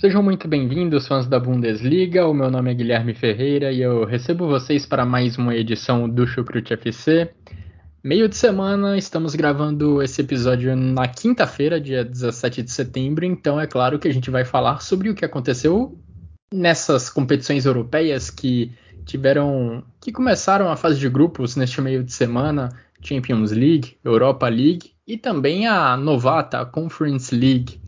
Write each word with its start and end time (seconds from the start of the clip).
Sejam 0.00 0.22
muito 0.22 0.48
bem-vindos, 0.48 1.06
fãs 1.06 1.26
da 1.26 1.38
Bundesliga. 1.38 2.26
O 2.26 2.32
meu 2.32 2.50
nome 2.50 2.70
é 2.70 2.74
Guilherme 2.74 3.12
Ferreira 3.12 3.70
e 3.70 3.82
eu 3.82 4.06
recebo 4.06 4.46
vocês 4.46 4.86
para 4.86 5.04
mais 5.04 5.36
uma 5.36 5.54
edição 5.54 6.08
do 6.08 6.26
Chucrute 6.26 6.72
FC. 6.72 7.30
Meio 8.02 8.26
de 8.26 8.34
semana, 8.34 8.96
estamos 8.96 9.34
gravando 9.34 10.02
esse 10.02 10.22
episódio 10.22 10.74
na 10.74 11.06
quinta-feira, 11.06 11.78
dia 11.78 12.02
17 12.02 12.62
de 12.62 12.70
setembro, 12.70 13.26
então 13.26 13.60
é 13.60 13.66
claro 13.66 13.98
que 13.98 14.08
a 14.08 14.10
gente 14.10 14.30
vai 14.30 14.42
falar 14.42 14.80
sobre 14.80 15.10
o 15.10 15.14
que 15.14 15.22
aconteceu 15.22 15.94
nessas 16.50 17.10
competições 17.10 17.66
europeias 17.66 18.30
que 18.30 18.72
tiveram 19.04 19.84
que 20.00 20.10
começaram 20.10 20.70
a 20.70 20.76
fase 20.76 20.98
de 20.98 21.10
grupos 21.10 21.56
neste 21.56 21.78
meio 21.82 22.02
de 22.02 22.14
semana, 22.14 22.70
Champions 23.02 23.52
League, 23.52 23.98
Europa 24.02 24.48
League 24.48 24.92
e 25.06 25.18
também 25.18 25.66
a 25.66 25.94
novata 25.94 26.64
Conference 26.64 27.34
League. 27.34 27.78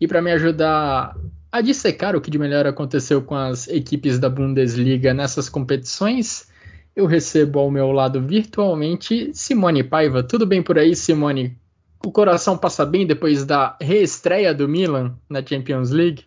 E 0.00 0.06
para 0.06 0.22
me 0.22 0.30
ajudar 0.30 1.16
a 1.56 1.62
dissecar 1.62 2.14
o 2.14 2.20
que 2.20 2.30
de 2.30 2.38
melhor 2.38 2.66
aconteceu 2.66 3.24
com 3.24 3.34
as 3.34 3.66
equipes 3.66 4.18
da 4.18 4.28
Bundesliga 4.28 5.14
nessas 5.14 5.48
competições, 5.48 6.48
eu 6.94 7.06
recebo 7.06 7.58
ao 7.58 7.70
meu 7.70 7.92
lado 7.92 8.20
virtualmente 8.20 9.34
Simone 9.34 9.82
Paiva. 9.82 10.22
Tudo 10.22 10.46
bem 10.46 10.62
por 10.62 10.78
aí, 10.78 10.94
Simone? 10.94 11.58
O 12.04 12.12
coração 12.12 12.58
passa 12.58 12.84
bem 12.84 13.06
depois 13.06 13.46
da 13.46 13.74
reestreia 13.80 14.52
do 14.52 14.68
Milan 14.68 15.18
na 15.30 15.44
Champions 15.44 15.90
League? 15.90 16.26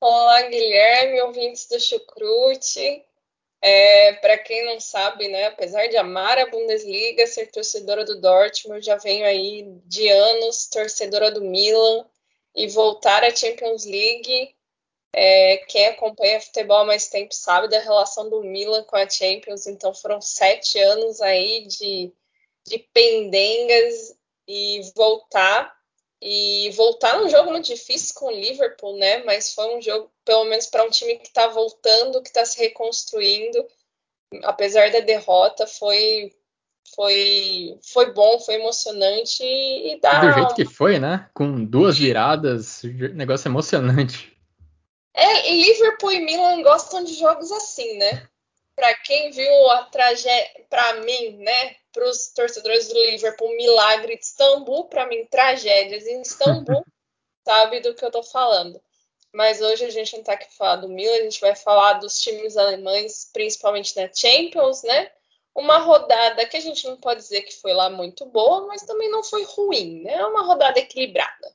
Olá, 0.00 0.48
Guilherme, 0.48 1.20
ouvintes 1.20 1.68
do 1.68 1.78
Chucrute. 1.78 3.02
É, 3.62 4.14
Para 4.14 4.38
quem 4.38 4.64
não 4.64 4.80
sabe, 4.80 5.28
né, 5.28 5.48
apesar 5.48 5.88
de 5.88 5.98
amar 5.98 6.38
a 6.38 6.48
Bundesliga, 6.48 7.26
ser 7.26 7.50
torcedora 7.50 8.02
do 8.02 8.18
Dortmund, 8.18 8.82
já 8.82 8.96
venho 8.96 9.26
aí 9.26 9.66
de 9.84 10.08
anos 10.08 10.66
torcedora 10.70 11.30
do 11.30 11.42
Milan 11.42 12.06
e 12.54 12.66
voltar 12.68 13.24
à 13.24 13.34
Champions 13.34 13.84
League. 13.84 14.54
É, 15.12 15.58
quem 15.68 15.88
acompanha 15.88 16.40
futebol 16.40 16.78
há 16.78 16.84
mais 16.84 17.08
tempo 17.08 17.34
sabe 17.34 17.68
da 17.68 17.80
relação 17.80 18.30
do 18.30 18.42
Milan 18.42 18.84
com 18.84 18.96
a 18.96 19.08
Champions, 19.08 19.66
então 19.66 19.92
foram 19.92 20.20
sete 20.20 20.78
anos 20.78 21.20
aí 21.20 21.66
de, 21.66 22.12
de 22.66 22.78
pendengas 22.92 24.16
e 24.46 24.80
voltar. 24.94 25.78
E 26.22 26.70
voltar 26.72 27.18
num 27.18 27.30
jogo 27.30 27.50
muito 27.50 27.64
difícil 27.64 28.14
com 28.14 28.26
o 28.26 28.30
Liverpool, 28.30 28.94
né? 28.98 29.24
Mas 29.24 29.54
foi 29.54 29.74
um 29.74 29.80
jogo, 29.80 30.12
pelo 30.22 30.44
menos 30.44 30.66
para 30.66 30.84
um 30.84 30.90
time 30.90 31.16
que 31.16 31.28
está 31.28 31.46
voltando, 31.46 32.20
que 32.20 32.28
está 32.28 32.44
se 32.44 32.58
reconstruindo. 32.58 33.66
Apesar 34.42 34.92
da 34.92 35.00
derrota, 35.00 35.66
foi 35.66 36.30
foi, 36.94 37.78
foi 37.82 38.12
bom, 38.12 38.38
foi 38.40 38.54
emocionante 38.54 39.42
e, 39.42 39.94
e 39.94 40.00
dá. 40.00 40.20
Do 40.20 40.32
jeito 40.32 40.54
que 40.54 40.64
foi, 40.64 40.98
né? 40.98 41.28
Com 41.34 41.64
duas 41.64 41.98
viradas, 41.98 42.82
negócio 43.14 43.48
emocionante. 43.48 44.36
É, 45.14 45.50
e 45.50 45.62
Liverpool 45.62 46.12
e 46.12 46.20
Milan 46.20 46.62
gostam 46.62 47.02
de 47.04 47.14
jogos 47.14 47.50
assim, 47.52 47.98
né? 47.98 48.28
Para 48.76 48.94
quem 48.94 49.30
viu 49.30 49.70
a 49.70 49.84
tragédia, 49.84 50.64
para 50.68 51.00
mim, 51.00 51.36
né? 51.38 51.76
Para 51.92 52.08
os 52.08 52.32
torcedores 52.32 52.88
do 52.88 52.94
Liverpool, 52.94 53.56
milagre 53.56 54.16
de 54.16 54.24
Istambul, 54.24 54.84
para 54.84 55.06
mim, 55.06 55.26
tragédias 55.26 56.06
em 56.06 56.22
Istambul, 56.22 56.84
sabe 57.44 57.80
do 57.80 57.94
que 57.94 58.04
eu 58.04 58.10
tô 58.10 58.22
falando. 58.22 58.80
Mas 59.32 59.60
hoje 59.60 59.84
a 59.84 59.90
gente 59.90 60.16
não 60.16 60.24
tá 60.24 60.32
aqui 60.32 60.52
falar 60.56 60.76
do 60.76 60.88
Milan, 60.88 61.12
a 61.12 61.22
gente 61.22 61.40
vai 61.40 61.54
falar 61.54 61.94
dos 61.94 62.20
times 62.20 62.56
alemães, 62.56 63.28
principalmente 63.32 63.96
na 63.96 64.10
Champions, 64.12 64.82
né? 64.82 65.10
Uma 65.60 65.78
rodada 65.78 66.46
que 66.46 66.56
a 66.56 66.60
gente 66.60 66.86
não 66.86 66.96
pode 66.96 67.20
dizer 67.20 67.42
que 67.42 67.60
foi 67.60 67.72
lá 67.72 67.90
muito 67.90 68.26
boa, 68.26 68.66
mas 68.66 68.82
também 68.82 69.10
não 69.10 69.22
foi 69.22 69.44
ruim, 69.44 70.02
né? 70.02 70.14
É 70.14 70.26
uma 70.26 70.42
rodada 70.42 70.78
equilibrada. 70.78 71.52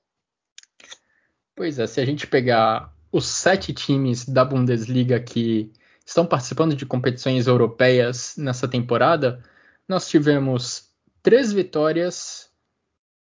Pois 1.56 1.80
é, 1.80 1.88
se 1.88 2.00
a 2.00 2.06
gente 2.06 2.28
pegar 2.28 2.94
os 3.12 3.26
sete 3.26 3.74
times 3.74 4.26
da 4.26 4.44
Bundesliga 4.44 5.20
que 5.20 5.72
estão 6.06 6.26
participando 6.26 6.76
de 6.76 6.86
competições 6.86 7.48
europeias 7.48 8.36
nessa 8.38 8.68
temporada, 8.68 9.44
nós 9.88 10.08
tivemos 10.08 10.90
três 11.24 11.52
vitórias, 11.52 12.50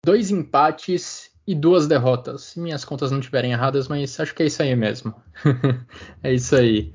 dois 0.05 0.31
empates 0.31 1.31
e 1.47 1.55
duas 1.55 1.89
derrotas. 1.89 2.55
Minhas 2.55 2.85
contas 2.85 3.11
não 3.11 3.19
estiverem 3.19 3.53
erradas, 3.53 3.89
mas 3.89 4.21
acho 4.21 4.35
que 4.35 4.43
é 4.43 4.47
isso 4.47 4.63
aí 4.63 4.77
mesmo. 4.77 5.15
é 6.23 6.33
isso 6.35 6.55
aí. 6.55 6.93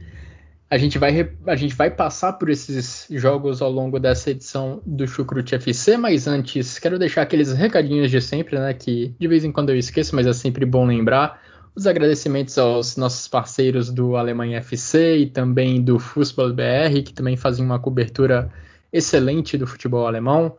A 0.73 0.77
gente, 0.79 0.97
vai, 0.97 1.29
a 1.45 1.55
gente 1.55 1.75
vai 1.75 1.91
passar 1.91 2.33
por 2.33 2.49
esses 2.49 3.05
jogos 3.11 3.61
ao 3.61 3.69
longo 3.69 3.99
dessa 3.99 4.31
edição 4.31 4.81
do 4.83 5.07
Chucrute 5.07 5.53
FC, 5.53 5.97
mas 5.97 6.25
antes 6.25 6.79
quero 6.79 6.97
deixar 6.97 7.21
aqueles 7.21 7.53
recadinhos 7.53 8.09
de 8.09 8.19
sempre, 8.19 8.57
né? 8.57 8.73
Que 8.73 9.13
de 9.19 9.27
vez 9.27 9.45
em 9.45 9.51
quando 9.51 9.69
eu 9.69 9.77
esqueço, 9.77 10.15
mas 10.15 10.25
é 10.25 10.33
sempre 10.33 10.65
bom 10.65 10.83
lembrar. 10.87 11.39
Os 11.75 11.85
agradecimentos 11.85 12.57
aos 12.57 12.97
nossos 12.97 13.27
parceiros 13.27 13.91
do 13.91 14.15
Alemanha 14.15 14.57
FC 14.57 15.17
e 15.17 15.27
também 15.27 15.79
do 15.79 15.99
Fußball 15.99 16.51
BR, 16.51 17.03
que 17.05 17.13
também 17.13 17.37
fazem 17.37 17.63
uma 17.63 17.77
cobertura 17.77 18.51
excelente 18.91 19.59
do 19.59 19.67
futebol 19.67 20.07
alemão. 20.07 20.57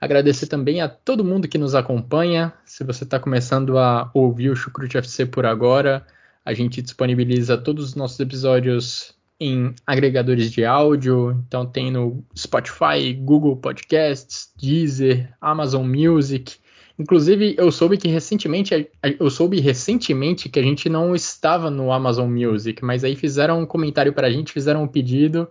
Agradecer 0.00 0.46
também 0.46 0.80
a 0.80 0.88
todo 0.88 1.22
mundo 1.22 1.46
que 1.46 1.58
nos 1.58 1.74
acompanha. 1.74 2.50
Se 2.64 2.82
você 2.82 3.04
está 3.04 3.20
começando 3.20 3.76
a 3.76 4.10
ouvir 4.14 4.48
o 4.48 4.56
Chucrute 4.56 4.96
FC 4.96 5.26
por 5.26 5.44
agora, 5.44 6.06
a 6.46 6.54
gente 6.54 6.80
disponibiliza 6.80 7.58
todos 7.58 7.84
os 7.84 7.94
nossos 7.94 8.18
episódios 8.20 9.19
em 9.40 9.74
agregadores 9.86 10.52
de 10.52 10.66
áudio, 10.66 11.42
então 11.46 11.64
tem 11.64 11.90
no 11.90 12.22
Spotify, 12.36 13.14
Google 13.18 13.56
Podcasts, 13.56 14.52
Deezer, 14.60 15.32
Amazon 15.40 15.86
Music. 15.86 16.56
Inclusive, 16.98 17.54
eu 17.56 17.72
soube 17.72 17.96
que 17.96 18.06
recentemente, 18.06 18.90
eu 19.18 19.30
soube 19.30 19.58
recentemente 19.58 20.50
que 20.50 20.60
a 20.60 20.62
gente 20.62 20.90
não 20.90 21.14
estava 21.14 21.70
no 21.70 21.90
Amazon 21.90 22.30
Music, 22.30 22.84
mas 22.84 23.02
aí 23.02 23.16
fizeram 23.16 23.62
um 23.62 23.66
comentário 23.66 24.12
para 24.12 24.26
a 24.26 24.30
gente, 24.30 24.52
fizeram 24.52 24.82
um 24.82 24.88
pedido, 24.88 25.48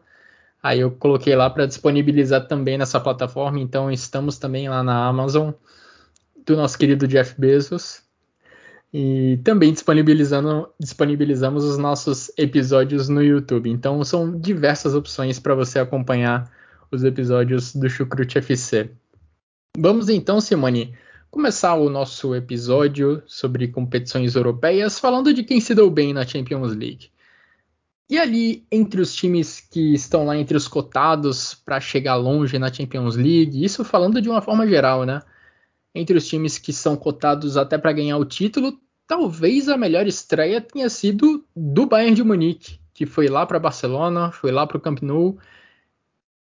aí 0.62 0.80
eu 0.80 0.92
coloquei 0.92 1.36
lá 1.36 1.50
para 1.50 1.66
disponibilizar 1.66 2.48
também 2.48 2.78
nessa 2.78 3.00
plataforma, 3.00 3.60
então 3.60 3.92
estamos 3.92 4.38
também 4.38 4.70
lá 4.70 4.84
na 4.84 5.08
Amazon 5.08 5.52
do 6.46 6.56
nosso 6.56 6.78
querido 6.78 7.08
Jeff 7.08 7.34
Bezos. 7.40 8.04
E 8.92 9.40
também 9.44 9.72
disponibilizamos 9.72 11.64
os 11.64 11.78
nossos 11.78 12.32
episódios 12.38 13.08
no 13.08 13.24
YouTube. 13.24 13.70
Então 13.70 14.04
são 14.04 14.40
diversas 14.40 14.96
opções 14.96 15.40
para 15.40 15.54
você 15.54 15.78
acompanhar 15.80 16.52
os 16.92 17.04
episódios 17.04 17.76
do 17.76 17.90
Chucrute 17.90 18.40
FC. 18.40 18.90
Vamos 19.78 20.10
então, 20.10 20.42
Simone, 20.42 20.96
começar 21.30 21.76
o 21.76 21.90
nosso 21.90 22.34
episódio 22.34 23.22
sobre 23.28 23.68
competições 23.68 24.36
europeias 24.36 24.98
falando 24.98 25.34
de 25.34 25.44
quem 25.44 25.62
se 25.62 25.76
deu 25.76 25.90
bem 25.92 26.12
na 26.12 26.26
Champions 26.26 26.76
League. 26.76 27.12
E 28.10 28.18
ali, 28.18 28.66
entre 28.72 29.00
os 29.00 29.14
times 29.14 29.60
que 29.60 29.94
estão 29.94 30.26
lá 30.26 30.36
entre 30.36 30.58
os 30.58 30.68
cotados 30.68 31.54
para 31.54 31.80
chegar 31.80 32.16
longe 32.16 32.58
na 32.58 32.74
Champions 32.74 33.16
League, 33.16 33.64
isso 33.64 33.84
falando 33.84 34.20
de 34.20 34.28
uma 34.28 34.42
forma 34.42 34.68
geral, 34.68 35.06
né? 35.06 35.22
Entre 36.00 36.18
os 36.18 36.28
times 36.28 36.58
que 36.58 36.72
são 36.72 36.96
cotados 36.96 37.58
até 37.58 37.78
para 37.78 37.92
ganhar 37.92 38.18
o 38.18 38.26
título, 38.26 38.80
talvez 39.08 39.68
a 39.68 39.78
melhor 39.78 40.08
estreia 40.08 40.62
tenha 40.62 40.90
sido 40.90 41.46
do 41.56 41.86
Bayern 41.86 42.16
de 42.16 42.24
Munique, 42.24 42.80
que 42.94 43.06
foi 43.06 43.28
lá 43.28 43.46
para 43.46 43.60
Barcelona, 43.60 44.32
foi 44.32 44.52
lá 44.52 44.66
para 44.66 44.78
o 44.78 44.80
Camp 44.80 45.02
Nou 45.02 45.38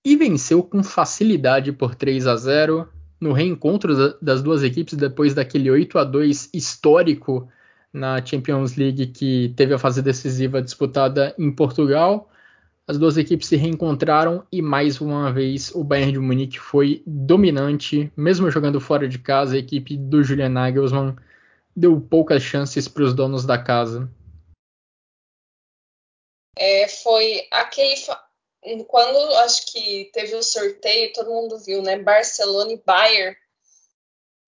e 0.04 0.16
venceu 0.16 0.63
com 0.63 0.84
facilidade 0.84 1.72
por 1.72 1.96
3 1.96 2.28
a 2.28 2.36
0 2.36 2.88
no 3.19 3.34
reencontro 3.34 4.18
das 4.22 4.42
duas 4.42 4.63
equipes 4.63 4.96
depois 4.96 5.34
daquele 5.34 5.69
8 5.69 5.98
a 6.00 6.04
2 6.04 6.52
histórico 6.54 7.50
na 7.92 8.24
Champions 8.24 8.75
League 8.75 9.07
que 9.07 9.54
teve 9.56 9.74
a 9.74 9.80
fase 9.80 10.02
decisiva 10.02 10.62
disputada 10.62 11.34
em 11.38 11.52
Portugal. 11.52 12.30
As 12.89 12.97
duas 12.97 13.18
equipes 13.18 13.47
se 13.47 13.56
reencontraram 13.56 14.47
e 14.51 14.63
mais 14.63 15.00
uma 15.00 15.31
vez 15.31 15.69
o 15.75 15.83
Bayern 15.83 16.13
de 16.13 16.18
Munique 16.18 16.57
foi 16.57 17.03
dominante, 17.06 18.12
mesmo 18.18 18.50
jogando 18.50 18.81
fora 18.81 19.07
de 19.07 19.19
casa, 19.19 19.56
a 19.56 19.59
equipe 19.59 19.95
do 19.95 20.24
Julian 20.24 20.50
Nagelsmann 20.50 21.15
deu 21.75 22.01
poucas 22.01 22.41
chances 22.41 22.88
para 22.88 23.03
os 23.03 23.13
donos 23.13 23.45
da 23.45 23.63
casa. 23.63 24.12
É, 26.57 26.88
foi 26.88 27.47
aquele 27.51 27.94
quando 28.88 29.35
acho 29.35 29.71
que 29.71 30.09
teve 30.12 30.33
o 30.33 30.42
sorteio, 30.42 31.13
todo 31.13 31.30
mundo 31.30 31.59
viu, 31.59 31.83
né? 31.83 32.00
Barcelona 32.00 32.74
e 32.74 32.81
Bayern. 32.83 33.38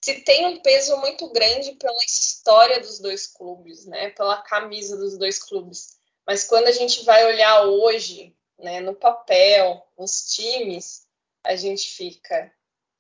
Se 0.04 0.20
tem 0.22 0.48
um 0.48 0.60
peso 0.64 0.98
muito 0.98 1.32
grande 1.32 1.74
pela 1.74 2.04
história 2.04 2.80
dos 2.80 2.98
dois 2.98 3.28
clubes, 3.28 3.86
né? 3.86 4.10
Pela 4.10 4.42
camisa 4.42 4.98
dos 4.98 5.16
dois 5.16 5.38
clubes. 5.38 6.01
Mas 6.32 6.46
quando 6.46 6.68
a 6.68 6.72
gente 6.72 7.04
vai 7.04 7.26
olhar 7.26 7.66
hoje, 7.66 8.34
né, 8.58 8.80
no 8.80 8.96
papel, 8.96 9.86
nos 9.98 10.34
times, 10.34 11.06
a 11.44 11.58
gente 11.58 11.90
fica. 11.90 12.50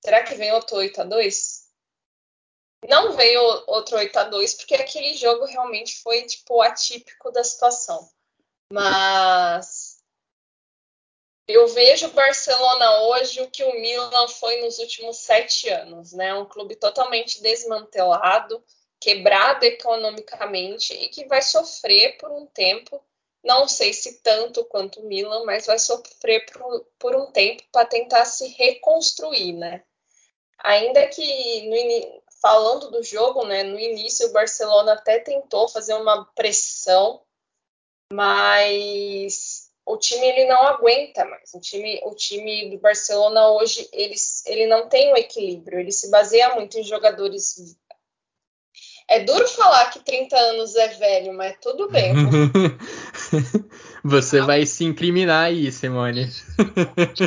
Será 0.03 0.21
que 0.21 0.35
vem 0.35 0.51
outro 0.51 0.75
8 0.75 0.99
a 0.99 1.03
2 1.05 1.69
Não 2.89 3.13
veio 3.13 3.41
outro 3.67 3.95
8 3.95 4.19
a 4.19 4.23
2 4.25 4.55
porque 4.55 4.75
aquele 4.75 5.13
jogo 5.13 5.45
realmente 5.45 6.01
foi 6.01 6.23
tipo 6.23 6.61
atípico 6.61 7.31
da 7.31 7.41
situação. 7.41 8.11
Mas 8.69 10.03
eu 11.47 11.69
vejo 11.69 12.07
o 12.07 12.11
Barcelona 12.11 13.03
hoje 13.03 13.39
o 13.39 13.49
que 13.49 13.63
o 13.63 13.79
Milan 13.79 14.27
foi 14.27 14.59
nos 14.59 14.77
últimos 14.77 15.19
sete 15.19 15.69
anos, 15.69 16.11
né? 16.11 16.33
Um 16.33 16.45
clube 16.45 16.75
totalmente 16.75 17.41
desmantelado, 17.41 18.61
quebrado 18.99 19.63
economicamente 19.63 20.93
e 20.93 21.07
que 21.07 21.23
vai 21.27 21.41
sofrer 21.41 22.17
por 22.17 22.29
um 22.29 22.45
tempo. 22.45 23.01
Não 23.43 23.67
sei 23.67 23.93
se 23.93 24.21
tanto 24.21 24.63
quanto 24.65 24.99
o 24.99 25.07
Milan, 25.07 25.43
mas 25.45 25.65
vai 25.65 25.79
sofrer 25.79 26.45
por, 26.51 26.85
por 26.99 27.15
um 27.15 27.31
tempo 27.31 27.63
para 27.71 27.87
tentar 27.87 28.25
se 28.25 28.47
reconstruir, 28.49 29.53
né? 29.53 29.83
Ainda 30.59 31.07
que 31.07 31.67
no, 31.67 32.21
falando 32.41 32.91
do 32.91 33.03
jogo, 33.03 33.45
né? 33.45 33.63
No 33.63 33.79
início 33.79 34.27
o 34.27 34.31
Barcelona 34.31 34.93
até 34.93 35.19
tentou 35.19 35.67
fazer 35.67 35.93
uma 35.93 36.25
pressão, 36.35 37.21
mas 38.11 39.71
o 39.85 39.97
time 39.97 40.27
ele 40.27 40.45
não 40.45 40.61
aguenta 40.63 41.25
mais. 41.25 41.53
O 41.53 41.59
time, 41.59 41.99
o 42.03 42.15
time 42.15 42.69
do 42.69 42.79
Barcelona 42.79 43.51
hoje 43.51 43.87
ele, 43.91 44.15
ele 44.45 44.67
não 44.67 44.87
tem 44.89 45.13
o 45.13 45.17
equilíbrio, 45.17 45.79
ele 45.79 45.91
se 45.91 46.09
baseia 46.09 46.55
muito 46.55 46.77
em 46.77 46.83
jogadores. 46.83 47.77
É 49.11 49.19
duro 49.19 49.45
falar 49.45 49.89
que 49.89 49.99
30 49.99 50.37
anos 50.37 50.73
é 50.73 50.87
velho, 50.87 51.33
mas 51.33 51.57
tudo 51.59 51.89
bem. 51.89 52.13
Você 54.05 54.39
ah. 54.39 54.45
vai 54.45 54.65
se 54.65 54.85
incriminar 54.85 55.47
aí, 55.47 55.69
Simone. 55.69 56.31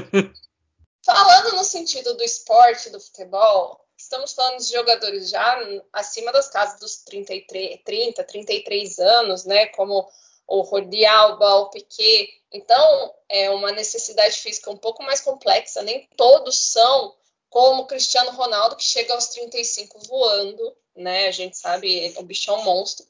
Falando 1.04 1.56
no 1.56 1.62
sentido 1.62 2.14
do 2.14 2.25
esporte, 2.25 2.88
do 2.88 2.98
futebol, 2.98 3.78
estamos 3.98 4.32
falando 4.32 4.60
de 4.60 4.72
jogadores 4.72 5.28
já 5.28 5.58
acima 5.92 6.32
das 6.32 6.48
casas 6.48 6.81
dos 6.81 7.04
33, 7.04 7.78
30, 7.84 8.25
33 8.25 8.98
anos, 9.00 9.44
né? 9.44 9.66
Como 9.66 10.08
o 10.48 10.64
Jordi 10.64 11.04
Alba, 11.04 11.56
o 11.56 11.69
Piquet. 11.69 12.31
Então, 12.50 13.14
é 13.28 13.50
uma 13.50 13.72
necessidade 13.72 14.38
física 14.38 14.70
um 14.70 14.78
pouco 14.78 15.02
mais 15.02 15.20
complexa. 15.20 15.82
Nem 15.82 16.08
todos 16.16 16.58
são 16.58 17.14
como 17.50 17.82
o 17.82 17.86
Cristiano 17.86 18.31
Ronaldo, 18.31 18.75
que 18.75 18.84
chega 18.84 19.12
aos 19.12 19.26
35 19.26 19.98
voando, 20.08 20.75
né? 20.96 21.29
A 21.29 21.31
gente 21.31 21.56
sabe, 21.56 22.12
o 22.17 22.23
bichão 22.23 22.62
monstro. 22.64 23.06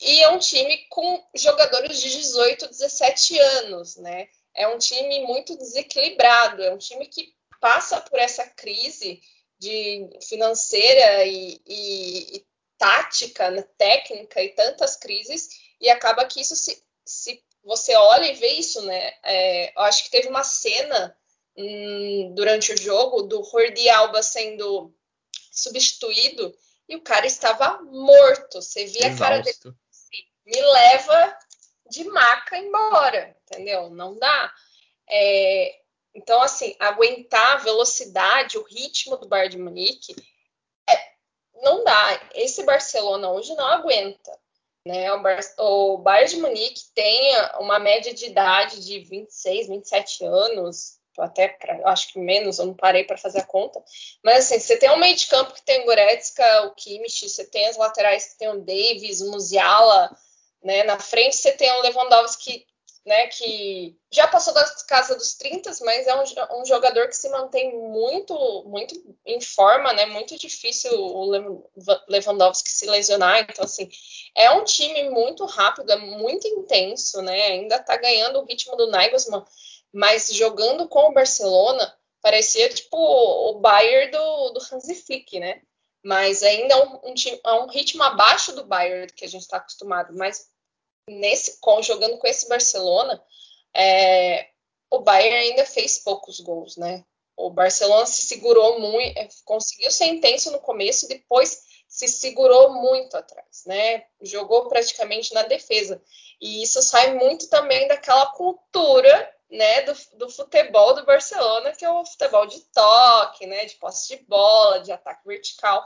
E 0.00 0.22
é 0.22 0.28
um 0.30 0.38
time 0.38 0.76
com 0.88 1.24
jogadores 1.34 2.00
de 2.00 2.10
18, 2.10 2.68
17 2.68 3.38
anos, 3.38 3.96
né? 3.96 4.28
É 4.54 4.68
um 4.68 4.78
time 4.78 5.20
muito 5.20 5.56
desequilibrado, 5.56 6.62
é 6.62 6.72
um 6.72 6.78
time 6.78 7.06
que 7.06 7.34
passa 7.60 8.00
por 8.00 8.18
essa 8.18 8.46
crise 8.46 9.20
de 9.58 10.08
financeira 10.28 11.24
e, 11.24 11.60
e, 11.66 12.36
e 12.36 12.46
tática, 12.78 13.50
né, 13.50 13.62
técnica 13.78 14.42
e 14.42 14.50
tantas 14.50 14.96
crises 14.96 15.48
e 15.80 15.88
acaba 15.88 16.26
que 16.26 16.40
isso 16.40 16.54
se, 16.54 16.82
se 17.04 17.42
você 17.64 17.94
olha 17.96 18.26
e 18.26 18.34
vê 18.34 18.48
isso, 18.48 18.82
né? 18.82 19.12
É, 19.22 19.72
eu 19.76 19.82
acho 19.82 20.04
que 20.04 20.10
teve 20.10 20.28
uma 20.28 20.44
cena 20.44 21.16
hum, 21.56 22.32
durante 22.34 22.72
o 22.72 22.76
jogo 22.76 23.22
do 23.22 23.42
Jordi 23.44 23.88
Alba 23.88 24.22
sendo 24.22 24.94
substituído 25.50 26.54
e 26.88 26.96
o 26.96 27.02
cara 27.02 27.26
estava 27.26 27.82
morto. 27.82 28.62
Você 28.62 28.86
via 28.86 29.08
Exausto. 29.08 29.22
a 29.22 29.26
cara 29.26 29.42
dele 29.42 29.56
assim, 29.90 30.24
me 30.44 30.60
leva 30.60 31.38
de 31.88 32.04
maca 32.04 32.56
embora, 32.56 33.36
entendeu? 33.44 33.90
Não 33.90 34.18
dá. 34.18 34.52
É, 35.08 35.80
então, 36.14 36.40
assim, 36.40 36.74
aguentar 36.78 37.52
a 37.52 37.56
velocidade, 37.58 38.58
o 38.58 38.62
ritmo 38.62 39.16
do 39.16 39.28
Bayern 39.28 39.56
de 39.56 39.62
Munique, 39.62 40.16
é, 40.88 41.12
não 41.62 41.84
dá. 41.84 42.28
Esse 42.34 42.64
Barcelona 42.64 43.30
hoje 43.30 43.54
não 43.54 43.66
aguenta. 43.66 44.32
Né? 44.86 45.12
O, 45.12 45.20
Bar 45.20 45.40
o 45.58 45.98
Bayern 45.98 46.30
de 46.30 46.40
Munique 46.40 46.82
tem 46.94 47.32
uma 47.58 47.78
média 47.78 48.14
de 48.14 48.26
idade 48.26 48.84
de 48.84 49.00
26, 49.00 49.68
27 49.68 50.24
anos, 50.24 50.98
até 51.22 51.48
pra, 51.48 51.80
acho 51.90 52.12
que 52.12 52.18
menos, 52.18 52.58
eu 52.58 52.66
não 52.66 52.74
parei 52.74 53.04
para 53.04 53.16
fazer 53.16 53.40
a 53.40 53.46
conta. 53.46 53.82
Mas 54.22 54.46
assim, 54.46 54.58
você 54.58 54.76
tem 54.76 54.90
um 54.90 54.98
meio 54.98 55.16
de 55.16 55.26
campo 55.26 55.54
que 55.54 55.62
tem 55.62 55.82
o 55.82 55.84
Goretzka, 55.84 56.62
o 56.66 56.74
Kimmich, 56.74 57.28
você 57.28 57.44
tem 57.44 57.66
as 57.66 57.76
laterais 57.76 58.32
que 58.32 58.38
tem 58.38 58.48
o 58.48 58.60
Davis, 58.60 59.20
o 59.20 59.30
Musiala, 59.30 60.10
né? 60.62 60.84
Na 60.84 60.98
frente 60.98 61.36
você 61.36 61.52
tem 61.52 61.70
o 61.70 61.82
Lewandowski 61.82 62.66
né, 63.06 63.28
que 63.28 63.96
já 64.10 64.26
passou 64.26 64.52
da 64.52 64.64
casa 64.88 65.14
dos 65.14 65.34
30, 65.34 65.70
mas 65.82 66.08
é 66.08 66.14
um, 66.16 66.60
um, 66.60 66.66
jogador 66.66 67.06
que 67.06 67.16
se 67.16 67.28
mantém 67.28 67.72
muito, 67.72 68.34
muito 68.66 68.96
em 69.24 69.40
forma, 69.40 69.92
né, 69.92 70.06
muito 70.06 70.36
difícil 70.36 70.92
o 70.92 71.24
Lewandowski 72.08 72.68
se 72.68 72.84
lesionar, 72.86 73.46
então 73.48 73.64
assim, 73.64 73.88
é 74.34 74.50
um 74.50 74.64
time 74.64 75.08
muito 75.08 75.44
rápido, 75.44 75.92
é 75.92 75.96
muito 75.96 76.48
intenso, 76.48 77.22
né, 77.22 77.46
ainda 77.46 77.78
tá 77.78 77.96
ganhando 77.96 78.40
o 78.40 78.44
ritmo 78.44 78.74
do 78.74 78.88
Nagelsmann, 78.88 79.44
mas 79.96 80.28
jogando 80.28 80.86
com 80.86 81.08
o 81.08 81.12
Barcelona, 81.14 81.96
parecia 82.20 82.68
tipo 82.68 82.98
o 82.98 83.58
Bayern 83.60 84.10
do, 84.10 84.50
do 84.50 84.60
Hansi 84.60 84.94
Flick, 84.94 85.40
né, 85.40 85.62
mas 86.04 86.42
ainda 86.42 86.74
é 86.74 86.76
um, 86.76 86.96
um, 86.96 87.14
é 87.44 87.52
um 87.54 87.66
ritmo 87.66 88.02
abaixo 88.02 88.54
do 88.54 88.66
Bayern 88.66 89.10
que 89.10 89.24
a 89.24 89.28
gente 89.28 89.40
está 89.40 89.56
acostumado, 89.56 90.14
mas 90.14 90.50
nesse 91.08 91.58
jogando 91.82 92.18
com 92.18 92.26
esse 92.26 92.46
Barcelona, 92.46 93.24
é, 93.74 94.50
o 94.90 94.98
Bayern 94.98 95.34
ainda 95.34 95.64
fez 95.64 95.98
poucos 95.98 96.40
gols, 96.40 96.76
né? 96.76 97.02
O 97.34 97.48
Barcelona 97.48 98.04
se 98.04 98.22
segurou 98.22 98.78
muito, 98.78 99.18
é, 99.18 99.28
conseguiu 99.46 99.90
ser 99.90 100.06
intenso 100.06 100.50
no 100.50 100.60
começo 100.60 101.06
e 101.06 101.08
depois 101.08 101.62
se 101.88 102.06
segurou 102.06 102.74
muito 102.74 103.16
atrás, 103.16 103.62
né? 103.64 104.04
Jogou 104.20 104.68
praticamente 104.68 105.32
na 105.32 105.42
defesa. 105.44 106.02
E 106.38 106.62
isso 106.62 106.82
sai 106.82 107.14
muito 107.14 107.48
também 107.48 107.88
daquela 107.88 108.26
cultura, 108.32 109.35
né, 109.50 109.82
do, 109.82 109.94
do 110.14 110.28
futebol 110.28 110.94
do 110.94 111.04
Barcelona, 111.04 111.72
que 111.72 111.84
é 111.84 111.90
o 111.90 112.04
futebol 112.04 112.46
de 112.46 112.60
toque, 112.72 113.46
né, 113.46 113.64
de 113.64 113.76
posse 113.76 114.16
de 114.16 114.24
bola, 114.24 114.80
de 114.80 114.92
ataque 114.92 115.26
vertical. 115.26 115.84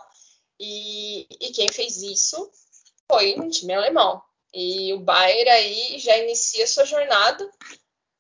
E, 0.59 1.27
e 1.41 1.53
quem 1.53 1.69
fez 1.69 2.03
isso 2.03 2.51
foi 3.09 3.39
um 3.39 3.49
time 3.49 3.75
alemão, 3.75 4.23
e 4.53 4.93
o 4.93 5.01
Bayern 5.01 5.51
aí 5.51 5.99
já 5.99 6.17
inicia 6.19 6.67
sua 6.67 6.85
jornada 6.85 7.49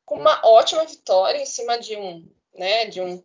com 0.04 0.16
uma 0.16 0.40
ótima 0.44 0.84
vitória 0.84 1.38
em 1.40 1.46
cima 1.46 1.78
de 1.78 1.96
um, 1.96 2.28
né, 2.54 2.86
de 2.86 3.00
um 3.00 3.20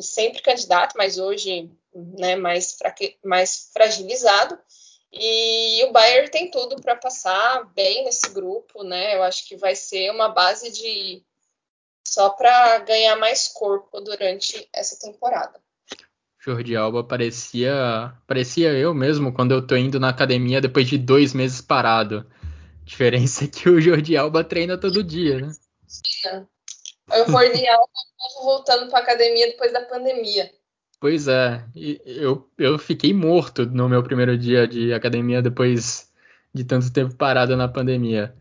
sempre 0.00 0.42
candidato, 0.42 0.94
mas 0.96 1.18
hoje 1.18 1.70
né, 1.94 2.36
mais, 2.36 2.74
fraque, 2.74 3.18
mais 3.24 3.70
fragilizado. 3.72 4.58
E 5.12 5.84
o 5.84 5.92
Bayern 5.92 6.30
tem 6.30 6.50
tudo 6.50 6.76
para 6.80 6.96
passar 6.96 7.64
bem 7.74 8.04
nesse 8.04 8.30
grupo, 8.30 8.82
né? 8.82 9.14
Eu 9.14 9.22
acho 9.22 9.46
que 9.46 9.56
vai 9.56 9.76
ser 9.76 10.10
uma 10.10 10.28
base 10.28 10.70
de 10.70 11.22
só 12.12 12.28
para 12.28 12.80
ganhar 12.80 13.16
mais 13.16 13.48
corpo 13.48 13.98
durante 14.02 14.68
essa 14.70 14.98
temporada. 15.00 15.58
Jordi 16.38 16.76
Alba 16.76 17.02
parecia 17.02 18.12
parecia 18.26 18.70
eu 18.74 18.92
mesmo 18.92 19.32
quando 19.32 19.52
eu 19.52 19.66
tô 19.66 19.74
indo 19.76 19.98
na 19.98 20.10
academia 20.10 20.60
depois 20.60 20.86
de 20.86 20.98
dois 20.98 21.32
meses 21.32 21.62
parado. 21.62 22.26
A 22.82 22.84
diferença 22.84 23.44
é 23.44 23.48
que 23.48 23.66
o 23.66 23.80
Jordi 23.80 24.14
Alba 24.14 24.44
treina 24.44 24.76
todo 24.76 25.02
dia, 25.02 25.40
né? 25.40 25.52
Sim. 25.86 26.46
O 27.08 27.30
Jordi 27.30 27.66
Alba 27.66 27.92
voltando 28.42 28.90
para 28.90 28.98
academia 28.98 29.46
depois 29.46 29.72
da 29.72 29.80
pandemia. 29.80 30.50
Pois 31.00 31.28
é, 31.28 31.64
eu, 31.74 32.46
eu 32.58 32.78
fiquei 32.78 33.14
morto 33.14 33.64
no 33.64 33.88
meu 33.88 34.02
primeiro 34.02 34.36
dia 34.36 34.68
de 34.68 34.92
academia 34.92 35.40
depois 35.40 36.12
de 36.52 36.62
tanto 36.62 36.92
tempo 36.92 37.14
parado 37.14 37.56
na 37.56 37.68
pandemia. 37.68 38.34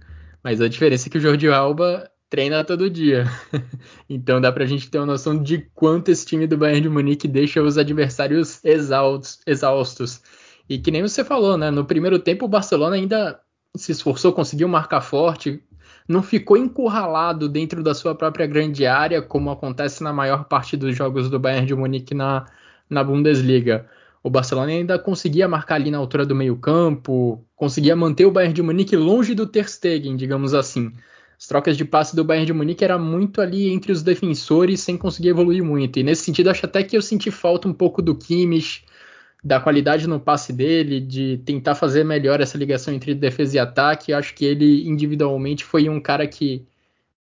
Mas 0.44 0.60
a 0.60 0.68
diferença 0.68 1.08
é 1.08 1.12
que 1.12 1.18
o 1.18 1.22
Jordi 1.22 1.48
Alba 1.48 2.11
treina 2.32 2.64
todo 2.64 2.90
dia. 2.90 3.26
então 4.10 4.42
dá 4.42 4.52
pra 4.52 4.66
gente 4.66 4.90
ter 4.90 4.98
uma 4.98 5.06
noção 5.06 5.38
de 5.38 5.70
quanto 5.76 6.10
esse 6.10 6.26
time 6.26 6.48
do 6.48 6.58
Bayern 6.58 6.82
de 6.82 6.90
Munique 6.90 7.28
deixa 7.28 7.62
os 7.62 7.78
adversários 7.78 8.64
exaustos, 8.64 9.42
exaustos. 9.46 10.22
E 10.68 10.80
que 10.80 10.90
nem 10.90 11.02
você 11.02 11.26
falou, 11.26 11.58
né? 11.58 11.70
No 11.70 11.86
primeiro 11.86 12.18
tempo 12.18 12.46
o 12.46 12.48
Barcelona 12.48 12.96
ainda 12.96 13.40
se 13.76 13.92
esforçou, 13.92 14.32
conseguiu 14.32 14.70
marcar 14.70 15.02
forte, 15.02 15.62
não 16.08 16.24
ficou 16.24 16.56
encurralado 16.56 17.50
dentro 17.50 17.84
da 17.84 17.94
sua 17.94 18.16
própria 18.16 18.48
grande 18.48 18.86
área, 18.86 19.22
como 19.22 19.52
acontece 19.52 20.02
na 20.02 20.14
maior 20.14 20.46
parte 20.46 20.78
dos 20.78 20.96
jogos 20.96 21.30
do 21.30 21.38
Bayern 21.38 21.68
de 21.68 21.76
Munique 21.76 22.14
na, 22.14 22.46
na 22.90 23.04
Bundesliga. 23.04 23.90
O 24.24 24.30
Barcelona 24.30 24.72
ainda 24.72 24.98
conseguia 24.98 25.50
marcar 25.50 25.76
ali 25.76 25.92
na 25.92 25.98
altura 25.98 26.26
do 26.26 26.36
meio-campo, 26.36 27.46
conseguia 27.58 27.96
manter 27.96 28.26
o 28.26 28.32
Bayern 28.32 28.54
de 28.54 28.62
Munique 28.62 28.96
longe 28.96 29.36
do 29.36 29.46
Ter 29.46 29.70
Stegen, 29.70 30.16
digamos 30.16 30.54
assim. 30.54 30.94
As 31.42 31.48
trocas 31.48 31.76
de 31.76 31.84
passe 31.84 32.16
do 32.16 32.24
Bayern 32.24 32.46
de 32.46 32.54
Munique 32.54 32.84
era 32.84 33.00
muito 33.00 33.42
ali 33.42 33.72
entre 33.72 33.92
os 33.92 34.04
defensores, 34.04 34.80
sem 34.82 34.96
conseguir 34.96 35.30
evoluir 35.30 35.64
muito. 35.64 35.98
E 35.98 36.04
nesse 36.04 36.24
sentido, 36.24 36.52
acho 36.52 36.68
até 36.68 36.84
que 36.84 36.96
eu 36.96 37.02
senti 37.02 37.32
falta 37.32 37.68
um 37.68 37.74
pouco 37.74 38.00
do 38.00 38.14
Kimmich, 38.16 38.86
da 39.44 39.60
qualidade 39.60 40.08
no 40.08 40.20
passe 40.20 40.54
dele, 40.54 41.02
de 41.02 41.42
tentar 41.44 41.74
fazer 41.74 42.04
melhor 42.04 42.42
essa 42.42 42.60
ligação 42.60 42.94
entre 42.94 43.16
defesa 43.16 43.56
e 43.56 43.60
ataque. 43.60 44.14
Acho 44.14 44.36
que 44.36 44.46
ele 44.46 44.88
individualmente 44.88 45.66
foi 45.66 45.90
um 45.90 46.00
cara 46.00 46.28
que 46.28 46.64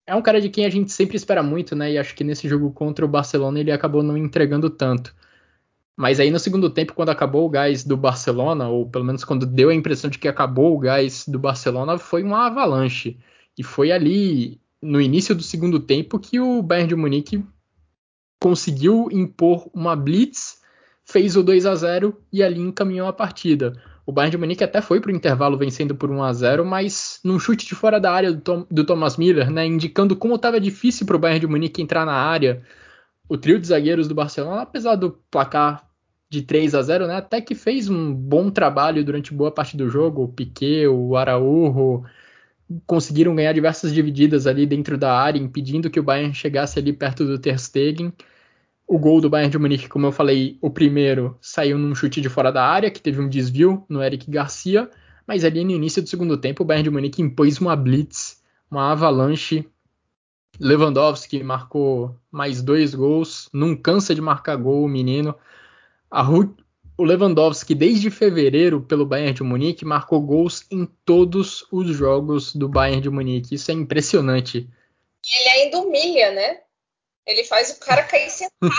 é 0.06 0.14
um 0.14 0.20
cara 0.20 0.38
de 0.38 0.50
quem 0.50 0.66
a 0.66 0.70
gente 0.70 0.92
sempre 0.92 1.16
espera 1.16 1.42
muito, 1.42 1.74
né? 1.74 1.92
E 1.92 1.96
acho 1.96 2.14
que 2.14 2.22
nesse 2.22 2.46
jogo 2.46 2.70
contra 2.72 3.06
o 3.06 3.08
Barcelona 3.08 3.58
ele 3.58 3.72
acabou 3.72 4.02
não 4.02 4.18
entregando 4.18 4.68
tanto. 4.68 5.14
Mas 5.96 6.20
aí 6.20 6.30
no 6.30 6.38
segundo 6.38 6.68
tempo, 6.68 6.92
quando 6.92 7.08
acabou 7.08 7.46
o 7.46 7.50
gás 7.50 7.84
do 7.84 7.96
Barcelona, 7.96 8.68
ou 8.68 8.86
pelo 8.86 9.04
menos 9.04 9.24
quando 9.24 9.46
deu 9.46 9.70
a 9.70 9.74
impressão 9.74 10.10
de 10.10 10.18
que 10.18 10.28
acabou 10.28 10.76
o 10.76 10.78
gás 10.78 11.26
do 11.26 11.38
Barcelona, 11.38 11.96
foi 11.96 12.22
uma 12.22 12.46
avalanche. 12.46 13.18
E 13.60 13.62
foi 13.62 13.92
ali 13.92 14.58
no 14.80 14.98
início 14.98 15.34
do 15.34 15.42
segundo 15.42 15.78
tempo 15.78 16.18
que 16.18 16.40
o 16.40 16.62
Bayern 16.62 16.88
de 16.88 16.96
Munique 16.96 17.44
conseguiu 18.40 19.10
impor 19.12 19.68
uma 19.74 19.94
blitz 19.94 20.62
fez 21.04 21.36
o 21.36 21.42
2 21.42 21.66
a 21.66 21.74
0 21.74 22.18
e 22.32 22.42
ali 22.42 22.58
encaminhou 22.58 23.06
a 23.06 23.12
partida. 23.12 23.74
O 24.06 24.12
Bayern 24.12 24.30
de 24.30 24.38
Munique 24.38 24.64
até 24.64 24.80
foi 24.80 24.98
para 24.98 25.12
o 25.12 25.14
intervalo 25.14 25.58
vencendo 25.58 25.94
por 25.94 26.10
1 26.10 26.22
a 26.22 26.32
0 26.32 26.64
mas 26.64 27.20
num 27.22 27.38
chute 27.38 27.66
de 27.66 27.74
fora 27.74 28.00
da 28.00 28.10
área 28.10 28.32
do, 28.32 28.40
Tom, 28.40 28.66
do 28.70 28.82
Thomas 28.82 29.18
Miller, 29.18 29.50
né, 29.50 29.66
indicando 29.66 30.16
como 30.16 30.36
estava 30.36 30.58
difícil 30.58 31.04
para 31.04 31.16
o 31.16 31.18
Bayern 31.18 31.40
de 31.40 31.46
Munique 31.46 31.82
entrar 31.82 32.06
na 32.06 32.14
área. 32.14 32.62
O 33.28 33.36
trio 33.36 33.60
de 33.60 33.66
zagueiros 33.66 34.08
do 34.08 34.14
Barcelona, 34.14 34.62
apesar 34.62 34.96
do 34.96 35.20
placar 35.30 35.86
de 36.30 36.40
3 36.40 36.74
a 36.74 36.80
0 36.80 37.06
né, 37.06 37.16
até 37.16 37.42
que 37.42 37.54
fez 37.54 37.90
um 37.90 38.10
bom 38.14 38.48
trabalho 38.50 39.04
durante 39.04 39.34
boa 39.34 39.52
parte 39.52 39.76
do 39.76 39.90
jogo. 39.90 40.22
O 40.22 40.28
Piquet, 40.28 40.86
o 40.86 41.14
Araújo 41.14 42.06
conseguiram 42.86 43.34
ganhar 43.34 43.52
diversas 43.52 43.92
divididas 43.92 44.46
ali 44.46 44.66
dentro 44.66 44.96
da 44.96 45.12
área, 45.18 45.38
impedindo 45.38 45.90
que 45.90 45.98
o 45.98 46.02
Bayern 46.02 46.34
chegasse 46.34 46.78
ali 46.78 46.92
perto 46.92 47.24
do 47.24 47.38
Ter 47.38 47.58
Stegen. 47.58 48.12
O 48.86 48.98
gol 48.98 49.20
do 49.20 49.30
Bayern 49.30 49.50
de 49.50 49.58
Munique, 49.58 49.88
como 49.88 50.06
eu 50.06 50.12
falei, 50.12 50.58
o 50.60 50.70
primeiro 50.70 51.36
saiu 51.40 51.78
num 51.78 51.94
chute 51.94 52.20
de 52.20 52.28
fora 52.28 52.50
da 52.50 52.64
área, 52.64 52.90
que 52.90 53.00
teve 53.00 53.20
um 53.20 53.28
desvio 53.28 53.84
no 53.88 54.02
Eric 54.02 54.30
Garcia, 54.30 54.90
mas 55.26 55.44
ali 55.44 55.64
no 55.64 55.70
início 55.70 56.02
do 56.02 56.08
segundo 56.08 56.36
tempo 56.36 56.62
o 56.62 56.66
Bayern 56.66 56.84
de 56.84 56.90
Munique 56.90 57.22
impôs 57.22 57.60
uma 57.60 57.76
blitz, 57.76 58.42
uma 58.70 58.92
avalanche. 58.92 59.68
Lewandowski 60.58 61.42
marcou 61.42 62.16
mais 62.30 62.62
dois 62.62 62.94
gols, 62.94 63.48
não 63.52 63.76
cansa 63.76 64.14
de 64.14 64.20
marcar 64.20 64.56
gol 64.56 64.84
o 64.84 64.88
menino. 64.88 65.34
O 67.00 67.04
Lewandowski, 67.04 67.74
desde 67.74 68.10
fevereiro, 68.10 68.82
pelo 68.82 69.06
Bayern 69.06 69.32
de 69.32 69.42
Munique, 69.42 69.86
marcou 69.86 70.20
gols 70.20 70.66
em 70.70 70.84
todos 70.84 71.66
os 71.72 71.96
jogos 71.96 72.54
do 72.54 72.68
Bayern 72.68 73.00
de 73.00 73.08
Munique. 73.08 73.54
Isso 73.54 73.70
é 73.70 73.74
impressionante. 73.74 74.68
E 75.26 75.40
ele 75.40 75.48
ainda 75.48 75.78
humilha, 75.80 76.30
né? 76.32 76.60
Ele 77.26 77.42
faz 77.44 77.70
o 77.70 77.80
cara 77.80 78.02
cair 78.02 78.28
sentado. 78.28 78.70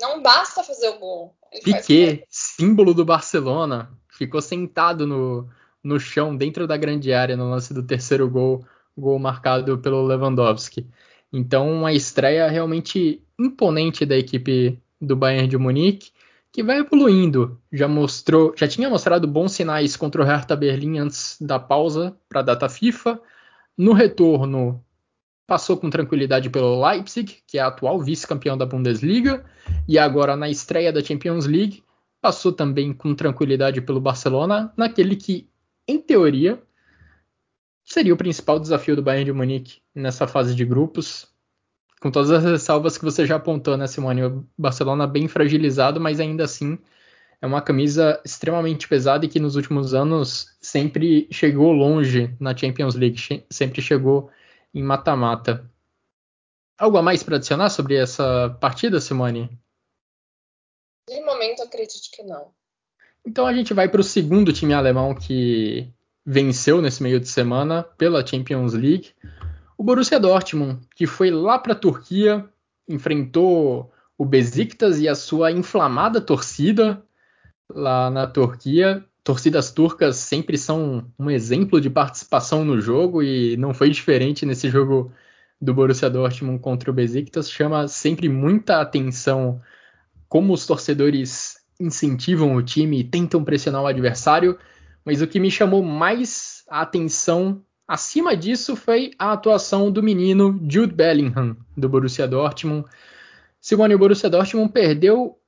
Não 0.00 0.20
basta 0.20 0.64
fazer 0.64 0.88
o 0.88 0.98
gol. 0.98 1.36
Ele 1.52 1.62
Piquet, 1.62 2.24
símbolo 2.28 2.92
do 2.92 3.04
Barcelona, 3.04 3.96
ficou 4.08 4.42
sentado 4.42 5.06
no, 5.06 5.48
no 5.84 6.00
chão 6.00 6.36
dentro 6.36 6.66
da 6.66 6.76
grande 6.76 7.12
área 7.12 7.36
no 7.36 7.48
lance 7.48 7.72
do 7.72 7.86
terceiro 7.86 8.28
gol, 8.28 8.66
gol 8.98 9.20
marcado 9.20 9.78
pelo 9.78 10.04
Lewandowski. 10.04 10.84
Então, 11.32 11.70
uma 11.70 11.92
estreia 11.92 12.48
realmente 12.48 13.22
imponente 13.38 14.04
da 14.04 14.16
equipe 14.16 14.82
do 15.00 15.14
Bayern 15.14 15.46
de 15.46 15.56
Munique, 15.56 16.10
que 16.54 16.62
vai 16.62 16.78
evoluindo. 16.78 17.60
Já 17.72 17.88
mostrou, 17.88 18.54
já 18.56 18.68
tinha 18.68 18.88
mostrado 18.88 19.26
bons 19.26 19.50
sinais 19.50 19.96
contra 19.96 20.22
o 20.22 20.24
Hertha 20.24 20.54
Berlim 20.54 20.98
antes 20.98 21.36
da 21.40 21.58
pausa 21.58 22.16
para 22.28 22.40
a 22.40 22.44
data 22.44 22.68
FIFA. 22.68 23.20
No 23.76 23.92
retorno, 23.92 24.80
passou 25.48 25.76
com 25.76 25.90
tranquilidade 25.90 26.48
pelo 26.48 26.80
Leipzig, 26.80 27.38
que 27.44 27.58
é 27.58 27.60
atual 27.60 28.00
vice-campeão 28.00 28.56
da 28.56 28.64
Bundesliga, 28.64 29.44
e 29.88 29.98
agora 29.98 30.36
na 30.36 30.48
estreia 30.48 30.92
da 30.92 31.02
Champions 31.02 31.44
League, 31.44 31.82
passou 32.20 32.52
também 32.52 32.92
com 32.92 33.16
tranquilidade 33.16 33.80
pelo 33.80 34.00
Barcelona, 34.00 34.72
naquele 34.76 35.16
que, 35.16 35.50
em 35.88 36.00
teoria, 36.00 36.62
seria 37.84 38.14
o 38.14 38.16
principal 38.16 38.60
desafio 38.60 38.94
do 38.94 39.02
Bayern 39.02 39.24
de 39.24 39.32
Munique 39.32 39.82
nessa 39.92 40.28
fase 40.28 40.54
de 40.54 40.64
grupos. 40.64 41.33
Com 42.00 42.10
todas 42.10 42.30
as 42.30 42.44
ressalvas 42.44 42.98
que 42.98 43.04
você 43.04 43.24
já 43.24 43.36
apontou, 43.36 43.76
né, 43.76 43.86
Simone? 43.86 44.24
O 44.24 44.46
Barcelona 44.58 45.06
bem 45.06 45.26
fragilizado, 45.26 46.00
mas 46.00 46.20
ainda 46.20 46.44
assim 46.44 46.78
é 47.40 47.46
uma 47.46 47.60
camisa 47.60 48.20
extremamente 48.24 48.88
pesada 48.88 49.24
e 49.24 49.28
que 49.28 49.38
nos 49.38 49.56
últimos 49.56 49.94
anos 49.94 50.56
sempre 50.60 51.28
chegou 51.30 51.72
longe 51.72 52.34
na 52.40 52.56
Champions 52.56 52.94
League, 52.94 53.44
sempre 53.50 53.82
chegou 53.82 54.30
em 54.72 54.82
mata-mata. 54.82 55.70
Algo 56.78 56.96
a 56.96 57.02
mais 57.02 57.22
para 57.22 57.36
adicionar 57.36 57.70
sobre 57.70 57.96
essa 57.96 58.50
partida, 58.60 59.00
Simone? 59.00 59.50
De 61.08 61.20
momento, 61.20 61.62
acredito 61.62 62.10
que 62.10 62.22
não. 62.22 62.50
Então 63.26 63.46
a 63.46 63.52
gente 63.52 63.72
vai 63.72 63.88
para 63.88 64.00
o 64.00 64.04
segundo 64.04 64.52
time 64.52 64.74
alemão 64.74 65.14
que 65.14 65.88
venceu 66.24 66.80
nesse 66.80 67.02
meio 67.02 67.20
de 67.20 67.28
semana 67.28 67.82
pela 67.82 68.26
Champions 68.26 68.72
League. 68.72 69.12
O 69.76 69.82
Borussia 69.82 70.20
Dortmund, 70.20 70.80
que 70.94 71.06
foi 71.06 71.30
lá 71.30 71.58
para 71.58 71.72
a 71.72 71.76
Turquia, 71.76 72.48
enfrentou 72.88 73.92
o 74.16 74.24
Besiktas 74.24 75.00
e 75.00 75.08
a 75.08 75.14
sua 75.14 75.50
inflamada 75.50 76.20
torcida 76.20 77.02
lá 77.68 78.10
na 78.10 78.26
Turquia 78.26 79.04
torcidas 79.24 79.72
turcas 79.72 80.16
sempre 80.16 80.58
são 80.58 81.10
um 81.18 81.30
exemplo 81.30 81.80
de 81.80 81.88
participação 81.88 82.62
no 82.62 82.78
jogo 82.78 83.22
e 83.22 83.56
não 83.56 83.72
foi 83.72 83.88
diferente 83.88 84.44
nesse 84.44 84.68
jogo 84.68 85.10
do 85.58 85.72
Borussia 85.72 86.10
Dortmund 86.10 86.58
contra 86.60 86.90
o 86.90 86.94
Besiktas. 86.94 87.50
Chama 87.50 87.88
sempre 87.88 88.28
muita 88.28 88.82
atenção 88.82 89.62
como 90.28 90.52
os 90.52 90.66
torcedores 90.66 91.56
incentivam 91.80 92.54
o 92.54 92.62
time 92.62 93.00
e 93.00 93.04
tentam 93.04 93.42
pressionar 93.42 93.82
o 93.82 93.86
adversário, 93.86 94.58
mas 95.04 95.22
o 95.22 95.26
que 95.26 95.40
me 95.40 95.50
chamou 95.50 95.82
mais 95.82 96.62
a 96.68 96.82
atenção 96.82 97.64
acima 97.86 98.36
disso 98.36 98.76
foi 98.76 99.12
a 99.18 99.32
atuação 99.32 99.90
do 99.90 100.02
menino 100.02 100.60
Jude 100.68 100.94
Bellingham 100.94 101.56
do 101.76 101.88
Borussia 101.88 102.26
Dortmund. 102.26 102.86
Simone, 103.60 103.94
o 103.94 103.98
Borussia 103.98 104.30
Dortmund 104.30 104.72
perdeu 104.72 105.38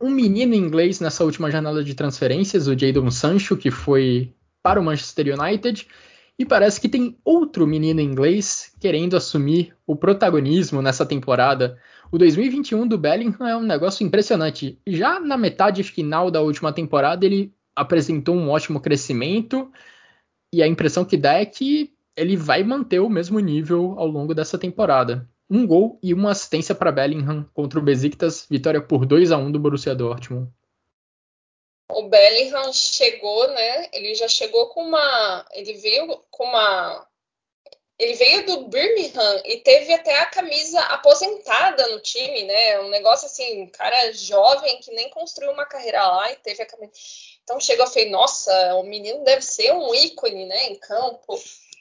um 0.00 0.10
menino 0.10 0.54
inglês 0.54 0.98
nessa 0.98 1.24
última 1.24 1.50
janela 1.50 1.84
de 1.84 1.94
transferências, 1.94 2.66
o 2.66 2.78
Jadon 2.78 3.10
Sancho, 3.10 3.56
que 3.56 3.70
foi 3.70 4.34
para 4.62 4.80
o 4.80 4.84
Manchester 4.84 5.38
United, 5.38 5.86
e 6.38 6.44
parece 6.46 6.80
que 6.80 6.88
tem 6.88 7.18
outro 7.22 7.66
menino 7.66 8.00
inglês 8.00 8.74
querendo 8.80 9.14
assumir 9.14 9.74
o 9.86 9.94
protagonismo 9.94 10.80
nessa 10.80 11.04
temporada. 11.04 11.78
O 12.10 12.16
2021 12.16 12.86
do 12.86 12.96
Bellingham 12.96 13.46
é 13.46 13.54
um 13.54 13.62
negócio 13.62 14.06
impressionante. 14.06 14.78
Já 14.86 15.20
na 15.20 15.36
metade 15.36 15.82
final 15.82 16.30
da 16.30 16.40
última 16.40 16.72
temporada, 16.72 17.26
ele 17.26 17.52
apresentou 17.76 18.34
um 18.34 18.48
ótimo 18.48 18.80
crescimento, 18.80 19.70
e 20.52 20.62
a 20.62 20.66
impressão 20.66 21.04
que 21.04 21.16
dá 21.16 21.34
é 21.34 21.46
que 21.46 21.92
ele 22.16 22.36
vai 22.36 22.62
manter 22.62 23.00
o 23.00 23.08
mesmo 23.08 23.38
nível 23.38 23.94
ao 23.98 24.06
longo 24.06 24.34
dessa 24.34 24.58
temporada 24.58 25.28
um 25.50 25.66
gol 25.66 25.98
e 26.00 26.14
uma 26.14 26.30
assistência 26.30 26.74
para 26.74 26.92
Bellingham 26.92 27.44
contra 27.52 27.78
o 27.78 27.82
Besiktas, 27.82 28.46
vitória 28.48 28.80
por 28.80 29.04
2 29.04 29.32
a 29.32 29.36
1 29.36 29.50
do 29.50 29.58
Borussia 29.58 29.94
Dortmund. 29.96 30.48
O 31.90 32.08
Bellingham 32.08 32.72
chegou, 32.72 33.48
né? 33.48 33.88
Ele 33.92 34.14
já 34.14 34.28
chegou 34.28 34.68
com 34.68 34.84
uma, 34.84 35.44
ele 35.52 35.74
veio 35.74 36.22
com 36.30 36.44
uma 36.44 37.04
ele 37.98 38.14
veio 38.14 38.46
do 38.46 38.68
Birmingham 38.68 39.42
e 39.44 39.58
teve 39.58 39.92
até 39.92 40.20
a 40.20 40.26
camisa 40.26 40.80
aposentada 40.84 41.86
no 41.88 42.00
time, 42.00 42.44
né? 42.44 42.80
Um 42.80 42.88
negócio 42.88 43.26
assim, 43.26 43.66
cara 43.66 44.10
jovem 44.12 44.80
que 44.80 44.90
nem 44.92 45.10
construiu 45.10 45.52
uma 45.52 45.66
carreira 45.66 46.06
lá 46.06 46.32
e 46.32 46.36
teve 46.36 46.62
a 46.62 46.66
camisa. 46.66 46.92
Então 47.44 47.60
chegou 47.60 47.86
e 47.86 47.88
falei, 47.88 48.10
nossa, 48.10 48.74
o 48.76 48.82
menino 48.82 49.24
deve 49.24 49.42
ser 49.42 49.72
um 49.72 49.94
ícone, 49.94 50.46
né, 50.46 50.66
em 50.66 50.76
campo. 50.76 51.38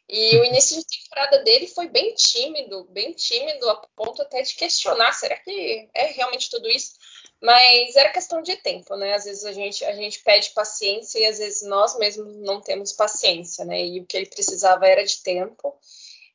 E 0.08 0.38
o 0.38 0.44
início 0.44 0.76
de 0.78 0.86
temporada 0.86 1.44
dele 1.44 1.68
foi 1.68 1.88
bem 1.88 2.16
tímido, 2.16 2.88
bem 2.90 3.14
tímido, 3.14 3.70
a 3.70 3.76
ponto 3.96 4.24
até 4.24 4.42
de 4.42 4.56
questionar, 4.56 5.14
será 5.14 5.38
que 5.38 5.88
é 5.94 6.08
realmente 6.08 6.50
tudo 6.50 6.68
isso? 6.68 6.94
Mas 7.40 7.96
era 7.96 8.12
questão 8.12 8.42
de 8.42 8.56
tempo, 8.58 8.96
né? 8.96 9.14
Às 9.14 9.26
vezes 9.26 9.46
a 9.46 9.52
gente, 9.52 9.86
a 9.86 9.94
gente 9.94 10.20
pede 10.24 10.50
paciência 10.50 11.20
e 11.20 11.26
às 11.26 11.38
vezes 11.38 11.62
nós 11.62 11.98
mesmos 11.98 12.36
não 12.38 12.60
temos 12.60 12.92
paciência, 12.92 13.64
né? 13.64 13.86
E 13.86 14.00
o 14.00 14.06
que 14.06 14.18
ele 14.18 14.26
precisava 14.26 14.88
era 14.88 15.06
de 15.06 15.22
tempo. 15.22 15.74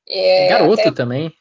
É, 0.09 0.49
Garoto 0.49 0.81
até, 0.81 0.93
também. 0.93 1.35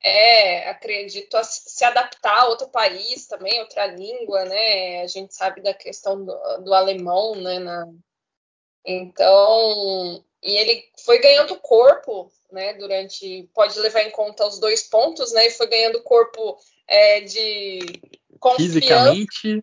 É, 0.00 0.68
acredito 0.70 1.36
se 1.42 1.84
adaptar 1.84 2.40
a 2.40 2.48
outro 2.48 2.68
país 2.68 3.26
também, 3.26 3.60
outra 3.60 3.86
língua, 3.86 4.44
né? 4.44 5.02
A 5.02 5.06
gente 5.06 5.34
sabe 5.34 5.60
da 5.60 5.74
questão 5.74 6.24
do, 6.24 6.34
do 6.58 6.72
alemão, 6.72 7.34
né? 7.34 7.58
Na, 7.58 7.84
então, 8.84 10.24
e 10.42 10.56
ele 10.56 10.84
foi 11.04 11.18
ganhando 11.18 11.56
corpo, 11.56 12.32
né, 12.50 12.74
durante, 12.74 13.48
pode 13.54 13.78
levar 13.80 14.02
em 14.02 14.10
conta 14.10 14.46
os 14.46 14.58
dois 14.58 14.82
pontos, 14.82 15.32
né, 15.32 15.46
e 15.46 15.50
foi 15.50 15.66
ganhando 15.66 16.02
corpo 16.02 16.56
é, 16.86 17.20
de 17.20 17.80
confiança. 18.40 18.72
Fisicamente. 18.72 19.56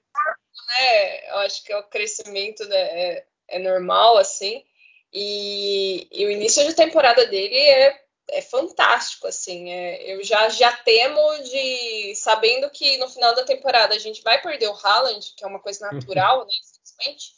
Né, 0.68 1.30
eu 1.30 1.38
acho 1.39 1.63
que 1.63 1.72
é 1.72 1.77
o 1.77 1.84
crescimento 1.84 2.65
né, 2.65 2.77
é, 2.77 3.25
é 3.48 3.60
normal, 3.60 4.18
assim, 4.18 4.63
e, 5.12 6.08
e, 6.12 6.25
o 6.25 6.32
início 6.32 6.65
de 6.65 6.74
temporada 6.74 7.25
dele 7.25 7.58
é 7.58 8.05
é 8.29 8.41
fantástico, 8.41 9.27
assim. 9.27 9.72
É, 9.72 10.13
eu 10.13 10.24
já, 10.24 10.50
já 10.50 10.72
temo 10.72 11.44
de, 11.44 12.15
sabendo 12.15 12.70
que 12.70 12.98
no 12.98 13.10
final 13.10 13.36
da 13.36 13.44
temporada 13.44 13.96
a 13.96 14.00
gente 14.00 14.22
vai 14.22 14.41
perder 14.41 14.67
o 14.67 14.74
Haaland, 14.75 15.34
que 15.36 15.44
é 15.44 15.48
uma 15.48 15.60
coisa 15.60 15.89
natural, 15.91 16.46
né, 16.46 16.53
infelizmente, 16.63 17.34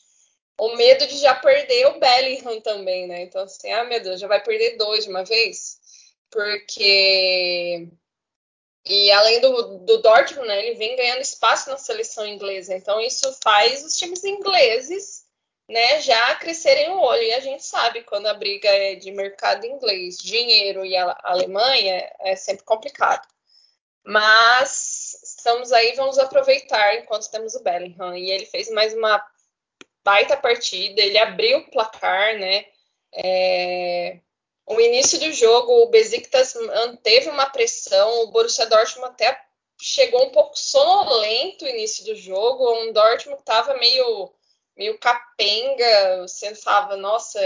o 0.60 0.76
medo 0.76 1.06
de 1.08 1.18
já 1.18 1.36
perder 1.36 1.88
o 1.88 2.00
Bellingham 2.00 2.60
também, 2.62 3.08
né? 3.08 3.22
Então, 3.22 3.44
assim, 3.44 3.72
ah, 3.72 3.84
meu 3.84 4.02
Deus, 4.02 4.20
já 4.20 4.28
vai 4.28 4.42
perder 4.44 4.78
dois 4.78 5.04
de 5.04 5.10
uma 5.10 5.24
vez? 5.24 5.80
Porque... 6.32 7.88
E 8.90 9.12
além 9.12 9.42
do, 9.42 9.80
do 9.80 9.98
Dortmund, 10.02 10.48
né, 10.48 10.66
ele 10.66 10.76
vem 10.76 10.96
ganhando 10.96 11.20
espaço 11.20 11.70
na 11.70 11.78
seleção 11.78 12.26
inglesa. 12.26 12.74
Então, 12.74 13.02
isso 13.02 13.38
faz 13.44 13.84
os 13.84 13.98
times 13.98 14.24
ingleses 14.24 15.17
né, 15.68 16.02
já 16.02 16.36
crescerem 16.36 16.90
o 16.92 17.00
olho. 17.00 17.24
E 17.24 17.34
a 17.34 17.40
gente 17.40 17.66
sabe 17.66 18.04
quando 18.04 18.28
a 18.28 18.34
briga 18.34 18.70
é 18.70 18.96
de 18.96 19.12
mercado 19.12 19.66
inglês, 19.66 20.18
dinheiro 20.18 20.86
e 20.86 20.96
a 20.96 21.18
Alemanha, 21.24 22.10
é 22.20 22.36
sempre 22.36 22.64
complicado. 22.64 23.28
Mas 24.04 25.22
estamos 25.24 25.72
aí, 25.74 25.94
vamos 25.96 26.18
aproveitar 26.18 26.96
enquanto 26.96 27.30
temos 27.30 27.56
o 27.56 27.64
Bellingham. 27.64 28.16
E 28.16 28.32
ele 28.32 28.46
fez 28.46 28.70
mais 28.70 28.94
uma 28.94 29.22
baita 30.04 30.38
partida, 30.38 31.02
ele 31.02 31.18
abriu 31.18 31.60
o 31.60 31.70
placar, 31.70 32.38
né? 32.40 32.66
É... 33.14 34.20
O 34.66 34.80
início 34.80 35.20
do 35.20 35.32
jogo, 35.34 35.84
o 35.84 35.90
Besiktas 35.90 36.54
manteve 36.54 37.30
uma 37.30 37.50
pressão, 37.50 38.24
o 38.24 38.28
Borussia 38.32 38.66
Dortmund 38.66 39.10
até 39.10 39.42
chegou 39.80 40.26
um 40.26 40.32
pouco 40.32 40.58
sonolento 40.58 41.64
no 41.64 41.72
início 41.72 42.04
do 42.06 42.16
jogo, 42.16 42.66
o 42.66 42.94
Dortmund 42.94 43.40
estava 43.40 43.78
meio 43.78 44.34
meio 44.78 44.98
capenga, 45.00 46.22
você 46.22 46.54
falava, 46.56 46.96
nossa, 46.96 47.40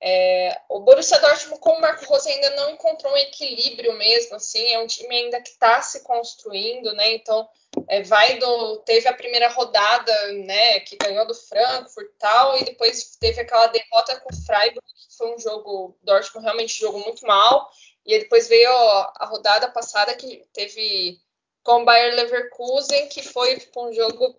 é, 0.00 0.60
o 0.68 0.80
Borussia 0.80 1.18
Dortmund 1.20 1.60
com 1.60 1.70
o 1.70 1.80
Marco 1.80 2.04
Rose 2.04 2.28
ainda 2.28 2.50
não 2.50 2.70
encontrou 2.70 3.12
um 3.12 3.16
equilíbrio 3.16 3.94
mesmo, 3.94 4.36
assim, 4.36 4.66
é 4.68 4.78
um 4.78 4.86
time 4.86 5.14
ainda 5.14 5.40
que 5.40 5.50
está 5.50 5.80
se 5.80 6.02
construindo, 6.02 6.92
né, 6.92 7.14
então 7.14 7.48
é, 7.88 8.02
vai 8.02 8.38
do, 8.38 8.78
teve 8.78 9.08
a 9.08 9.14
primeira 9.14 9.48
rodada, 9.48 10.32
né, 10.32 10.80
que 10.80 10.96
ganhou 10.96 11.26
do 11.26 11.34
Frankfurt 11.34 12.08
e 12.08 12.18
tal, 12.18 12.58
e 12.58 12.64
depois 12.64 13.16
teve 13.16 13.40
aquela 13.40 13.68
derrota 13.68 14.20
com 14.20 14.32
o 14.32 14.44
Freiburg, 14.44 14.86
que 14.86 15.16
foi 15.16 15.34
um 15.34 15.38
jogo, 15.38 15.96
Dortmund 16.02 16.44
realmente 16.44 16.78
jogou 16.78 17.00
muito 17.00 17.26
mal, 17.26 17.70
e 18.04 18.18
depois 18.18 18.48
veio 18.48 18.70
a 18.70 19.26
rodada 19.26 19.68
passada 19.68 20.14
que 20.14 20.44
teve 20.52 21.20
com 21.64 21.82
o 21.82 21.84
Bayer 21.84 22.14
Leverkusen, 22.14 23.08
que 23.08 23.22
foi 23.22 23.60
um 23.76 23.92
jogo 23.92 24.36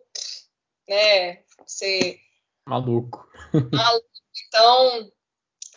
né? 0.88 1.44
Ser 1.66 2.20
maluco. 2.66 3.28
maluco. 3.72 4.08
Então, 4.48 5.12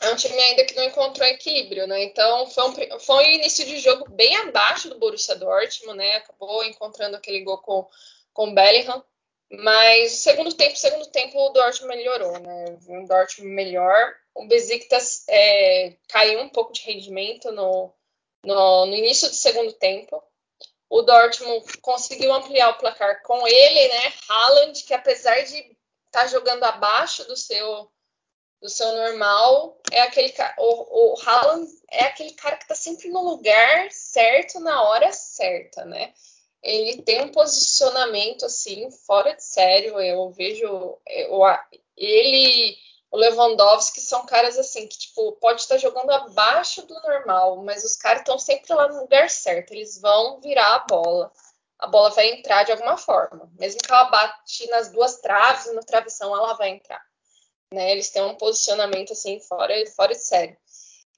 é 0.01 0.11
um 0.11 0.17
time 0.17 0.39
ainda 0.39 0.65
que 0.65 0.75
não 0.75 0.85
encontrou 0.85 1.27
equilíbrio, 1.27 1.87
né? 1.87 2.05
Então, 2.05 2.47
foi 2.49 2.65
um, 2.65 3.01
foi 3.01 3.25
um 3.25 3.31
início 3.33 3.67
de 3.67 3.79
jogo 3.79 4.09
bem 4.11 4.35
abaixo 4.37 4.89
do 4.89 4.99
Borussia 4.99 5.37
Dortmund, 5.37 5.99
né? 5.99 6.17
Acabou 6.17 6.65
encontrando 6.65 7.17
aquele 7.17 7.43
gol 7.43 7.59
com, 7.59 7.87
com 8.33 8.49
o 8.49 8.55
Bellingham. 8.55 9.05
Mas 9.53 10.13
segundo 10.13 10.55
tempo, 10.55 10.77
segundo 10.77 11.07
tempo, 11.07 11.37
o 11.39 11.51
Dortmund 11.51 11.97
melhorou, 11.97 12.39
né? 12.39 12.79
Um 12.89 13.05
Dortmund 13.05 13.53
melhor. 13.53 14.15
O 14.35 14.47
Besiktas 14.47 15.25
é, 15.29 15.97
caiu 16.09 16.41
um 16.41 16.49
pouco 16.49 16.73
de 16.73 16.83
rendimento 16.83 17.51
no, 17.51 17.93
no, 18.45 18.87
no 18.87 18.95
início 18.95 19.29
do 19.29 19.35
segundo 19.35 19.73
tempo. 19.73 20.23
O 20.91 21.03
Dortmund 21.03 21.79
conseguiu 21.79 22.35
ampliar 22.35 22.71
o 22.71 22.79
placar 22.79 23.23
com 23.23 23.47
ele, 23.47 23.89
né? 23.89 24.13
Haaland, 24.29 24.83
que 24.83 24.93
apesar 24.93 25.41
de 25.43 25.57
estar 25.57 25.77
tá 26.11 26.27
jogando 26.27 26.65
abaixo 26.65 27.25
do 27.29 27.37
seu 27.37 27.89
do 28.61 28.69
seu 28.69 28.93
normal, 28.93 29.81
é 29.91 30.03
aquele 30.03 30.35
o, 30.59 31.15
o 31.15 31.21
Haaland 31.23 31.67
é 31.91 32.05
aquele 32.05 32.33
cara 32.33 32.57
que 32.57 32.65
está 32.65 32.75
sempre 32.75 33.09
no 33.09 33.23
lugar 33.23 33.91
certo 33.91 34.61
na 34.61 34.83
hora 34.83 35.13
certa, 35.13 35.85
né? 35.85 36.13
Ele 36.63 37.01
tem 37.03 37.23
um 37.23 37.33
posicionamento 37.33 38.45
assim 38.45 38.91
fora 38.91 39.35
de 39.35 39.43
sério. 39.43 39.99
Eu 39.99 40.31
vejo 40.31 40.99
eu, 41.07 41.41
ele 41.97 42.77
o 43.11 43.17
Lewandowski 43.17 44.01
são 44.01 44.25
caras 44.25 44.57
assim 44.57 44.87
que 44.87 44.97
tipo 44.97 45.33
pode 45.33 45.63
estar 45.63 45.79
jogando 45.79 46.11
abaixo 46.11 46.87
do 46.87 46.95
normal, 47.03 47.57
mas 47.65 47.85
os 47.85 47.97
caras 47.97 48.21
estão 48.21 48.39
sempre 48.39 48.73
lá 48.73 48.89
no 48.89 49.01
lugar 49.01 49.29
certo. 49.29 49.73
Eles 49.73 50.01
vão 50.01 50.41
virar 50.41 50.77
a 50.77 50.79
bola. 50.81 51.33
A 51.79 51.87
bola 51.89 52.11
vai 52.11 52.29
entrar 52.29 52.63
de 52.65 52.73
alguma 52.73 52.97
forma, 52.97 53.51
mesmo 53.59 53.81
que 53.81 53.91
ela 53.91 54.05
bate 54.05 54.69
nas 54.69 54.93
duas 54.93 55.17
traves 55.17 55.73
no 55.75 55.81
travessão 55.81 56.37
ela 56.37 56.53
vai 56.55 56.69
entrar. 56.69 57.03
Né? 57.73 57.93
Eles 57.93 58.11
têm 58.11 58.23
um 58.23 58.35
posicionamento 58.35 59.13
assim 59.13 59.41
fora, 59.41 59.75
fora 59.97 60.15
de 60.15 60.21
sério. 60.21 60.57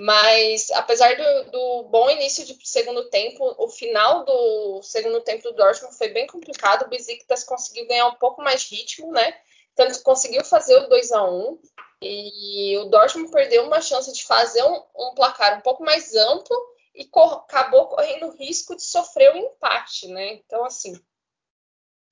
Mas 0.01 0.71
apesar 0.71 1.17
do, 1.17 1.51
do, 1.51 1.83
bom 1.85 2.09
início 2.11 2.45
de 2.45 2.57
segundo 2.67 3.09
tempo, 3.11 3.55
o 3.59 3.69
final 3.69 4.25
do 4.25 4.83
segundo 4.83 5.21
tempo 5.21 5.43
do 5.43 5.53
Dortmund 5.53 5.97
foi 5.97 6.09
bem 6.09 6.27
complicado. 6.27 6.87
O 6.87 6.89
Besiktas 6.89 7.45
conseguiu 7.45 7.87
ganhar 7.87 8.07
um 8.07 8.15
pouco 8.15 8.43
mais 8.43 8.63
de 8.63 8.77
ritmo, 8.77 9.13
né? 9.13 9.37
Tanto 9.75 10.03
conseguiu 10.03 10.45
fazer 10.45 10.77
o 10.77 10.89
2 10.89 11.13
a 11.13 11.25
1 11.25 11.59
e 12.03 12.77
o 12.79 12.87
Dortmund 12.87 13.31
perdeu 13.31 13.65
uma 13.65 13.81
chance 13.81 14.13
de 14.13 14.25
fazer 14.25 14.63
um, 14.65 14.83
um 14.97 15.15
placar 15.15 15.57
um 15.57 15.61
pouco 15.61 15.85
mais 15.85 16.15
amplo 16.15 16.57
e 16.95 17.05
cor 17.07 17.33
acabou 17.35 17.87
correndo 17.87 18.27
o 18.27 18.37
risco 18.37 18.77
de 18.77 18.83
sofrer 18.83 19.33
o 19.33 19.39
um 19.39 19.47
empate, 19.47 20.09
né? 20.09 20.35
Então, 20.35 20.65
assim, 20.65 21.01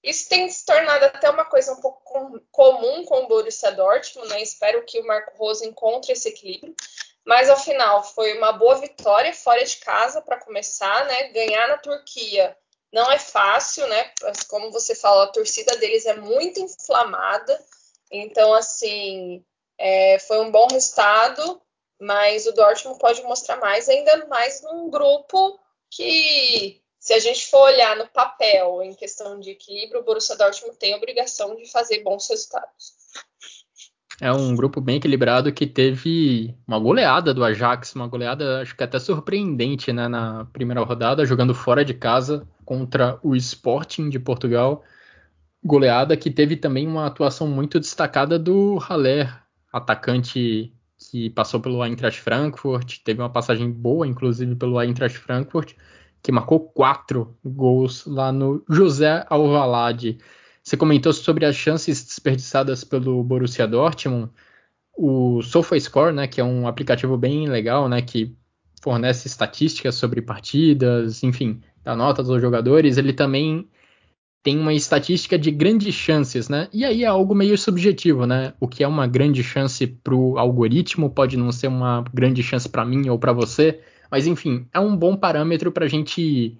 isso 0.02 0.28
tem 0.28 0.48
se 0.48 0.64
tornado 0.64 1.04
até 1.04 1.28
uma 1.28 1.44
coisa 1.44 1.72
um 1.72 1.80
pouco 1.80 2.02
com, 2.04 2.40
comum 2.50 3.04
com 3.04 3.24
o 3.24 3.28
Borussia 3.28 3.72
Dortmund, 3.72 4.28
né? 4.28 4.40
Espero 4.40 4.84
que 4.84 4.98
o 4.98 5.06
Marco 5.06 5.36
Rose 5.36 5.66
encontre 5.66 6.12
esse 6.12 6.28
equilíbrio. 6.28 6.74
Mas 7.24 7.50
ao 7.50 7.58
final 7.58 8.02
foi 8.02 8.36
uma 8.38 8.52
boa 8.52 8.76
vitória 8.76 9.34
fora 9.34 9.62
de 9.62 9.76
casa 9.76 10.22
para 10.22 10.40
começar, 10.40 11.04
né? 11.04 11.28
Ganhar 11.28 11.68
na 11.68 11.76
Turquia 11.76 12.56
não 12.92 13.10
é 13.10 13.18
fácil, 13.18 13.86
né? 13.88 14.12
Como 14.48 14.70
você 14.70 14.94
falou, 14.94 15.22
a 15.22 15.32
torcida 15.32 15.76
deles 15.76 16.06
é 16.06 16.14
muito 16.14 16.60
inflamada. 16.60 17.64
Então, 18.10 18.52
assim, 18.52 19.44
é, 19.78 20.18
foi 20.18 20.40
um 20.40 20.50
bom 20.50 20.66
resultado, 20.70 21.60
mas 22.00 22.46
o 22.46 22.52
Dortmund 22.52 22.98
pode 22.98 23.22
mostrar 23.22 23.56
mais, 23.56 23.88
ainda 23.88 24.26
mais 24.26 24.62
num 24.62 24.90
grupo 24.90 25.58
que, 25.88 26.82
se 26.98 27.12
a 27.14 27.18
gente 27.18 27.46
for 27.46 27.62
olhar 27.62 27.96
no 27.96 28.08
papel, 28.08 28.82
em 28.82 28.94
questão 28.94 29.38
de 29.38 29.50
equilíbrio, 29.50 30.00
o 30.00 30.04
Borussia 30.04 30.36
Dortmund 30.36 30.76
tem 30.76 30.94
a 30.94 30.96
obrigação 30.96 31.54
de 31.56 31.70
fazer 31.70 32.00
bons 32.00 32.28
resultados. 32.28 32.99
É 34.20 34.30
um 34.30 34.54
grupo 34.54 34.82
bem 34.82 34.96
equilibrado 34.96 35.50
que 35.50 35.66
teve 35.66 36.54
uma 36.66 36.78
goleada 36.78 37.32
do 37.32 37.42
Ajax, 37.42 37.94
uma 37.94 38.06
goleada 38.06 38.60
acho 38.60 38.76
que 38.76 38.84
até 38.84 38.98
surpreendente 38.98 39.92
né, 39.94 40.08
na 40.08 40.44
primeira 40.52 40.82
rodada, 40.82 41.24
jogando 41.24 41.54
fora 41.54 41.82
de 41.82 41.94
casa 41.94 42.46
contra 42.64 43.18
o 43.22 43.34
Sporting 43.34 44.10
de 44.10 44.18
Portugal. 44.18 44.84
Goleada 45.64 46.18
que 46.18 46.30
teve 46.30 46.56
também 46.56 46.86
uma 46.86 47.06
atuação 47.06 47.48
muito 47.48 47.80
destacada 47.80 48.38
do 48.38 48.76
Haller, 48.76 49.42
atacante 49.72 50.70
que 51.10 51.30
passou 51.30 51.58
pelo 51.58 51.82
Eintracht 51.82 52.20
Frankfurt, 52.20 52.98
teve 53.02 53.22
uma 53.22 53.30
passagem 53.30 53.70
boa, 53.70 54.06
inclusive, 54.06 54.54
pelo 54.54 54.78
Eintracht 54.78 55.16
Frankfurt, 55.18 55.72
que 56.22 56.30
marcou 56.30 56.60
quatro 56.60 57.34
gols 57.42 58.04
lá 58.04 58.30
no 58.30 58.62
José 58.68 59.24
Alvalade. 59.30 60.18
Você 60.70 60.76
comentou 60.76 61.12
sobre 61.12 61.44
as 61.44 61.56
chances 61.56 62.04
desperdiçadas 62.04 62.84
pelo 62.84 63.24
Borussia 63.24 63.66
Dortmund. 63.66 64.30
O 64.96 65.42
SofaScore, 65.42 66.14
né, 66.14 66.28
que 66.28 66.40
é 66.40 66.44
um 66.44 66.68
aplicativo 66.68 67.18
bem 67.18 67.48
legal, 67.48 67.88
né, 67.88 68.00
que 68.00 68.36
fornece 68.80 69.26
estatísticas 69.26 69.96
sobre 69.96 70.22
partidas, 70.22 71.24
enfim, 71.24 71.60
dá 71.82 71.96
notas 71.96 72.30
aos 72.30 72.40
jogadores, 72.40 72.98
ele 72.98 73.12
também 73.12 73.68
tem 74.44 74.56
uma 74.60 74.72
estatística 74.72 75.36
de 75.36 75.50
grandes 75.50 75.92
chances, 75.92 76.48
né? 76.48 76.68
E 76.72 76.84
aí 76.84 77.02
é 77.02 77.06
algo 77.06 77.34
meio 77.34 77.58
subjetivo, 77.58 78.24
né? 78.24 78.54
O 78.60 78.68
que 78.68 78.84
é 78.84 78.86
uma 78.86 79.08
grande 79.08 79.42
chance 79.42 79.84
para 79.88 80.14
o 80.14 80.38
algoritmo 80.38 81.10
pode 81.10 81.36
não 81.36 81.50
ser 81.50 81.66
uma 81.66 82.04
grande 82.14 82.44
chance 82.44 82.68
para 82.68 82.84
mim 82.84 83.08
ou 83.08 83.18
para 83.18 83.32
você, 83.32 83.80
mas 84.08 84.24
enfim, 84.24 84.68
é 84.72 84.78
um 84.78 84.96
bom 84.96 85.16
parâmetro 85.16 85.72
para 85.72 85.86
a 85.86 85.88
gente 85.88 86.56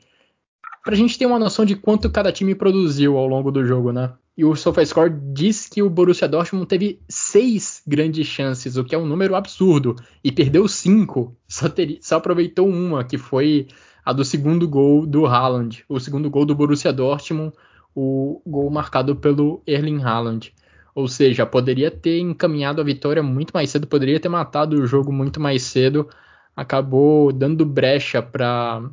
para 0.83 0.95
a 0.95 0.97
gente 0.97 1.19
ter 1.19 1.27
uma 1.27 1.39
noção 1.39 1.65
de 1.65 1.77
quanto 1.77 2.11
cada 2.11 2.33
time 2.33 2.55
produziu 2.55 3.17
ao 3.17 3.27
longo 3.27 3.51
do 3.51 3.67
jogo, 3.67 3.93
né? 3.93 4.13
E 4.37 4.45
o 4.45 4.57
SofaScore 4.57 5.13
diz 5.35 5.69
que 5.69 5.83
o 5.83 5.91
Borussia 5.91 6.27
Dortmund 6.27 6.67
teve 6.67 7.01
seis 7.09 7.83
grandes 7.87 8.27
chances, 8.27 8.77
o 8.77 8.85
que 8.85 8.95
é 8.95 8.99
um 8.99 9.05
número 9.05 9.35
absurdo, 9.35 9.97
e 10.25 10.33
perdeu 10.33 10.67
cinco, 10.67 11.37
só, 11.47 11.69
ter, 11.69 11.99
só 12.01 12.17
aproveitou 12.17 12.67
uma, 12.67 13.05
que 13.05 13.19
foi 13.19 13.69
a 14.05 14.13
do 14.13 14.25
segundo 14.25 14.67
gol 14.67 15.07
do 15.07 15.27
Haaland, 15.27 15.85
o 15.89 16.01
segundo 16.01 16.31
gol 16.31 16.47
do 16.47 16.55
Borussia 16.55 16.93
Dortmund, 16.93 17.53
o 17.95 18.41
gol 18.47 18.71
marcado 18.71 19.15
pelo 19.15 19.63
Erling 19.67 20.03
Haaland. 20.03 20.55
Ou 20.95 21.07
seja, 21.07 21.45
poderia 21.45 21.91
ter 21.91 22.19
encaminhado 22.19 22.81
a 22.81 22.85
vitória 22.85 23.23
muito 23.23 23.53
mais 23.53 23.71
cedo, 23.71 23.87
poderia 23.87 24.19
ter 24.19 24.29
matado 24.29 24.81
o 24.81 24.87
jogo 24.87 25.13
muito 25.13 25.39
mais 25.39 25.63
cedo, 25.63 26.09
acabou 26.57 27.33
dando 27.33 27.67
brecha 27.67 28.23
para 28.23 28.91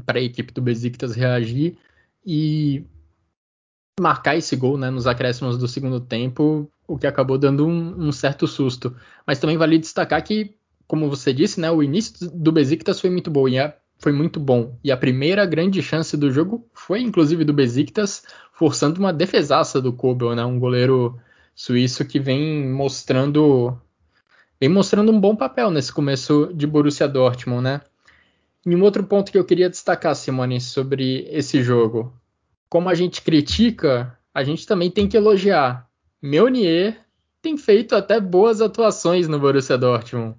para 0.00 0.18
a 0.18 0.22
equipe 0.22 0.52
do 0.52 0.62
Besiktas 0.62 1.14
reagir 1.14 1.76
e 2.24 2.84
marcar 4.00 4.36
esse 4.36 4.56
gol 4.56 4.78
né, 4.78 4.90
nos 4.90 5.06
acréscimos 5.06 5.58
do 5.58 5.68
segundo 5.68 6.00
tempo, 6.00 6.70
o 6.88 6.98
que 6.98 7.06
acabou 7.06 7.38
dando 7.38 7.66
um, 7.66 8.08
um, 8.08 8.12
certo 8.12 8.46
susto. 8.46 8.96
Mas 9.26 9.38
também 9.38 9.56
vale 9.56 9.78
destacar 9.78 10.22
que 10.24 10.54
como 10.90 11.08
você 11.08 11.32
disse, 11.32 11.60
né, 11.60 11.70
o 11.70 11.84
início 11.84 12.28
do 12.28 12.50
Besiktas 12.50 13.00
foi 13.00 13.10
muito 13.10 13.30
bom 13.30 13.46
e 13.46 13.60
a, 13.60 13.72
foi 13.98 14.10
muito 14.10 14.40
bom. 14.40 14.76
E 14.82 14.90
a 14.90 14.96
primeira 14.96 15.46
grande 15.46 15.80
chance 15.80 16.16
do 16.16 16.32
jogo 16.32 16.68
foi 16.74 17.00
inclusive 17.00 17.44
do 17.44 17.52
Besiktas, 17.52 18.24
forçando 18.52 18.98
uma 18.98 19.12
defesaça 19.12 19.80
do 19.80 19.92
Kobel, 19.92 20.34
né, 20.34 20.44
um 20.44 20.58
goleiro 20.58 21.16
suíço 21.54 22.04
que 22.04 22.18
vem 22.18 22.68
mostrando 22.68 23.78
vem 24.58 24.68
mostrando 24.68 25.12
um 25.12 25.20
bom 25.20 25.36
papel 25.36 25.70
nesse 25.70 25.92
começo 25.92 26.50
de 26.54 26.66
Borussia 26.66 27.06
Dortmund, 27.06 27.62
né? 27.62 27.80
E 28.66 28.74
um 28.76 28.82
outro 28.82 29.04
ponto 29.04 29.32
que 29.32 29.38
eu 29.38 29.44
queria 29.44 29.70
destacar, 29.70 30.14
Simone, 30.14 30.60
sobre 30.60 31.26
esse 31.30 31.62
jogo. 31.62 32.12
Como 32.68 32.88
a 32.88 32.94
gente 32.94 33.22
critica, 33.22 34.18
a 34.34 34.44
gente 34.44 34.66
também 34.66 34.90
tem 34.90 35.08
que 35.08 35.16
elogiar. 35.16 35.88
Meunier 36.22 36.98
tem 37.40 37.56
feito 37.56 37.94
até 37.94 38.20
boas 38.20 38.60
atuações 38.60 39.26
no 39.26 39.38
Borussia 39.38 39.78
Dortmund. 39.78 40.36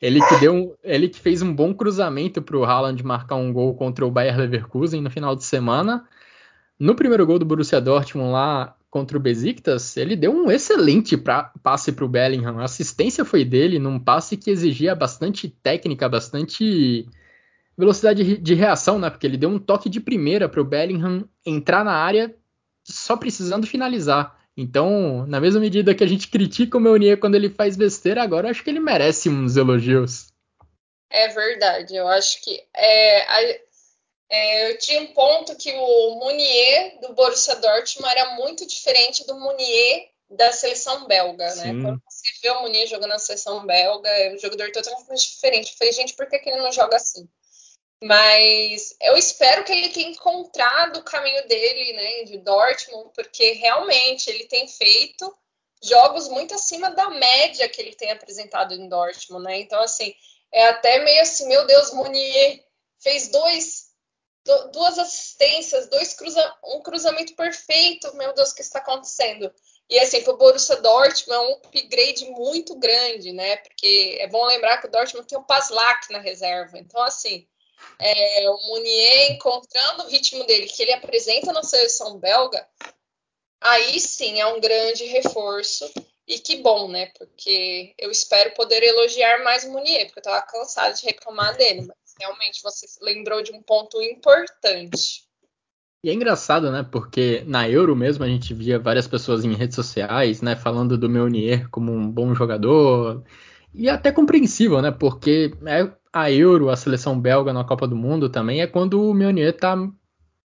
Ele 0.00 0.20
que, 0.20 0.36
deu 0.38 0.76
ele 0.84 1.08
que 1.08 1.18
fez 1.18 1.42
um 1.42 1.54
bom 1.54 1.74
cruzamento 1.74 2.42
para 2.42 2.56
o 2.56 2.64
Haaland 2.64 3.02
marcar 3.02 3.36
um 3.36 3.52
gol 3.52 3.74
contra 3.74 4.06
o 4.06 4.10
Bayer 4.10 4.36
Leverkusen 4.36 5.00
no 5.00 5.10
final 5.10 5.34
de 5.34 5.44
semana. 5.44 6.06
No 6.78 6.94
primeiro 6.94 7.26
gol 7.26 7.38
do 7.38 7.46
Borussia 7.46 7.80
Dortmund 7.80 8.30
lá 8.30 8.76
contra 8.90 9.16
o 9.16 9.20
Besiktas, 9.20 9.96
ele 9.96 10.14
deu 10.14 10.32
um 10.32 10.50
excelente 10.50 11.16
pra, 11.16 11.50
passe 11.62 11.92
para 11.92 12.04
o 12.04 12.08
Bellingham. 12.08 12.58
A 12.58 12.64
assistência 12.64 13.24
foi 13.24 13.44
dele 13.44 13.78
num 13.78 13.98
passe 13.98 14.36
que 14.36 14.50
exigia 14.50 14.94
bastante 14.94 15.48
técnica, 15.48 16.08
bastante 16.08 17.06
velocidade 17.76 18.38
de 18.38 18.54
reação, 18.54 18.98
né? 18.98 19.10
Porque 19.10 19.26
ele 19.26 19.36
deu 19.36 19.50
um 19.50 19.58
toque 19.58 19.88
de 19.88 20.00
primeira 20.00 20.48
para 20.48 20.60
o 20.60 20.64
Bellingham 20.64 21.28
entrar 21.44 21.84
na 21.84 21.92
área 21.92 22.34
só 22.84 23.16
precisando 23.16 23.66
finalizar. 23.66 24.36
Então, 24.56 25.26
na 25.26 25.40
mesma 25.40 25.60
medida 25.60 25.94
que 25.94 26.02
a 26.02 26.06
gente 26.06 26.28
critica 26.28 26.78
o 26.78 26.80
Meunier 26.80 27.18
quando 27.18 27.34
ele 27.34 27.50
faz 27.50 27.76
besteira, 27.76 28.22
agora 28.22 28.46
eu 28.46 28.50
acho 28.50 28.64
que 28.64 28.70
ele 28.70 28.80
merece 28.80 29.28
uns 29.28 29.56
elogios. 29.56 30.32
É 31.10 31.28
verdade, 31.28 31.94
eu 31.94 32.08
acho 32.08 32.42
que 32.42 32.64
é, 32.74 33.22
a, 33.22 33.42
é, 34.30 34.70
eu 34.70 34.78
tinha 34.78 35.02
um 35.02 35.06
ponto 35.08 35.54
que 35.56 35.72
o 35.72 36.18
Munier 36.18 36.98
do 37.00 37.12
Borussia 37.12 37.54
Dortmund 37.56 38.10
era 38.10 38.34
muito 38.36 38.66
diferente 38.66 39.26
do 39.26 39.38
Munier 39.38 40.08
da 40.30 40.50
seleção 40.52 41.06
belga, 41.06 41.44
né? 41.44 41.62
Sim. 41.62 41.72
né? 41.74 41.82
Quando 41.82 42.02
você 42.08 42.28
vê 42.42 42.50
o 42.50 42.62
Munier 42.62 42.88
jogando 42.88 43.10
na 43.10 43.18
seleção 43.18 43.64
belga, 43.64 44.10
o 44.34 44.38
jogador 44.38 44.72
totalmente 44.72 45.30
diferente. 45.30 45.72
Eu 45.72 45.78
falei, 45.78 45.92
gente, 45.92 46.14
por 46.14 46.26
que, 46.28 46.38
que 46.38 46.50
ele 46.50 46.62
não 46.62 46.72
joga 46.72 46.96
assim? 46.96 47.28
Mas 48.02 48.94
eu 49.00 49.16
espero 49.16 49.64
que 49.64 49.72
ele 49.72 49.88
tenha 49.88 50.10
encontrado 50.10 50.98
o 50.98 51.04
caminho 51.04 51.46
dele, 51.48 51.92
né, 51.94 52.24
de 52.24 52.38
Dortmund, 52.38 53.10
porque 53.14 53.52
realmente 53.52 54.28
ele 54.28 54.44
tem 54.44 54.68
feito 54.68 55.34
jogos 55.82 56.28
muito 56.28 56.54
acima 56.54 56.90
da 56.90 57.08
média 57.10 57.68
que 57.68 57.80
ele 57.80 57.94
tem 57.94 58.10
apresentado 58.10 58.74
em 58.74 58.88
Dortmund, 58.88 59.44
né? 59.44 59.60
Então, 59.60 59.80
assim, 59.80 60.14
é 60.52 60.68
até 60.68 60.98
meio 61.00 61.22
assim, 61.22 61.48
meu 61.48 61.66
Deus, 61.66 61.92
Munier 61.92 62.64
fez 62.98 63.28
dois, 63.28 63.86
duas 64.72 64.98
assistências, 64.98 65.88
dois 65.88 66.14
cruza, 66.14 66.56
um 66.64 66.82
cruzamento 66.82 67.34
perfeito, 67.34 68.14
meu 68.16 68.32
Deus, 68.34 68.50
o 68.50 68.54
que 68.54 68.62
está 68.62 68.78
acontecendo? 68.78 69.52
E 69.88 69.98
assim, 69.98 70.22
para 70.22 70.32
o 70.34 70.36
Borussia 70.36 70.76
Dortmund 70.76 71.32
é 71.32 71.40
um 71.40 71.52
upgrade 71.52 72.28
muito 72.30 72.74
grande, 72.76 73.32
né? 73.32 73.56
Porque 73.58 74.18
é 74.20 74.26
bom 74.26 74.44
lembrar 74.44 74.78
que 74.78 74.88
o 74.88 74.90
Dortmund 74.90 75.28
tem 75.28 75.38
o 75.38 75.44
Paslak 75.44 76.10
na 76.12 76.18
reserva. 76.18 76.76
Então, 76.78 77.00
assim, 77.02 77.46
é, 77.98 78.50
o 78.50 78.68
Munier 78.68 79.32
encontrando 79.32 80.04
o 80.04 80.08
ritmo 80.08 80.44
dele 80.44 80.66
que 80.66 80.82
ele 80.82 80.92
apresenta 80.92 81.52
na 81.52 81.62
seleção 81.62 82.18
belga, 82.18 82.66
aí 83.60 83.98
sim 84.00 84.40
é 84.40 84.46
um 84.46 84.60
grande 84.60 85.04
reforço. 85.04 85.90
E 86.28 86.40
que 86.40 86.56
bom, 86.56 86.88
né? 86.88 87.06
Porque 87.16 87.94
eu 87.96 88.10
espero 88.10 88.52
poder 88.54 88.82
elogiar 88.82 89.44
mais 89.44 89.62
o 89.62 89.70
Munier, 89.70 90.06
porque 90.06 90.18
eu 90.18 90.32
estava 90.32 90.42
cansada 90.42 90.92
de 90.92 91.04
reclamar 91.04 91.56
dele. 91.56 91.82
Mas 91.82 92.14
realmente 92.18 92.62
você 92.62 92.86
lembrou 93.00 93.42
de 93.42 93.52
um 93.52 93.62
ponto 93.62 94.02
importante. 94.02 95.24
E 96.02 96.10
é 96.10 96.12
engraçado, 96.12 96.70
né? 96.70 96.86
Porque 96.90 97.42
na 97.46 97.68
Euro 97.68 97.94
mesmo 97.94 98.24
a 98.24 98.28
gente 98.28 98.52
via 98.52 98.78
várias 98.78 99.06
pessoas 99.06 99.44
em 99.44 99.54
redes 99.54 99.76
sociais, 99.76 100.42
né? 100.42 100.56
Falando 100.56 100.98
do 100.98 101.08
Meunier 101.08 101.68
como 101.70 101.92
um 101.92 102.10
bom 102.10 102.34
jogador. 102.34 103.24
E 103.72 103.88
até 103.88 104.10
compreensível, 104.10 104.82
né? 104.82 104.90
Porque 104.90 105.52
é 105.64 105.92
a 106.16 106.32
Euro, 106.32 106.70
a 106.70 106.76
seleção 106.76 107.20
belga 107.20 107.52
na 107.52 107.62
Copa 107.62 107.86
do 107.86 107.94
Mundo 107.94 108.30
também, 108.30 108.62
é 108.62 108.66
quando 108.66 109.02
o 109.02 109.12
Meunier 109.12 109.54
tá 109.54 109.76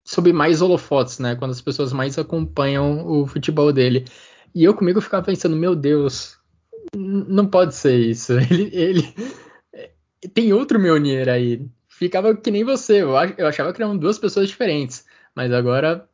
sob 0.05 0.33
mais 0.33 0.63
holofotes, 0.63 1.19
né? 1.19 1.35
Quando 1.35 1.51
as 1.51 1.61
pessoas 1.61 1.93
mais 1.93 2.17
acompanham 2.17 3.05
o 3.05 3.27
futebol 3.27 3.73
dele. 3.73 4.05
E 4.55 4.63
eu 4.63 4.73
comigo 4.73 5.01
ficava 5.01 5.27
pensando, 5.27 5.57
meu 5.57 5.75
Deus, 5.75 6.39
não 6.95 7.45
pode 7.45 7.75
ser 7.75 7.99
isso. 7.99 8.35
Ele, 8.49 8.71
ele 8.73 9.15
tem 10.33 10.53
outro 10.53 10.79
Meunier 10.79 11.29
aí. 11.29 11.67
Ficava 11.89 12.37
que 12.37 12.53
nem 12.53 12.63
você. 12.63 13.03
Eu 13.03 13.17
achava 13.49 13.73
que 13.73 13.83
eram 13.83 13.97
duas 13.99 14.17
pessoas 14.17 14.49
diferentes. 14.49 15.05
Mas 15.35 15.53
agora, 15.53 16.09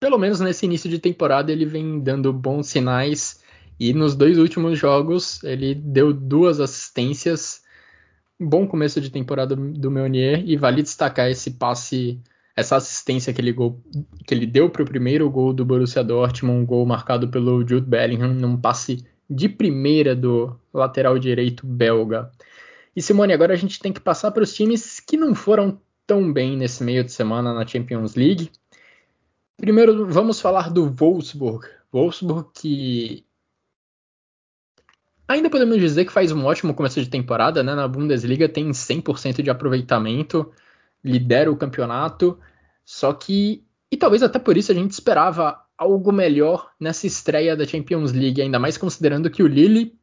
pelo 0.00 0.16
menos 0.16 0.40
nesse 0.40 0.64
início 0.64 0.88
de 0.88 0.98
temporada, 0.98 1.52
ele 1.52 1.66
vem 1.66 2.00
dando 2.00 2.32
bons 2.32 2.68
sinais. 2.68 3.42
E 3.78 3.92
nos 3.92 4.16
dois 4.16 4.38
últimos 4.38 4.78
jogos, 4.78 5.44
ele 5.44 5.74
deu 5.74 6.14
duas 6.14 6.60
assistências 6.60 7.65
bom 8.38 8.66
começo 8.66 9.00
de 9.00 9.10
temporada 9.10 9.56
do 9.56 9.90
Meunier 9.90 10.42
e 10.46 10.56
vale 10.56 10.82
destacar 10.82 11.30
esse 11.30 11.52
passe, 11.52 12.20
essa 12.54 12.76
assistência 12.76 13.32
que 13.32 13.40
ele, 13.40 13.52
gol, 13.52 13.80
que 14.26 14.34
ele 14.34 14.46
deu 14.46 14.70
para 14.70 14.82
o 14.82 14.86
primeiro 14.86 15.28
gol 15.30 15.52
do 15.52 15.64
Borussia 15.64 16.04
Dortmund, 16.04 16.60
um 16.60 16.66
gol 16.66 16.86
marcado 16.86 17.28
pelo 17.28 17.66
Jude 17.66 17.86
Bellingham, 17.86 18.34
num 18.34 18.56
passe 18.56 19.04
de 19.28 19.48
primeira 19.48 20.14
do 20.14 20.56
lateral 20.72 21.18
direito 21.18 21.66
belga. 21.66 22.30
E 22.94 23.02
Simone, 23.02 23.32
agora 23.32 23.52
a 23.52 23.56
gente 23.56 23.78
tem 23.78 23.92
que 23.92 24.00
passar 24.00 24.30
para 24.30 24.42
os 24.42 24.54
times 24.54 25.00
que 25.00 25.16
não 25.16 25.34
foram 25.34 25.78
tão 26.06 26.32
bem 26.32 26.56
nesse 26.56 26.82
meio 26.82 27.04
de 27.04 27.12
semana 27.12 27.52
na 27.52 27.66
Champions 27.66 28.14
League. 28.14 28.50
Primeiro, 29.56 30.06
vamos 30.06 30.40
falar 30.40 30.70
do 30.70 30.88
Wolfsburg. 30.88 31.66
Wolfsburg 31.92 32.48
que 32.54 33.25
Ainda 35.28 35.50
podemos 35.50 35.78
dizer 35.78 36.04
que 36.04 36.12
faz 36.12 36.30
um 36.30 36.44
ótimo 36.44 36.74
começo 36.74 37.00
de 37.02 37.08
temporada, 37.08 37.62
né? 37.62 37.74
Na 37.74 37.88
Bundesliga 37.88 38.48
tem 38.48 38.70
100% 38.70 39.42
de 39.42 39.50
aproveitamento, 39.50 40.52
lidera 41.02 41.50
o 41.50 41.56
campeonato, 41.56 42.38
só 42.84 43.12
que 43.12 43.64
e 43.90 43.96
talvez 43.96 44.22
até 44.22 44.38
por 44.38 44.56
isso 44.56 44.72
a 44.72 44.74
gente 44.74 44.90
esperava 44.92 45.60
algo 45.76 46.12
melhor 46.12 46.70
nessa 46.80 47.06
estreia 47.06 47.56
da 47.56 47.66
Champions 47.66 48.12
League, 48.12 48.40
ainda 48.40 48.58
mais 48.58 48.76
considerando 48.76 49.30
que 49.30 49.42
o 49.42 49.46
Lille 49.46 49.98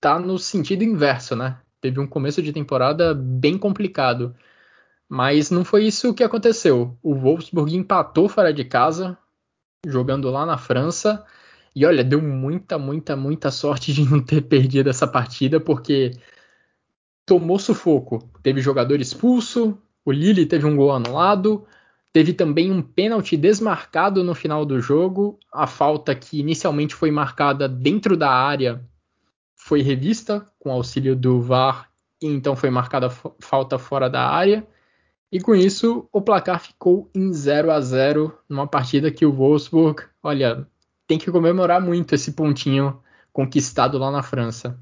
tá 0.00 0.18
no 0.18 0.38
sentido 0.38 0.84
inverso, 0.84 1.34
né? 1.34 1.58
Teve 1.80 2.00
um 2.00 2.06
começo 2.06 2.42
de 2.42 2.52
temporada 2.52 3.14
bem 3.14 3.56
complicado. 3.56 4.34
Mas 5.08 5.50
não 5.50 5.64
foi 5.64 5.84
isso 5.84 6.14
que 6.14 6.24
aconteceu. 6.24 6.98
O 7.02 7.14
Wolfsburg 7.14 7.74
empatou 7.76 8.28
fora 8.28 8.52
de 8.52 8.64
casa, 8.64 9.16
jogando 9.86 10.30
lá 10.30 10.44
na 10.44 10.58
França, 10.58 11.24
e 11.74 11.84
olha, 11.84 12.04
deu 12.04 12.22
muita, 12.22 12.78
muita, 12.78 13.16
muita 13.16 13.50
sorte 13.50 13.92
de 13.92 14.08
não 14.08 14.20
ter 14.22 14.42
perdido 14.42 14.88
essa 14.88 15.06
partida, 15.06 15.58
porque 15.58 16.12
tomou 17.26 17.58
sufoco. 17.58 18.30
Teve 18.42 18.60
jogador 18.60 19.00
expulso, 19.00 19.76
o 20.04 20.12
Lille 20.12 20.46
teve 20.46 20.66
um 20.66 20.76
gol 20.76 20.92
anulado, 20.92 21.66
teve 22.12 22.32
também 22.32 22.70
um 22.70 22.80
pênalti 22.80 23.36
desmarcado 23.36 24.22
no 24.22 24.34
final 24.34 24.64
do 24.64 24.80
jogo. 24.80 25.38
A 25.52 25.66
falta 25.66 26.14
que 26.14 26.38
inicialmente 26.38 26.94
foi 26.94 27.10
marcada 27.10 27.68
dentro 27.68 28.16
da 28.16 28.30
área 28.30 28.84
foi 29.56 29.80
revista 29.80 30.46
com 30.58 30.70
auxílio 30.70 31.16
do 31.16 31.40
VAR 31.40 31.90
e 32.20 32.26
então 32.26 32.54
foi 32.54 32.70
marcada 32.70 33.08
falta 33.08 33.78
fora 33.78 34.10
da 34.10 34.28
área. 34.28 34.66
E 35.32 35.40
com 35.40 35.54
isso, 35.54 36.08
o 36.12 36.20
placar 36.20 36.60
ficou 36.60 37.10
em 37.14 37.32
0 37.32 37.72
a 37.72 37.80
0 37.80 38.38
numa 38.48 38.68
partida 38.68 39.10
que 39.10 39.26
o 39.26 39.32
Wolfsburg, 39.32 40.04
olha, 40.22 40.68
tem 41.06 41.18
que 41.18 41.30
comemorar 41.30 41.80
muito 41.80 42.14
esse 42.14 42.32
pontinho 42.32 43.02
conquistado 43.32 43.98
lá 43.98 44.10
na 44.10 44.22
França. 44.22 44.78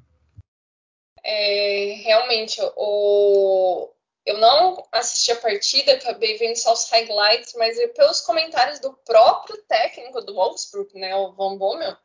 É, 1.24 1.94
realmente, 2.04 2.60
o... 2.76 3.88
eu 4.26 4.38
não 4.38 4.86
assisti 4.92 5.32
a 5.32 5.36
partida, 5.36 5.92
acabei 5.92 6.36
vendo 6.36 6.56
só 6.56 6.72
os 6.72 6.88
highlights, 6.90 7.54
mas 7.56 7.78
pelos 7.94 8.20
comentários 8.20 8.80
do 8.80 8.92
próprio 9.04 9.56
técnico 9.68 10.20
do 10.20 10.34
Wolfsburg, 10.34 10.98
né, 10.98 11.14
o 11.14 11.32
Van 11.32 11.56
Bommel, 11.56 11.96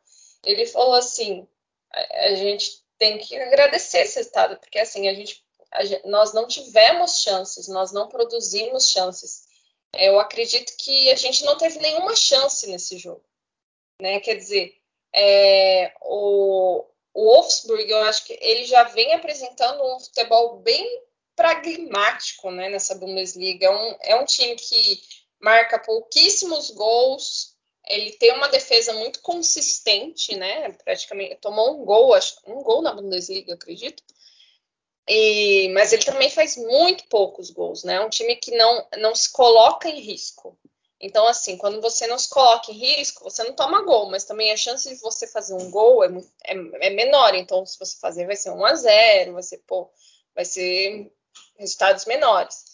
ele 0.44 0.66
falou 0.66 0.94
assim, 0.94 1.46
a, 1.92 2.26
a 2.28 2.34
gente 2.34 2.82
tem 2.96 3.18
que 3.18 3.36
agradecer 3.36 3.98
esse 3.98 4.20
estado, 4.20 4.56
porque 4.58 4.78
assim, 4.78 5.08
a 5.08 5.14
gente, 5.14 5.44
a 5.72 5.84
gente, 5.84 6.06
nós 6.06 6.32
não 6.32 6.46
tivemos 6.46 7.20
chances, 7.20 7.68
nós 7.68 7.92
não 7.92 8.08
produzimos 8.08 8.88
chances. 8.90 9.46
Eu 9.94 10.20
acredito 10.20 10.72
que 10.78 11.10
a 11.10 11.16
gente 11.16 11.44
não 11.44 11.56
teve 11.56 11.78
nenhuma 11.78 12.14
chance 12.14 12.66
nesse 12.68 12.98
jogo. 12.98 13.22
Né? 14.00 14.20
Quer 14.20 14.36
dizer, 14.36 14.76
é, 15.14 15.92
o, 16.02 16.84
o 17.14 17.24
Wolfsburg, 17.24 17.90
eu 17.90 17.98
acho 18.02 18.24
que 18.24 18.38
ele 18.40 18.64
já 18.64 18.84
vem 18.84 19.12
apresentando 19.14 19.82
um 19.82 20.00
futebol 20.00 20.58
bem 20.60 21.02
pragmático 21.34 22.50
né, 22.50 22.68
nessa 22.68 22.94
Bundesliga. 22.94 23.66
É 23.66 23.70
um, 23.70 23.96
é 24.00 24.16
um 24.16 24.24
time 24.24 24.56
que 24.56 25.00
marca 25.40 25.78
pouquíssimos 25.78 26.70
gols, 26.70 27.56
ele 27.88 28.12
tem 28.12 28.32
uma 28.34 28.48
defesa 28.48 28.92
muito 28.92 29.20
consistente, 29.22 30.36
né? 30.36 30.70
Praticamente 30.84 31.36
tomou 31.36 31.80
um 31.80 31.84
gol, 31.84 32.12
acho, 32.12 32.38
um 32.46 32.62
gol 32.62 32.82
na 32.82 32.92
Bundesliga, 32.92 33.54
acredito. 33.54 34.02
E, 35.08 35.70
mas 35.70 35.92
ele 35.92 36.04
também 36.04 36.28
faz 36.28 36.56
muito 36.56 37.06
poucos 37.08 37.50
gols, 37.50 37.84
né? 37.84 37.94
É 37.94 38.00
um 38.00 38.10
time 38.10 38.36
que 38.36 38.50
não, 38.54 38.86
não 38.98 39.14
se 39.14 39.32
coloca 39.32 39.88
em 39.88 40.00
risco. 40.00 40.58
Então, 41.00 41.26
assim, 41.28 41.56
quando 41.56 41.80
você 41.80 42.06
não 42.08 42.18
se 42.18 42.28
coloca 42.28 42.72
em 42.72 42.74
risco, 42.74 43.22
você 43.22 43.44
não 43.44 43.52
toma 43.52 43.82
gol, 43.82 44.10
mas 44.10 44.24
também 44.24 44.50
a 44.50 44.56
chance 44.56 44.88
de 44.88 44.96
você 44.96 45.28
fazer 45.28 45.54
um 45.54 45.70
gol 45.70 46.04
é, 46.04 46.08
é, 46.44 46.88
é 46.88 46.90
menor. 46.90 47.34
Então, 47.34 47.64
se 47.64 47.78
você 47.78 47.96
fazer, 47.98 48.26
vai 48.26 48.34
ser 48.34 48.50
1 48.50 48.64
a 48.64 48.74
0 48.74 49.32
vai 49.34 49.42
ser, 49.42 49.58
pô, 49.58 49.88
vai 50.34 50.44
ser 50.44 51.12
resultados 51.56 52.04
menores. 52.04 52.64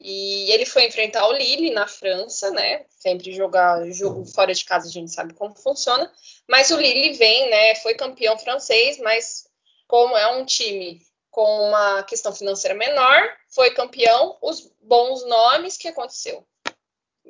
E 0.00 0.50
ele 0.52 0.64
foi 0.64 0.86
enfrentar 0.86 1.26
o 1.28 1.32
Lille 1.32 1.70
na 1.70 1.86
França, 1.86 2.50
né? 2.50 2.84
Sempre 2.88 3.32
jogar 3.32 3.84
jogo 3.90 4.24
fora 4.24 4.54
de 4.54 4.64
casa, 4.64 4.88
a 4.88 4.92
gente 4.92 5.12
sabe 5.12 5.34
como 5.34 5.54
funciona. 5.56 6.10
Mas 6.48 6.70
o 6.70 6.76
Lille 6.76 7.14
vem, 7.14 7.50
né? 7.50 7.74
Foi 7.76 7.94
campeão 7.94 8.38
francês, 8.38 8.98
mas 8.98 9.48
como 9.86 10.16
é 10.16 10.36
um 10.36 10.44
time 10.44 11.00
com 11.30 11.68
uma 11.68 12.02
questão 12.04 12.32
financeira 12.32 12.76
menor, 12.76 13.28
foi 13.50 13.72
campeão, 13.72 14.36
os 14.42 14.70
bons 14.80 15.24
nomes 15.26 15.76
que 15.76 15.88
aconteceu. 15.88 16.44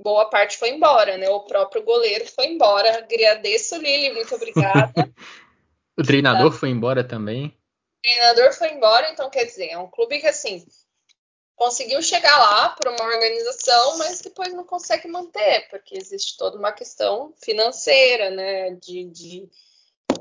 Boa 0.03 0.29
parte 0.31 0.57
foi 0.57 0.71
embora, 0.71 1.17
né? 1.17 1.29
O 1.29 1.41
próprio 1.41 1.83
goleiro 1.83 2.27
foi 2.27 2.47
embora. 2.47 2.99
Agradeço, 2.99 3.77
Lili, 3.77 4.13
muito 4.13 4.35
obrigada. 4.35 4.93
o 5.99 6.03
treinador 6.03 6.53
tá. 6.53 6.59
foi 6.59 6.71
embora 6.71 7.03
também. 7.03 7.47
O 7.47 8.03
treinador 8.03 8.53
foi 8.53 8.73
embora, 8.73 9.11
então 9.11 9.29
quer 9.29 9.45
dizer, 9.45 9.69
é 9.71 9.79
um 9.79 9.91
clube 9.91 10.21
que 10.21 10.27
assim 10.27 10.65
conseguiu 11.59 12.01
chegar 12.01 12.39
lá 12.39 12.69
para 12.69 12.93
uma 12.93 13.05
organização, 13.05 13.99
mas 13.99 14.21
depois 14.21 14.55
não 14.55 14.65
consegue 14.65 15.09
manter, 15.09 15.69
porque 15.69 15.97
existe 15.97 16.37
toda 16.37 16.57
uma 16.57 16.71
questão 16.71 17.35
financeira, 17.43 18.31
né? 18.31 18.71
De, 18.77 19.05
de, 19.07 19.49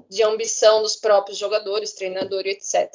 de 0.10 0.24
ambição 0.24 0.82
dos 0.82 0.96
próprios 0.96 1.38
jogadores, 1.38 1.94
treinador 1.94 2.46
e 2.48 2.50
etc. 2.50 2.92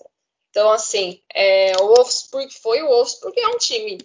Então, 0.51 0.71
assim, 0.71 1.23
é, 1.33 1.73
o 1.81 1.95
Wolfsburg 1.95 2.53
foi 2.59 2.83
o 2.83 2.89
Wolfsburg 2.89 3.41
é 3.41 3.49
um 3.49 3.59
time 3.59 3.99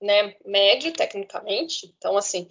né, 0.00 0.34
médio, 0.44 0.92
tecnicamente. 0.92 1.86
Então, 1.96 2.16
assim, 2.16 2.48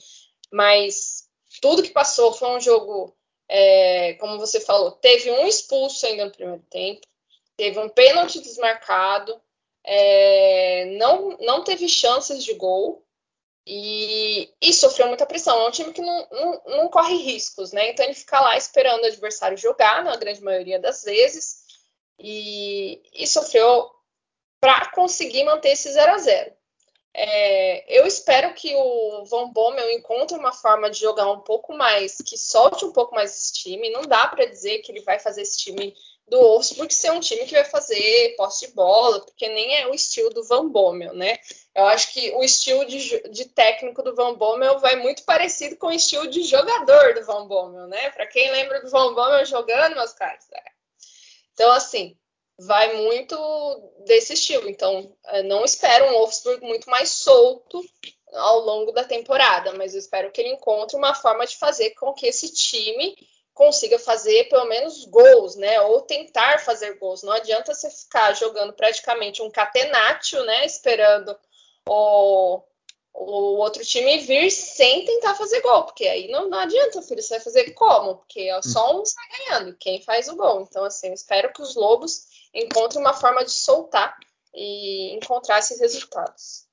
mas 0.51 1.27
tudo 1.61 1.83
que 1.83 1.91
passou 1.91 2.33
foi 2.33 2.49
um 2.49 2.59
jogo, 2.59 3.15
é, 3.47 4.13
como 4.15 4.37
você 4.37 4.59
falou, 4.59 4.91
teve 4.91 5.31
um 5.31 5.47
expulso 5.47 6.05
ainda 6.05 6.25
no 6.25 6.31
primeiro 6.31 6.63
tempo, 6.69 7.01
teve 7.57 7.79
um 7.79 7.89
pênalti 7.89 8.39
desmarcado, 8.39 9.39
é, 9.83 10.85
não, 10.97 11.37
não 11.39 11.63
teve 11.63 11.87
chances 11.87 12.43
de 12.43 12.53
gol 12.53 13.05
e, 13.65 14.51
e, 14.61 14.73
sofreu 14.73 15.07
muita 15.07 15.25
pressão. 15.25 15.59
É 15.59 15.67
um 15.67 15.71
time 15.71 15.93
que 15.93 16.01
não, 16.01 16.27
não, 16.31 16.61
não 16.65 16.89
corre 16.89 17.15
riscos, 17.15 17.71
né? 17.71 17.89
Então 17.89 18.05
ele 18.05 18.13
fica 18.13 18.39
lá 18.39 18.57
esperando 18.57 19.03
o 19.03 19.07
adversário 19.07 19.57
jogar, 19.57 20.03
na 20.03 20.15
grande 20.15 20.41
maioria 20.41 20.79
das 20.79 21.03
vezes 21.03 21.63
e, 22.19 23.01
e 23.13 23.27
sofreu 23.27 23.89
para 24.59 24.91
conseguir 24.91 25.43
manter 25.45 25.69
esse 25.69 25.91
0 25.91 26.11
a 26.11 26.17
0 26.17 26.58
é, 27.21 27.99
eu 27.99 28.07
espero 28.07 28.53
que 28.53 28.73
o 28.73 29.25
Van 29.25 29.49
Bommel 29.49 29.91
encontre 29.91 30.37
uma 30.37 30.53
forma 30.53 30.89
de 30.89 30.97
jogar 30.97 31.29
um 31.29 31.41
pouco 31.41 31.73
mais, 31.75 32.15
que 32.25 32.37
solte 32.37 32.85
um 32.85 32.93
pouco 32.93 33.13
mais 33.13 33.35
esse 33.35 33.53
time. 33.53 33.89
Não 33.89 34.03
dá 34.03 34.25
para 34.27 34.45
dizer 34.45 34.79
que 34.79 34.89
ele 34.89 35.01
vai 35.01 35.19
fazer 35.19 35.41
esse 35.41 35.57
time 35.57 35.93
do 36.29 36.39
Wolfsburg 36.39 36.93
ser 36.93 37.11
um 37.11 37.19
time 37.19 37.45
que 37.45 37.55
vai 37.55 37.65
fazer 37.65 38.35
posse 38.37 38.67
de 38.67 38.73
bola, 38.73 39.19
porque 39.19 39.49
nem 39.49 39.75
é 39.75 39.87
o 39.87 39.93
estilo 39.93 40.29
do 40.29 40.45
Van 40.45 40.69
Bommel, 40.69 41.13
né? 41.13 41.39
Eu 41.75 41.87
acho 41.87 42.13
que 42.13 42.31
o 42.35 42.43
estilo 42.43 42.85
de, 42.85 43.19
de 43.29 43.45
técnico 43.45 44.01
do 44.01 44.15
Van 44.15 44.35
Bommel 44.35 44.79
vai 44.79 44.95
muito 44.95 45.23
parecido 45.23 45.75
com 45.75 45.87
o 45.87 45.91
estilo 45.91 46.27
de 46.27 46.43
jogador 46.43 47.15
do 47.15 47.25
Van 47.25 47.45
Bommel, 47.47 47.87
né? 47.87 48.11
Para 48.11 48.27
quem 48.27 48.49
lembra 48.49 48.81
do 48.81 48.89
Van 48.89 49.13
Bommel 49.13 49.45
jogando, 49.45 49.95
meus 49.95 50.13
caras, 50.13 50.45
é, 50.53 50.61
então, 51.59 51.73
assim, 51.73 52.15
vai 52.59 52.93
muito 52.93 53.35
desse 54.05 54.33
estilo. 54.33 54.69
Então, 54.69 55.15
é, 55.27 55.43
não 55.43 55.63
espero 55.63 56.05
um 56.05 56.11
Wolfsburg 56.11 56.65
muito 56.65 56.89
mais 56.89 57.09
solto 57.09 57.83
ao 58.33 58.59
longo 58.59 58.91
da 58.91 59.03
temporada, 59.03 59.73
mas 59.73 59.93
eu 59.93 59.99
espero 59.99 60.31
que 60.31 60.41
ele 60.41 60.53
encontre 60.53 60.95
uma 60.95 61.15
forma 61.15 61.45
de 61.45 61.57
fazer 61.57 61.91
com 61.91 62.13
que 62.13 62.27
esse 62.27 62.53
time 62.53 63.15
consiga 63.53 63.97
fazer 63.97 64.47
pelo 64.49 64.65
menos 64.65 65.05
gols, 65.05 65.55
né? 65.55 65.81
Ou 65.81 66.01
tentar 66.01 66.59
fazer 66.59 66.97
gols. 66.97 67.23
Não 67.23 67.33
adianta 67.33 67.73
você 67.73 67.89
ficar 67.89 68.33
jogando 68.33 68.73
praticamente 68.73 69.41
um 69.41 69.49
catenaccio, 69.49 70.43
né? 70.43 70.65
Esperando 70.65 71.35
o, 71.87 72.61
o 73.13 73.57
outro 73.57 73.83
time 73.83 74.19
vir 74.19 74.51
sem 74.51 75.03
tentar 75.05 75.35
fazer 75.35 75.61
gol, 75.61 75.83
porque 75.83 76.07
aí 76.07 76.29
não, 76.29 76.49
não 76.49 76.59
adianta, 76.59 77.01
filho, 77.01 77.21
você 77.21 77.35
vai 77.35 77.43
fazer 77.43 77.71
como? 77.71 78.17
Porque 78.17 78.41
é 78.41 78.61
só 78.61 78.97
um 78.97 79.01
está 79.01 79.21
ganhando, 79.37 79.75
quem 79.77 80.01
faz 80.01 80.29
o 80.29 80.35
gol. 80.35 80.61
Então, 80.61 80.85
assim, 80.85 81.07
eu 81.07 81.13
espero 81.13 81.51
que 81.51 81.61
os 81.61 81.75
Lobos 81.75 82.28
encontrem 82.53 83.01
uma 83.01 83.13
forma 83.13 83.43
de 83.43 83.51
soltar 83.51 84.15
e 84.53 85.15
encontrar 85.15 85.59
esses 85.59 85.79
resultados. 85.79 86.67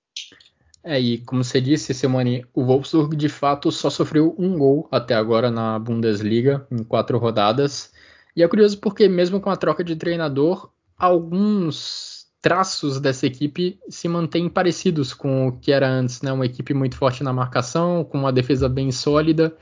É, 0.83 1.01
e 1.01 1.19
como 1.19 1.43
você 1.43 1.61
disse, 1.61 1.93
Simone, 1.93 2.47
o 2.55 2.65
Wolfsburg 2.65 3.17
de 3.17 3.29
fato 3.29 3.73
só 3.73 3.91
sofreu 3.91 4.35
um 4.39 4.57
gol 4.57 4.89
até 4.91 5.15
agora 5.15 5.51
na 5.51 5.79
Bundesliga, 5.79 6.67
em 6.71 6.85
quatro 6.85 7.19
rodadas. 7.19 7.93
E 8.37 8.43
é 8.43 8.49
curioso 8.49 8.79
porque, 8.79 9.09
mesmo 9.09 9.41
com 9.41 9.51
a 9.51 9.57
troca 9.57 9.83
de 9.83 9.97
treinador, 9.97 10.71
alguns 10.97 12.27
traços 12.41 13.01
dessa 13.01 13.27
equipe 13.27 13.81
se 13.89 14.07
mantêm 14.07 14.49
parecidos 14.49 15.13
com 15.13 15.49
o 15.49 15.59
que 15.59 15.73
era 15.73 15.89
antes, 15.89 16.23
né? 16.23 16.33
Uma 16.33 16.47
equipe 16.47 16.73
muito 16.73 16.97
forte 16.97 17.25
na 17.25 17.33
marcação, 17.33 18.05
com 18.05 18.19
uma 18.19 18.33
defesa 18.33 18.69
bem 18.69 18.93
sólida 18.93 19.57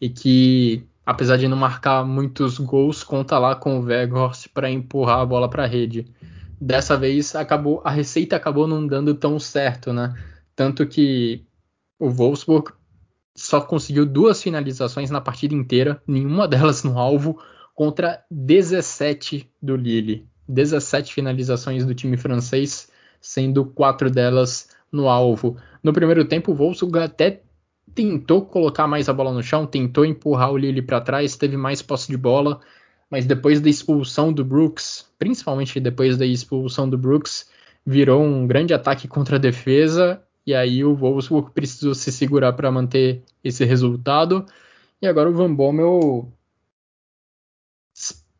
e 0.00 0.08
que, 0.08 0.86
apesar 1.10 1.36
de 1.36 1.48
não 1.48 1.56
marcar 1.56 2.04
muitos 2.04 2.56
gols, 2.56 3.02
conta 3.02 3.36
lá 3.36 3.56
com 3.56 3.80
o 3.80 3.82
Weghorst 3.82 4.46
para 4.54 4.70
empurrar 4.70 5.18
a 5.18 5.26
bola 5.26 5.50
para 5.50 5.64
a 5.64 5.66
rede. 5.66 6.06
Dessa 6.60 6.96
vez 6.96 7.34
acabou 7.34 7.82
a 7.84 7.90
receita 7.90 8.36
acabou 8.36 8.68
não 8.68 8.86
dando 8.86 9.12
tão 9.12 9.36
certo, 9.40 9.92
né? 9.92 10.14
Tanto 10.54 10.86
que 10.86 11.44
o 11.98 12.08
Wolfsburg 12.08 12.70
só 13.36 13.60
conseguiu 13.60 14.06
duas 14.06 14.40
finalizações 14.40 15.10
na 15.10 15.20
partida 15.20 15.52
inteira, 15.52 16.00
nenhuma 16.06 16.46
delas 16.46 16.84
no 16.84 16.96
alvo, 16.96 17.42
contra 17.74 18.22
17 18.30 19.50
do 19.60 19.74
Lille. 19.74 20.28
17 20.48 21.12
finalizações 21.12 21.84
do 21.84 21.92
time 21.92 22.16
francês, 22.16 22.88
sendo 23.20 23.64
quatro 23.64 24.08
delas 24.08 24.68
no 24.92 25.08
alvo. 25.08 25.56
No 25.82 25.92
primeiro 25.92 26.24
tempo, 26.24 26.52
o 26.52 26.54
Wolfsburg 26.54 27.00
até 27.00 27.42
tentou 27.94 28.44
colocar 28.44 28.86
mais 28.86 29.08
a 29.08 29.12
bola 29.12 29.32
no 29.32 29.42
chão, 29.42 29.66
tentou 29.66 30.04
empurrar 30.04 30.52
o 30.52 30.56
Lille 30.56 30.82
para 30.82 31.00
trás, 31.00 31.36
teve 31.36 31.56
mais 31.56 31.82
posse 31.82 32.08
de 32.08 32.16
bola, 32.16 32.60
mas 33.10 33.26
depois 33.26 33.60
da 33.60 33.68
expulsão 33.68 34.32
do 34.32 34.44
Brooks, 34.44 35.08
principalmente 35.18 35.80
depois 35.80 36.16
da 36.16 36.26
expulsão 36.26 36.88
do 36.88 36.96
Brooks, 36.98 37.50
virou 37.84 38.22
um 38.22 38.46
grande 38.46 38.72
ataque 38.72 39.08
contra 39.08 39.36
a 39.36 39.38
defesa 39.38 40.22
e 40.46 40.54
aí 40.54 40.84
o 40.84 40.94
Wolfsburg 40.94 41.52
precisou 41.52 41.94
se 41.94 42.10
segurar 42.10 42.52
para 42.54 42.70
manter 42.70 43.22
esse 43.42 43.64
resultado. 43.64 44.44
E 45.00 45.06
agora 45.06 45.30
o 45.30 45.34
Van 45.34 45.54
Bommel 45.54 46.32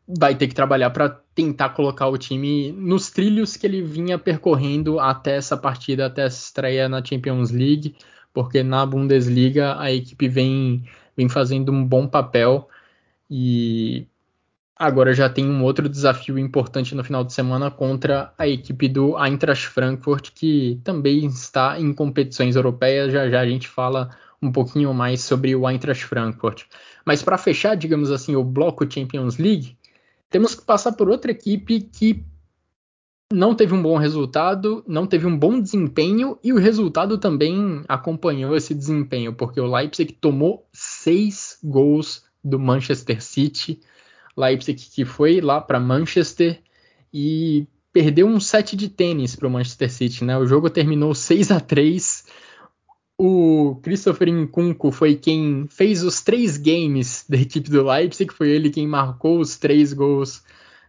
vai 0.07 0.35
ter 0.35 0.47
que 0.47 0.55
trabalhar 0.55 0.89
para 0.89 1.09
tentar 1.33 1.69
colocar 1.69 2.07
o 2.07 2.17
time 2.17 2.71
nos 2.73 3.09
trilhos 3.09 3.55
que 3.55 3.65
ele 3.65 3.81
vinha 3.81 4.19
percorrendo 4.19 4.99
até 4.99 5.37
essa 5.37 5.55
partida, 5.55 6.07
até 6.07 6.25
essa 6.25 6.43
estreia 6.43 6.89
na 6.89 7.03
Champions 7.03 7.51
League, 7.51 7.95
porque 8.33 8.63
na 8.63 8.85
Bundesliga 8.85 9.79
a 9.79 9.91
equipe 9.91 10.27
vem, 10.27 10.83
vem 11.15 11.29
fazendo 11.29 11.71
um 11.71 11.85
bom 11.85 12.07
papel 12.07 12.67
e 13.29 14.07
agora 14.75 15.13
já 15.13 15.29
tem 15.29 15.45
um 15.45 15.63
outro 15.63 15.87
desafio 15.87 16.39
importante 16.39 16.95
no 16.95 17.03
final 17.03 17.23
de 17.23 17.33
semana 17.33 17.69
contra 17.69 18.33
a 18.37 18.47
equipe 18.47 18.87
do 18.87 19.17
Eintracht 19.17 19.67
Frankfurt, 19.67 20.31
que 20.33 20.79
também 20.83 21.25
está 21.27 21.79
em 21.79 21.93
competições 21.93 22.55
europeias. 22.55 23.13
Já 23.13 23.29
já 23.29 23.41
a 23.41 23.47
gente 23.47 23.67
fala 23.67 24.09
um 24.41 24.51
pouquinho 24.51 24.93
mais 24.93 25.21
sobre 25.21 25.55
o 25.55 25.69
Eintracht 25.69 26.03
Frankfurt. 26.03 26.63
Mas 27.05 27.21
para 27.21 27.37
fechar, 27.37 27.75
digamos 27.75 28.11
assim, 28.11 28.35
o 28.35 28.43
bloco 28.43 28.91
Champions 28.91 29.37
League, 29.37 29.77
temos 30.29 30.55
que 30.55 30.65
passar 30.65 30.93
por 30.93 31.09
outra 31.09 31.31
equipe 31.31 31.81
que 31.81 32.25
não 33.31 33.55
teve 33.55 33.73
um 33.73 33.81
bom 33.81 33.97
resultado, 33.97 34.83
não 34.87 35.07
teve 35.07 35.25
um 35.25 35.37
bom 35.37 35.59
desempenho 35.59 36.37
e 36.43 36.51
o 36.53 36.57
resultado 36.57 37.17
também 37.17 37.83
acompanhou 37.87 38.55
esse 38.55 38.73
desempenho, 38.73 39.33
porque 39.33 39.59
o 39.59 39.73
Leipzig 39.73 40.13
tomou 40.13 40.67
seis 40.73 41.57
gols 41.63 42.23
do 42.43 42.59
Manchester 42.59 43.21
City. 43.21 43.79
Leipzig 44.37 44.89
que 44.89 45.05
foi 45.05 45.41
lá 45.41 45.59
para 45.59 45.79
Manchester 45.79 46.61
e 47.13 47.67
perdeu 47.91 48.27
um 48.27 48.39
set 48.39 48.75
de 48.75 48.87
tênis 48.87 49.35
para 49.35 49.47
o 49.47 49.51
Manchester 49.51 49.91
City, 49.91 50.23
né? 50.23 50.37
O 50.37 50.45
jogo 50.45 50.69
terminou 50.69 51.13
6 51.13 51.51
a 51.51 51.59
3 51.59 52.25
o 53.23 53.75
Christopher 53.83 54.33
Nkunku 54.33 54.91
foi 54.91 55.13
quem 55.13 55.67
fez 55.69 56.01
os 56.01 56.23
três 56.23 56.57
games 56.57 57.23
da 57.29 57.37
equipe 57.37 57.69
do 57.69 57.85
Leipzig, 57.85 58.33
foi 58.33 58.49
ele 58.49 58.71
quem 58.71 58.87
marcou 58.87 59.39
os 59.39 59.59
três 59.59 59.93
gols 59.93 60.43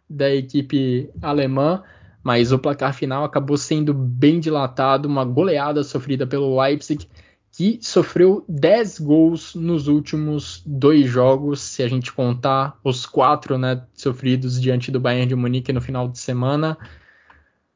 da 0.08 0.34
equipe 0.34 1.10
alemã, 1.20 1.82
mas 2.22 2.52
o 2.52 2.58
placar 2.58 2.94
final 2.94 3.24
acabou 3.24 3.56
sendo 3.56 3.92
bem 3.92 4.38
dilatado, 4.38 5.08
uma 5.08 5.24
goleada 5.24 5.82
sofrida 5.82 6.26
pelo 6.26 6.60
Leipzig, 6.60 7.06
que 7.50 7.78
sofreu 7.82 8.44
10 8.48 9.00
gols 9.00 9.54
nos 9.54 9.86
últimos 9.86 10.62
dois 10.64 11.06
jogos, 11.06 11.60
se 11.60 11.82
a 11.82 11.88
gente 11.88 12.12
contar 12.12 12.78
os 12.82 13.04
quatro 13.04 13.58
né, 13.58 13.82
sofridos 13.92 14.60
diante 14.60 14.90
do 14.90 14.98
Bayern 14.98 15.26
de 15.26 15.34
Munique 15.34 15.72
no 15.72 15.80
final 15.80 16.08
de 16.08 16.18
semana. 16.18 16.78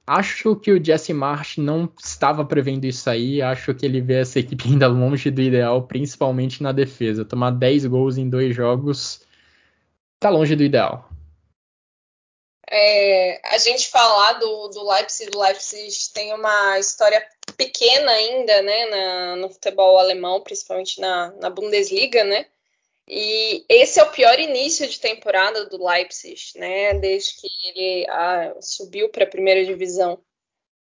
Acho 0.07 0.55
que 0.55 0.71
o 0.71 0.83
Jesse 0.83 1.13
Marsh 1.13 1.59
não 1.59 1.91
estava 1.99 2.45
prevendo 2.45 2.85
isso 2.85 3.11
aí. 3.11 3.43
Acho 3.43 3.75
que 3.75 3.85
ele 3.85 4.01
vê 4.01 4.21
essa 4.21 4.39
equipe 4.39 4.65
ainda 4.71 4.87
longe 4.87 5.31
do 5.31 5.43
ideal, 5.43 5.83
principalmente 5.83 6.63
na 6.63 6.73
defesa. 6.73 7.25
Tomar 7.25 7.51
10 7.51 7.87
gols 7.87 8.17
em 8.17 8.31
dois 8.31 8.55
jogos 8.55 9.27
tá 10.19 10.31
longe 10.31 10.57
do 10.57 10.63
ideal. 10.63 11.11
É, 12.69 13.41
a 13.45 13.59
gente 13.59 13.89
falar 13.89 14.35
do, 14.35 14.69
do 14.69 14.91
Leipzig, 14.91 15.31
do 15.31 15.39
Leipzig 15.39 16.13
tem 16.13 16.33
uma 16.35 16.79
história 16.79 17.25
pequena 17.57 18.11
ainda, 18.11 18.63
né, 18.63 18.87
na, 18.87 19.37
no 19.37 19.51
futebol 19.51 19.99
alemão, 19.99 20.41
principalmente 20.41 21.01
na, 21.01 21.31
na 21.33 21.49
Bundesliga, 21.49 22.25
né? 22.25 22.47
E 23.09 23.65
esse 23.69 24.01
é 24.01 24.03
o 24.03 24.11
pior 24.11 24.39
início 24.41 24.87
de 24.89 24.99
temporada 24.99 25.67
do 25.67 25.85
Leipzig, 25.85 26.53
né? 26.57 26.95
Desde 26.95 27.37
que 27.37 27.49
ele 27.69 28.07
ah, 28.09 28.55
subiu 28.61 29.09
para 29.11 29.25
a 29.25 29.29
primeira 29.29 29.65
divisão. 29.65 30.19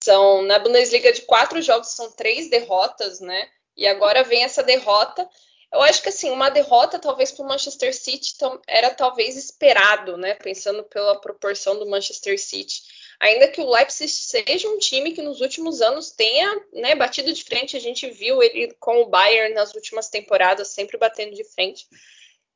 São 0.02 0.42
na 0.42 0.58
Bundesliga 0.58 1.12
de 1.12 1.22
quatro 1.22 1.62
jogos 1.62 1.90
são 1.90 2.10
três 2.12 2.50
derrotas, 2.50 3.20
né? 3.20 3.48
E 3.76 3.86
agora 3.86 4.24
vem 4.24 4.42
essa 4.42 4.62
derrota. 4.62 5.28
Eu 5.76 5.82
acho 5.82 6.02
que 6.02 6.08
assim 6.08 6.30
uma 6.30 6.48
derrota 6.48 6.98
talvez 6.98 7.30
para 7.30 7.44
o 7.44 7.48
Manchester 7.48 7.94
City 7.94 8.34
era 8.66 8.94
talvez 8.94 9.36
esperado, 9.36 10.16
né? 10.16 10.32
Pensando 10.34 10.82
pela 10.84 11.20
proporção 11.20 11.78
do 11.78 11.86
Manchester 11.86 12.40
City. 12.40 12.80
Ainda 13.20 13.46
que 13.48 13.60
o 13.60 13.70
Leipzig 13.70 14.08
seja 14.08 14.68
um 14.70 14.78
time 14.78 15.12
que 15.12 15.20
nos 15.20 15.42
últimos 15.42 15.82
anos 15.82 16.10
tenha 16.10 16.50
né, 16.72 16.94
batido 16.94 17.30
de 17.30 17.44
frente, 17.44 17.76
a 17.76 17.80
gente 17.80 18.08
viu 18.10 18.42
ele 18.42 18.74
com 18.80 19.02
o 19.02 19.08
Bayern 19.08 19.54
nas 19.54 19.74
últimas 19.74 20.08
temporadas 20.08 20.68
sempre 20.68 20.96
batendo 20.96 21.34
de 21.34 21.44
frente. 21.44 21.86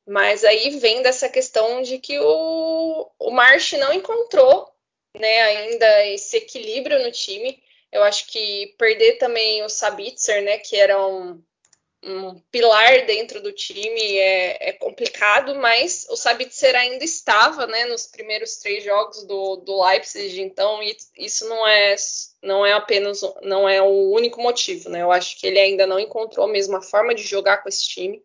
Mas 0.07 0.43
aí 0.43 0.79
vem 0.79 1.03
dessa 1.03 1.29
questão 1.29 1.83
de 1.83 1.99
que 1.99 2.19
o, 2.19 3.11
o 3.19 3.29
March 3.29 3.73
não 3.73 3.93
encontrou 3.93 4.67
né, 5.15 5.41
ainda 5.43 6.07
esse 6.07 6.37
equilíbrio 6.37 7.03
no 7.03 7.11
time. 7.11 7.61
Eu 7.91 8.01
acho 8.01 8.25
que 8.27 8.73
perder 8.79 9.19
também 9.19 9.63
o 9.63 9.69
Sabitzer, 9.69 10.43
né, 10.43 10.57
que 10.57 10.75
era 10.75 11.05
um, 11.05 11.39
um 12.03 12.39
pilar 12.51 13.05
dentro 13.05 13.41
do 13.41 13.51
time, 13.51 14.17
é, 14.17 14.69
é, 14.69 14.73
complicado, 14.73 15.53
mas 15.55 16.07
o 16.09 16.15
Sabitzer 16.15 16.75
ainda 16.75 17.03
estava 17.03 17.67
né, 17.67 17.85
nos 17.85 18.07
primeiros 18.07 18.57
três 18.57 18.83
jogos 18.83 19.23
do, 19.25 19.57
do 19.57 19.83
Leipzig, 19.83 20.41
então 20.41 20.79
isso 21.15 21.47
não 21.47 21.67
é, 21.67 21.95
não 22.41 22.65
é 22.65 22.73
apenas 22.73 23.21
não 23.43 23.69
é 23.69 23.81
o 23.81 24.11
único 24.11 24.41
motivo. 24.41 24.89
Né? 24.89 25.01
Eu 25.01 25.11
acho 25.11 25.39
que 25.39 25.45
ele 25.45 25.59
ainda 25.59 25.85
não 25.85 25.99
encontrou 25.99 26.47
a 26.47 26.51
mesma 26.51 26.81
forma 26.81 27.13
de 27.13 27.21
jogar 27.21 27.57
com 27.57 27.69
esse 27.69 27.87
time. 27.87 28.23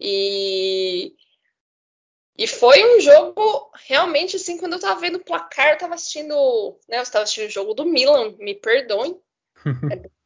E, 0.00 1.12
e 2.38 2.46
foi 2.46 2.96
um 2.96 3.00
jogo 3.00 3.70
realmente 3.86 4.36
assim, 4.36 4.56
quando 4.56 4.74
eu 4.74 4.80
tava 4.80 4.98
vendo 4.98 5.16
o 5.16 5.24
placar, 5.24 5.72
eu 5.72 5.78
tava 5.78 5.94
assistindo, 5.94 6.78
né? 6.88 6.98
Eu 6.98 7.02
estava 7.02 7.24
assistindo 7.24 7.48
o 7.48 7.52
jogo 7.52 7.74
do 7.74 7.84
Milan, 7.84 8.34
me 8.38 8.54
perdoem. 8.54 9.20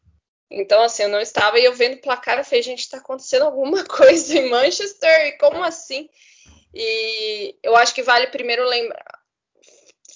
então, 0.52 0.82
assim, 0.82 1.04
eu 1.04 1.08
não 1.08 1.20
estava 1.20 1.58
e 1.58 1.64
eu 1.64 1.72
vendo 1.72 1.94
o 1.94 2.00
placar, 2.00 2.38
eu 2.38 2.44
falei, 2.44 2.62
gente, 2.62 2.88
tá 2.88 2.98
acontecendo 2.98 3.44
alguma 3.44 3.84
coisa 3.88 4.38
em 4.38 4.50
Manchester, 4.50 5.26
e 5.28 5.38
como 5.38 5.62
assim? 5.62 6.08
E 6.74 7.56
eu 7.62 7.76
acho 7.76 7.94
que 7.94 8.02
vale 8.02 8.26
primeiro 8.28 8.64
lembrar, 8.64 9.20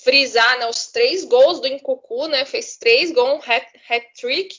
frisar 0.03 0.59
né, 0.59 0.67
os 0.69 0.87
três 0.87 1.25
gols 1.25 1.61
do 1.61 1.67
Incucu, 1.67 2.29
né? 2.29 2.45
Fez 2.45 2.77
três 2.77 3.11
gols, 3.11 3.45
hat-trick, 3.89 4.57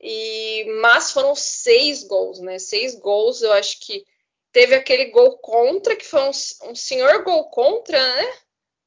e 0.00 0.64
mas 0.80 1.12
foram 1.12 1.34
seis 1.34 2.04
gols, 2.04 2.40
né? 2.40 2.58
Seis 2.58 2.94
gols, 2.94 3.42
eu 3.42 3.52
acho 3.52 3.80
que 3.80 4.04
teve 4.52 4.74
aquele 4.74 5.06
gol 5.06 5.38
contra, 5.38 5.96
que 5.96 6.06
foi 6.06 6.22
um, 6.22 6.30
um 6.70 6.74
senhor 6.74 7.22
gol 7.22 7.50
contra, 7.50 7.98
né? 8.16 8.32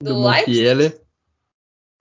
Do, 0.01 0.13
do 0.13 0.27
Leipzig. 0.27 0.53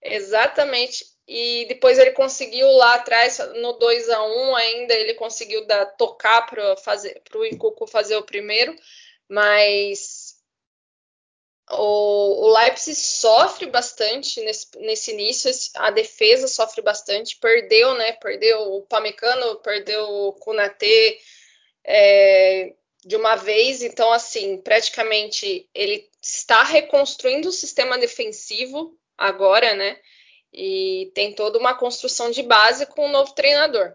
Exatamente. 0.03 1.05
E 1.33 1.65
depois 1.67 1.97
ele 1.97 2.11
conseguiu 2.11 2.67
lá 2.73 2.95
atrás, 2.95 3.39
no 3.63 3.75
2 3.75 4.11
a 4.11 4.21
1 4.21 4.57
ainda, 4.57 4.95
ele 4.95 5.15
conseguiu 5.15 5.65
dar, 5.65 5.87
tocar 5.95 6.43
para 6.43 6.75
o 7.37 7.47
Incuco 7.47 7.87
fazer 7.87 8.17
o 8.17 8.25
primeiro, 8.25 8.75
mas 9.29 10.35
o, 11.71 12.47
o 12.47 12.53
Leipzig 12.53 12.97
sofre 12.97 13.67
bastante 13.67 14.41
nesse, 14.41 14.77
nesse 14.81 15.13
início, 15.13 15.49
a 15.77 15.93
defesa 15.93 16.49
sofre 16.49 16.83
bastante, 16.83 17.37
perdeu, 17.37 17.95
né? 17.95 18.11
Perdeu 18.15 18.75
o 18.75 18.83
Pamecano, 18.83 19.55
perdeu 19.61 20.03
o 20.03 20.33
Kunate, 20.33 21.17
é, 21.85 22.75
de 23.05 23.15
uma 23.15 23.37
vez, 23.37 23.85
então 23.85 24.13
assim, 24.13 24.61
praticamente 24.61 25.71
ele 25.73 26.11
está 26.21 26.65
reconstruindo 26.65 27.51
o 27.51 27.53
sistema 27.53 27.97
defensivo 27.99 28.99
agora, 29.17 29.75
né? 29.75 29.97
E 30.53 31.11
tem 31.15 31.33
toda 31.35 31.59
uma 31.59 31.75
construção 31.75 32.31
de 32.31 32.43
base 32.43 32.87
com 32.87 33.03
o 33.03 33.07
um 33.07 33.13
novo 33.13 33.33
treinador. 33.35 33.93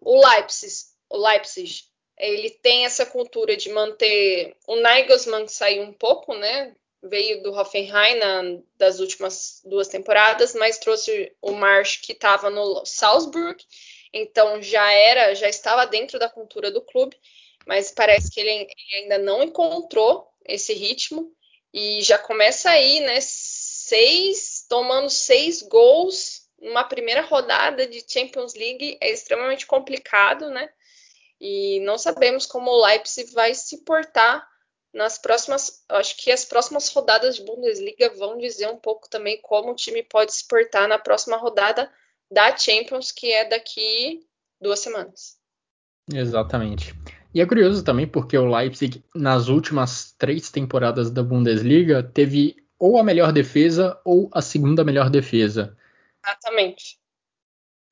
O 0.00 0.26
Leipzig, 0.26 0.72
o 1.08 1.16
Leipzig, 1.16 1.84
ele 2.16 2.50
tem 2.50 2.84
essa 2.84 3.04
cultura 3.04 3.56
de 3.56 3.68
manter 3.70 4.56
o 4.66 4.76
Nagelsmann 4.76 5.46
saiu 5.48 5.82
um 5.82 5.92
pouco, 5.92 6.34
né? 6.34 6.74
Veio 7.02 7.42
do 7.42 7.52
Hoffenheim 7.52 8.18
na, 8.18 8.42
das 8.76 9.00
últimas 9.00 9.62
duas 9.64 9.88
temporadas, 9.88 10.54
mas 10.54 10.78
trouxe 10.78 11.34
o 11.40 11.52
Marsh 11.52 11.96
que 11.96 12.12
estava 12.12 12.50
no 12.50 12.84
Salzburg, 12.84 13.62
então 14.12 14.60
já 14.62 14.90
era, 14.92 15.34
já 15.34 15.48
estava 15.48 15.86
dentro 15.86 16.18
da 16.18 16.28
cultura 16.28 16.70
do 16.70 16.82
clube 16.82 17.16
mas 17.66 17.90
parece 17.90 18.30
que 18.30 18.40
ele, 18.40 18.50
ele 18.50 19.02
ainda 19.02 19.18
não 19.18 19.42
encontrou 19.42 20.28
esse 20.44 20.72
ritmo 20.72 21.32
e 21.72 22.02
já 22.02 22.18
começa 22.18 22.70
aí, 22.70 23.00
né? 23.00 23.18
Seis, 23.20 24.59
tomando 24.70 25.10
seis 25.10 25.62
gols 25.62 26.48
numa 26.62 26.84
primeira 26.84 27.22
rodada 27.22 27.88
de 27.88 28.04
Champions 28.06 28.54
League 28.54 28.96
é 29.00 29.10
extremamente 29.10 29.66
complicado, 29.66 30.48
né? 30.48 30.70
E 31.40 31.80
não 31.80 31.98
sabemos 31.98 32.46
como 32.46 32.70
o 32.70 32.86
Leipzig 32.86 33.32
vai 33.32 33.52
se 33.52 33.78
portar 33.78 34.46
nas 34.94 35.18
próximas. 35.18 35.82
Acho 35.88 36.16
que 36.16 36.30
as 36.30 36.44
próximas 36.44 36.88
rodadas 36.90 37.36
de 37.36 37.44
Bundesliga 37.44 38.10
vão 38.10 38.38
dizer 38.38 38.68
um 38.68 38.76
pouco 38.76 39.10
também 39.10 39.40
como 39.42 39.72
o 39.72 39.74
time 39.74 40.04
pode 40.04 40.32
se 40.32 40.46
portar 40.46 40.86
na 40.86 40.98
próxima 40.98 41.36
rodada 41.36 41.90
da 42.30 42.56
Champions, 42.56 43.10
que 43.10 43.32
é 43.32 43.48
daqui 43.48 44.24
duas 44.60 44.78
semanas. 44.78 45.36
Exatamente. 46.12 46.94
E 47.34 47.40
é 47.40 47.46
curioso 47.46 47.82
também 47.82 48.06
porque 48.06 48.38
o 48.38 48.48
Leipzig, 48.48 49.02
nas 49.14 49.48
últimas 49.48 50.12
três 50.16 50.48
temporadas 50.50 51.10
da 51.10 51.24
Bundesliga, 51.24 52.02
teve 52.02 52.56
ou 52.80 52.98
a 52.98 53.04
melhor 53.04 53.30
defesa 53.30 54.00
ou 54.04 54.30
a 54.32 54.40
segunda 54.40 54.82
melhor 54.82 55.10
defesa. 55.10 55.76
Exatamente. 56.24 56.98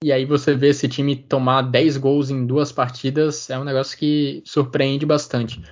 E 0.02 0.10
aí 0.10 0.24
você 0.24 0.54
vê 0.54 0.68
esse 0.68 0.88
time 0.88 1.14
tomar 1.14 1.62
10 1.62 1.98
gols 1.98 2.30
em 2.30 2.46
duas 2.46 2.72
partidas, 2.72 3.50
é 3.50 3.58
um 3.58 3.64
negócio 3.64 3.98
que 3.98 4.42
surpreende 4.46 5.04
bastante. 5.04 5.62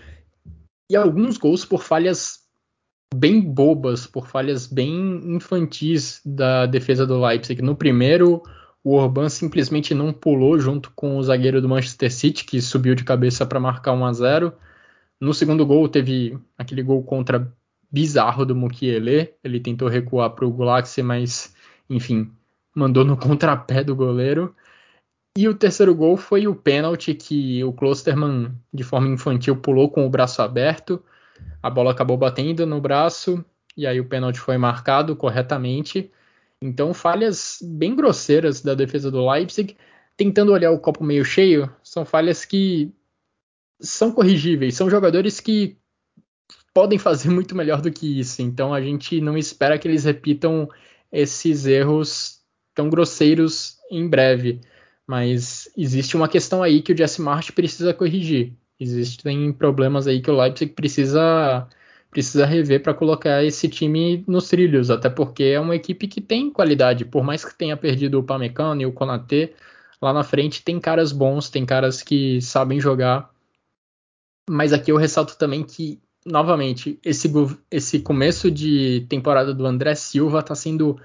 E 0.90 0.94
alguns 0.94 1.38
gols 1.38 1.64
por 1.64 1.82
falhas 1.82 2.44
bem 3.14 3.40
bobas, 3.40 4.06
por 4.06 4.28
falhas 4.28 4.66
bem 4.66 5.34
infantis 5.34 6.20
da 6.24 6.66
defesa 6.66 7.06
do 7.06 7.20
Leipzig. 7.20 7.62
No 7.62 7.76
primeiro, 7.76 8.42
o 8.84 8.94
Orban 8.94 9.28
simplesmente 9.28 9.94
não 9.94 10.12
pulou 10.12 10.58
junto 10.58 10.90
com 10.94 11.16
o 11.16 11.22
zagueiro 11.22 11.62
do 11.62 11.68
Manchester 11.68 12.12
City, 12.12 12.44
que 12.44 12.60
subiu 12.60 12.94
de 12.94 13.04
cabeça 13.04 13.46
para 13.46 13.60
marcar 13.60 13.92
1 13.92 14.04
a 14.04 14.12
0 14.12 14.52
No 15.20 15.32
segundo 15.32 15.64
gol, 15.64 15.88
teve 15.88 16.38
aquele 16.58 16.82
gol 16.82 17.02
contra 17.04 17.52
bizarro 17.96 18.44
do 18.44 18.54
Mukiele. 18.54 19.32
Ele 19.42 19.58
tentou 19.58 19.88
recuar 19.88 20.28
para 20.28 20.44
o 20.44 20.50
Gulaxi, 20.50 21.02
mas, 21.02 21.56
enfim, 21.88 22.30
mandou 22.74 23.06
no 23.06 23.16
contrapé 23.16 23.82
do 23.82 23.96
goleiro. 23.96 24.54
E 25.34 25.48
o 25.48 25.54
terceiro 25.54 25.94
gol 25.94 26.18
foi 26.18 26.46
o 26.46 26.54
pênalti 26.54 27.14
que 27.14 27.64
o 27.64 27.72
Klosterman, 27.72 28.54
de 28.72 28.84
forma 28.84 29.08
infantil, 29.08 29.56
pulou 29.56 29.90
com 29.90 30.04
o 30.06 30.10
braço 30.10 30.42
aberto. 30.42 31.02
A 31.62 31.70
bola 31.70 31.90
acabou 31.90 32.18
batendo 32.18 32.66
no 32.66 32.82
braço 32.82 33.42
e 33.74 33.86
aí 33.86 33.98
o 33.98 34.08
pênalti 34.08 34.40
foi 34.40 34.58
marcado 34.58 35.16
corretamente. 35.16 36.10
Então, 36.60 36.92
falhas 36.92 37.58
bem 37.62 37.96
grosseiras 37.96 38.60
da 38.60 38.74
defesa 38.74 39.10
do 39.10 39.26
Leipzig, 39.26 39.74
tentando 40.18 40.52
olhar 40.52 40.70
o 40.70 40.78
copo 40.78 41.02
meio 41.02 41.24
cheio, 41.24 41.70
são 41.82 42.04
falhas 42.04 42.44
que 42.44 42.94
são 43.80 44.12
corrigíveis, 44.12 44.74
são 44.74 44.88
jogadores 44.88 45.40
que 45.40 45.78
podem 46.76 46.98
fazer 46.98 47.30
muito 47.30 47.56
melhor 47.56 47.80
do 47.80 47.90
que 47.90 48.20
isso. 48.20 48.42
Então, 48.42 48.74
a 48.74 48.82
gente 48.82 49.18
não 49.18 49.38
espera 49.38 49.78
que 49.78 49.88
eles 49.88 50.04
repitam 50.04 50.68
esses 51.10 51.64
erros 51.64 52.42
tão 52.74 52.90
grosseiros 52.90 53.78
em 53.90 54.06
breve. 54.06 54.60
Mas 55.06 55.72
existe 55.74 56.14
uma 56.18 56.28
questão 56.28 56.62
aí 56.62 56.82
que 56.82 56.92
o 56.92 56.96
Jesse 56.96 57.22
March 57.22 57.52
precisa 57.52 57.94
corrigir. 57.94 58.52
Existem 58.78 59.54
problemas 59.54 60.06
aí 60.06 60.20
que 60.20 60.30
o 60.30 60.38
Leipzig 60.38 60.74
precisa 60.74 61.66
precisa 62.10 62.44
rever 62.44 62.82
para 62.82 62.92
colocar 62.92 63.42
esse 63.42 63.68
time 63.68 64.22
nos 64.26 64.48
trilhos, 64.48 64.90
até 64.90 65.08
porque 65.08 65.44
é 65.44 65.60
uma 65.60 65.76
equipe 65.76 66.06
que 66.06 66.20
tem 66.20 66.50
qualidade, 66.50 67.06
por 67.06 67.22
mais 67.24 67.42
que 67.44 67.54
tenha 67.56 67.76
perdido 67.76 68.18
o 68.18 68.22
Pamecano 68.22 68.82
e 68.82 68.86
o 68.86 68.92
Konaté, 68.92 69.54
lá 70.00 70.12
na 70.12 70.24
frente 70.24 70.62
tem 70.62 70.78
caras 70.78 71.10
bons, 71.12 71.48
tem 71.48 71.64
caras 71.64 72.02
que 72.02 72.40
sabem 72.42 72.80
jogar. 72.80 73.30
Mas 74.48 74.72
aqui 74.72 74.92
eu 74.92 74.96
ressalto 74.96 75.36
também 75.36 75.62
que, 75.64 76.00
novamente, 76.26 76.98
esse, 77.04 77.30
esse 77.70 78.00
começo 78.00 78.50
de 78.50 79.06
temporada 79.08 79.54
do 79.54 79.64
André 79.64 79.94
Silva 79.94 80.40
está 80.40 80.54
sendo 80.54 81.00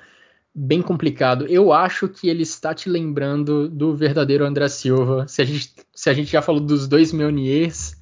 bem 0.54 0.82
complicado. 0.82 1.46
Eu 1.48 1.72
acho 1.72 2.10
que 2.10 2.28
ele 2.28 2.44
está 2.44 2.74
te 2.74 2.90
lembrando 2.90 3.70
do 3.70 3.96
verdadeiro 3.96 4.46
André 4.46 4.68
Silva. 4.68 5.28
Se 5.28 5.42
a 5.42 5.46
gente, 5.46 5.74
se 5.94 6.10
a 6.10 6.14
gente 6.14 6.32
já 6.32 6.42
falou 6.42 6.60
dos 6.60 6.88
dois 6.88 7.14
Meuniers, 7.14 7.96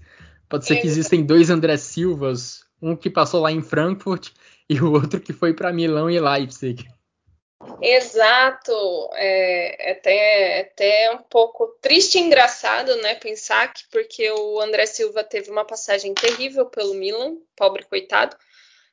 pode 0.48 0.66
ser 0.66 0.78
que 0.78 0.88
existem 0.88 1.24
dois 1.24 1.50
André 1.50 1.78
Silvas, 1.78 2.64
um 2.82 2.96
que 2.96 3.10
passou 3.10 3.42
lá 3.42 3.52
em 3.52 3.62
Frankfurt 3.62 4.30
e 4.70 4.80
o 4.80 4.92
outro 4.92 5.20
que 5.20 5.34
foi 5.34 5.54
para 5.54 5.74
Milão 5.74 6.10
e 6.10 6.20
Leipzig. 6.20 6.88
Exato, 7.82 8.74
é, 9.14 9.90
é 9.90 9.92
até, 9.92 10.60
é 10.60 10.62
até 10.62 11.12
um 11.12 11.24
pouco 11.24 11.68
triste 11.82 12.18
e 12.18 12.22
engraçado, 12.22 12.96
né, 12.98 13.16
pensar 13.16 13.74
que 13.74 13.84
porque 13.92 14.30
o 14.32 14.62
André 14.62 14.86
Silva 14.86 15.24
teve 15.24 15.52
uma 15.52 15.66
passagem 15.66 16.14
terrível 16.14 16.66
pelo 16.66 16.94
Milan, 16.94 17.38
pobre 17.58 17.84
coitado, 17.84 18.38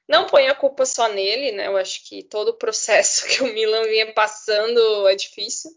não 0.09 0.27
põe 0.27 0.49
a 0.49 0.55
culpa 0.55 0.85
só 0.85 1.09
nele, 1.09 1.53
né, 1.53 1.69
eu 1.69 1.77
acho 1.77 2.05
que 2.09 2.25
todo 2.25 2.49
o 2.49 2.59
processo 2.59 3.27
que 3.31 3.43
o 3.43 3.53
Milan 3.53 3.85
vinha 3.85 4.13
passando 4.13 5.09
é 5.09 5.15
difícil, 5.15 5.71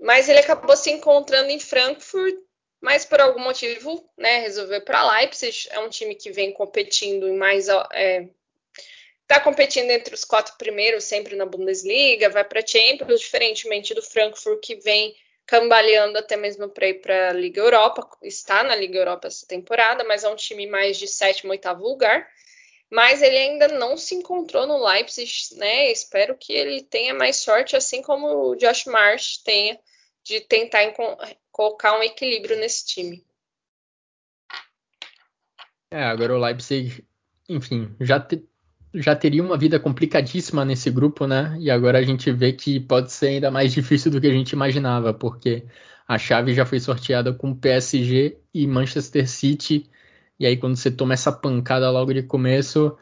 mas 0.00 0.28
ele 0.28 0.38
acabou 0.38 0.76
se 0.76 0.90
encontrando 0.90 1.50
em 1.50 1.60
Frankfurt, 1.60 2.36
mas 2.80 3.04
por 3.04 3.20
algum 3.20 3.40
motivo, 3.40 4.08
né, 4.16 4.38
resolveu 4.38 4.82
para 4.82 5.18
Leipzig, 5.18 5.68
é 5.70 5.78
um 5.80 5.90
time 5.90 6.14
que 6.14 6.30
vem 6.30 6.52
competindo 6.52 7.28
em 7.28 7.36
mais 7.36 7.68
é, 7.92 8.28
está 9.28 9.38
competindo 9.38 9.90
entre 9.90 10.14
os 10.14 10.24
quatro 10.24 10.56
primeiros 10.56 11.04
sempre 11.04 11.36
na 11.36 11.44
Bundesliga, 11.44 12.30
vai 12.30 12.44
para 12.44 12.66
Champions, 12.66 13.20
diferentemente 13.20 13.92
do 13.92 14.02
Frankfurt 14.02 14.58
que 14.60 14.76
vem 14.76 15.14
cambaleando 15.44 16.18
até 16.18 16.34
mesmo 16.34 16.68
para 16.68 16.88
ir 16.88 16.94
para 16.94 17.28
a 17.28 17.32
Liga 17.32 17.60
Europa, 17.60 18.08
está 18.22 18.62
na 18.62 18.74
Liga 18.74 18.98
Europa 18.98 19.28
essa 19.28 19.46
temporada, 19.46 20.02
mas 20.04 20.24
é 20.24 20.28
um 20.30 20.36
time 20.36 20.66
mais 20.66 20.96
de 20.96 21.06
sétimo, 21.06 21.50
oitavo 21.50 21.84
lugar. 21.84 22.26
Mas 22.90 23.20
ele 23.20 23.36
ainda 23.36 23.68
não 23.68 23.98
se 23.98 24.14
encontrou 24.14 24.66
no 24.66 24.82
Leipzig, 24.82 25.30
né? 25.56 25.92
Espero 25.92 26.34
que 26.34 26.54
ele 26.54 26.82
tenha 26.82 27.12
mais 27.12 27.36
sorte, 27.36 27.76
assim 27.76 28.00
como 28.00 28.50
o 28.50 28.56
Josh 28.56 28.86
Marsh 28.86 29.38
tenha, 29.44 29.78
de 30.24 30.40
tentar 30.40 30.94
colocar 31.52 31.98
um 31.98 32.02
equilíbrio 32.02 32.56
nesse 32.56 32.86
time. 32.86 33.22
É, 35.90 36.02
agora 36.02 36.34
o 36.34 36.38
Leipzig, 36.38 37.06
enfim, 37.46 37.94
já 38.00 38.18
te, 38.18 38.42
já 38.94 39.14
teria 39.14 39.42
uma 39.42 39.56
vida 39.56 39.78
complicadíssima 39.78 40.64
nesse 40.64 40.90
grupo, 40.90 41.26
né? 41.26 41.56
E 41.60 41.70
agora 41.70 41.98
a 41.98 42.02
gente 42.02 42.30
vê 42.32 42.52
que 42.52 42.80
pode 42.80 43.12
ser 43.12 43.28
ainda 43.28 43.50
mais 43.50 43.72
difícil 43.72 44.10
do 44.10 44.20
que 44.20 44.26
a 44.26 44.32
gente 44.32 44.52
imaginava, 44.52 45.12
porque 45.12 45.64
a 46.06 46.18
chave 46.18 46.54
já 46.54 46.64
foi 46.64 46.80
sorteada 46.80 47.32
com 47.32 47.54
PSG 47.54 48.38
e 48.54 48.66
Manchester 48.66 49.28
City. 49.28 49.88
E 50.40 50.46
aí, 50.46 50.56
quando 50.56 50.76
você 50.76 50.90
toma 50.90 51.14
essa 51.14 51.32
pancada 51.32 51.90
logo 51.90 52.14
de 52.14 52.22
começo, 52.22 52.96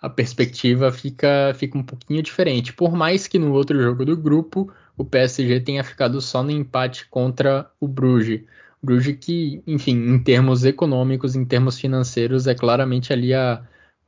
a 0.00 0.10
perspectiva 0.10 0.90
fica, 0.92 1.54
fica 1.54 1.78
um 1.78 1.82
pouquinho 1.82 2.22
diferente. 2.22 2.72
Por 2.72 2.92
mais 2.92 3.26
que 3.26 3.38
no 3.38 3.52
outro 3.52 3.80
jogo 3.80 4.04
do 4.04 4.16
grupo 4.16 4.72
o 4.96 5.04
PSG 5.04 5.60
tenha 5.60 5.82
ficado 5.84 6.20
só 6.20 6.42
no 6.42 6.50
empate 6.50 7.06
contra 7.08 7.70
o 7.80 7.88
Bruges. 7.88 8.42
Bruges 8.82 9.16
que, 9.20 9.62
enfim, 9.66 9.92
em 9.92 10.18
termos 10.18 10.64
econômicos, 10.64 11.36
em 11.36 11.44
termos 11.44 11.78
financeiros, 11.78 12.46
é 12.46 12.54
claramente 12.54 13.12
ali 13.12 13.32
a 13.32 13.62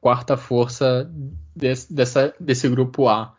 quarta 0.04 0.36
força 0.36 1.10
desse, 1.56 1.90
dessa, 1.90 2.34
desse 2.38 2.68
grupo 2.68 3.08
A. 3.08 3.32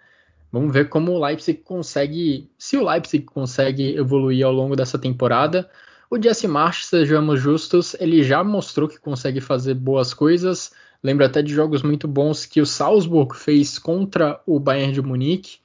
Vamos 0.51 0.73
ver 0.73 0.89
como 0.89 1.11
o 1.11 1.23
Leipzig 1.23 1.59
consegue, 1.59 2.49
se 2.57 2.75
o 2.75 2.83
Leipzig 2.83 3.23
consegue 3.23 3.95
evoluir 3.95 4.43
ao 4.43 4.51
longo 4.51 4.75
dessa 4.75 4.97
temporada. 4.97 5.69
O 6.09 6.19
Jesse 6.19 6.47
March, 6.47 6.81
sejamos 6.81 7.39
justos, 7.39 7.95
ele 7.99 8.23
já 8.23 8.43
mostrou 8.43 8.89
que 8.89 8.99
consegue 8.99 9.39
fazer 9.39 9.75
boas 9.75 10.11
coisas. 10.11 10.71
Lembro 11.03 11.23
até 11.23 11.43
de 11.43 11.53
jogos 11.53 11.83
muito 11.83 12.07
bons 12.07 12.47
que 12.47 12.59
o 12.59 12.65
Salzburg 12.65 13.35
fez 13.37 13.77
contra 13.77 14.41
o 14.43 14.59
Bayern 14.59 14.91
de 14.91 15.03
Munique. 15.03 15.59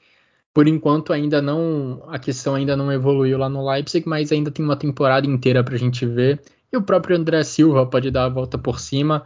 Por 0.52 0.68
enquanto 0.68 1.14
ainda 1.14 1.40
não, 1.40 2.02
a 2.08 2.18
questão 2.18 2.56
ainda 2.56 2.76
não 2.76 2.92
evoluiu 2.92 3.38
lá 3.38 3.48
no 3.48 3.66
Leipzig, 3.66 4.06
mas 4.06 4.30
ainda 4.32 4.50
tem 4.50 4.62
uma 4.62 4.76
temporada 4.76 5.26
inteira 5.26 5.64
para 5.64 5.76
a 5.76 5.78
gente 5.78 6.04
ver. 6.04 6.42
E 6.70 6.76
o 6.76 6.82
próprio 6.82 7.16
André 7.16 7.42
Silva 7.42 7.86
pode 7.86 8.10
dar 8.10 8.26
a 8.26 8.28
volta 8.28 8.58
por 8.58 8.78
cima. 8.78 9.24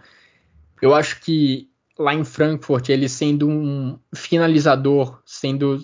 Eu 0.84 0.94
acho 0.94 1.18
que 1.22 1.70
lá 1.98 2.12
em 2.12 2.26
Frankfurt, 2.26 2.90
ele 2.90 3.08
sendo 3.08 3.48
um 3.48 3.98
finalizador, 4.14 5.18
sendo 5.24 5.82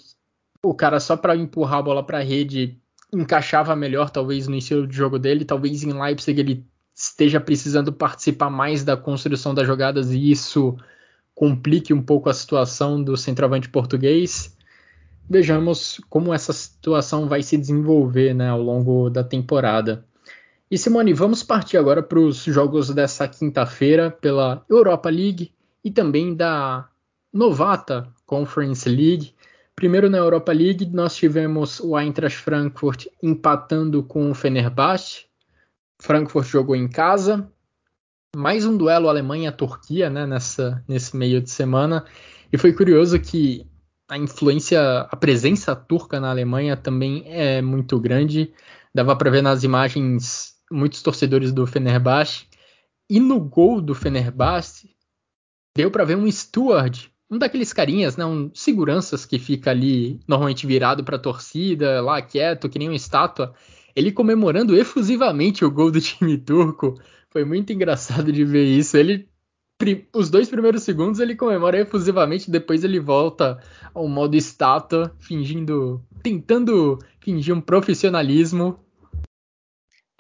o 0.63 0.75
cara 0.75 1.01
só 1.01 1.17
para 1.17 1.35
empurrar 1.35 1.79
a 1.79 1.83
bola 1.83 2.05
para 2.05 2.19
a 2.19 2.23
rede, 2.23 2.79
encaixava 3.11 3.75
melhor, 3.75 4.11
talvez, 4.11 4.47
no 4.47 4.57
estilo 4.57 4.87
de 4.87 4.95
jogo 4.95 5.19
dele. 5.19 5.47
Talvez 5.47 5.83
em 5.83 5.99
Leipzig 5.99 6.39
ele 6.39 6.67
esteja 6.95 7.41
precisando 7.41 7.91
participar 7.95 8.51
mais 8.51 8.85
da 8.85 8.95
construção 8.95 9.55
das 9.55 9.67
jogadas 9.67 10.13
e 10.13 10.31
isso 10.31 10.77
complique 11.35 11.95
um 11.95 12.03
pouco 12.03 12.29
a 12.29 12.35
situação 12.35 13.03
do 13.03 13.17
centroavante 13.17 13.71
português. 13.71 14.55
Vejamos 15.31 15.99
como 16.11 16.35
essa 16.35 16.53
situação 16.53 17.27
vai 17.27 17.43
se 17.43 17.57
desenvolver 17.57 18.35
né, 18.35 18.51
ao 18.51 18.61
longo 18.61 19.09
da 19.09 19.25
temporada. 19.25 20.05
E 20.71 20.79
Simone, 20.79 21.13
vamos 21.13 21.43
partir 21.43 21.77
agora 21.77 22.01
para 22.01 22.21
os 22.21 22.45
jogos 22.45 22.91
dessa 22.91 23.27
quinta-feira 23.27 24.09
pela 24.09 24.65
Europa 24.71 25.11
League 25.11 25.53
e 25.83 25.91
também 25.91 26.33
da 26.33 26.89
novata 27.33 28.09
Conference 28.25 28.89
League. 28.89 29.35
Primeiro 29.75 30.09
na 30.09 30.19
Europa 30.19 30.53
League, 30.53 30.87
nós 30.87 31.17
tivemos 31.17 31.81
o 31.81 31.99
Eintracht 31.99 32.39
Frankfurt 32.39 33.07
empatando 33.21 34.05
com 34.05 34.31
o 34.31 34.35
Fenerbahçe. 34.35 35.27
Frankfurt 36.01 36.47
jogou 36.47 36.77
em 36.77 36.87
casa. 36.87 37.51
Mais 38.37 38.65
um 38.65 38.77
duelo 38.77 39.09
Alemanha-Turquia 39.09 40.09
né, 40.09 40.25
nessa, 40.25 40.85
nesse 40.87 41.17
meio 41.17 41.41
de 41.41 41.51
semana. 41.51 42.05
E 42.53 42.57
foi 42.57 42.73
curioso 42.73 43.19
que 43.19 43.67
a 44.09 44.17
influência, 44.17 45.01
a 45.01 45.17
presença 45.17 45.75
turca 45.75 46.21
na 46.21 46.31
Alemanha 46.31 46.77
também 46.77 47.25
é 47.27 47.61
muito 47.61 47.99
grande. 47.99 48.53
Dava 48.95 49.17
para 49.17 49.33
ver 49.33 49.43
nas 49.43 49.65
imagens 49.65 50.60
muitos 50.71 51.03
torcedores 51.03 51.53
do 51.53 51.67
Fenerbahçe. 51.67 52.47
E 53.09 53.19
no 53.19 53.41
gol 53.41 53.81
do 53.81 53.95
Fenerbahçe, 53.95 54.95
deu 55.77 55.91
para 55.91 56.05
ver 56.05 56.17
um 56.17 56.31
steward, 56.31 57.11
um 57.31 57.39
daqueles 57.39 57.73
carinhas, 57.73 58.17
né, 58.17 58.25
um 58.25 58.51
seguranças 58.55 59.27
que 59.27 59.39
fica 59.39 59.71
ali 59.71 60.21
normalmente 60.27 60.67
virado 60.67 61.03
para 61.03 61.17
a 61.17 61.21
torcida, 61.21 62.01
lá 62.01 62.21
quieto, 62.23 62.69
que 62.69 62.79
nem 62.79 62.89
uma 62.89 62.97
estátua, 62.97 63.55
ele 63.95 64.13
comemorando 64.13 64.77
efusivamente 64.77 65.65
o 65.65 65.71
gol 65.71 65.91
do 65.91 66.01
time 66.01 66.39
turco. 66.39 67.01
Foi 67.31 67.45
muito 67.45 67.73
engraçado 67.73 68.33
de 68.33 68.45
ver 68.45 68.65
isso. 68.65 68.97
Ele 68.97 69.29
os 70.13 70.29
dois 70.29 70.49
primeiros 70.49 70.83
segundos 70.83 71.21
ele 71.21 71.35
comemora 71.35 71.81
efusivamente, 71.81 72.51
depois 72.51 72.85
ele 72.85 73.01
volta 73.01 73.59
ao 73.95 74.07
modo 74.07 74.37
estátua, 74.37 75.15
fingindo, 75.19 76.05
tentando 76.23 76.99
fingir 77.19 77.55
um 77.55 77.63
profissionalismo 77.63 78.79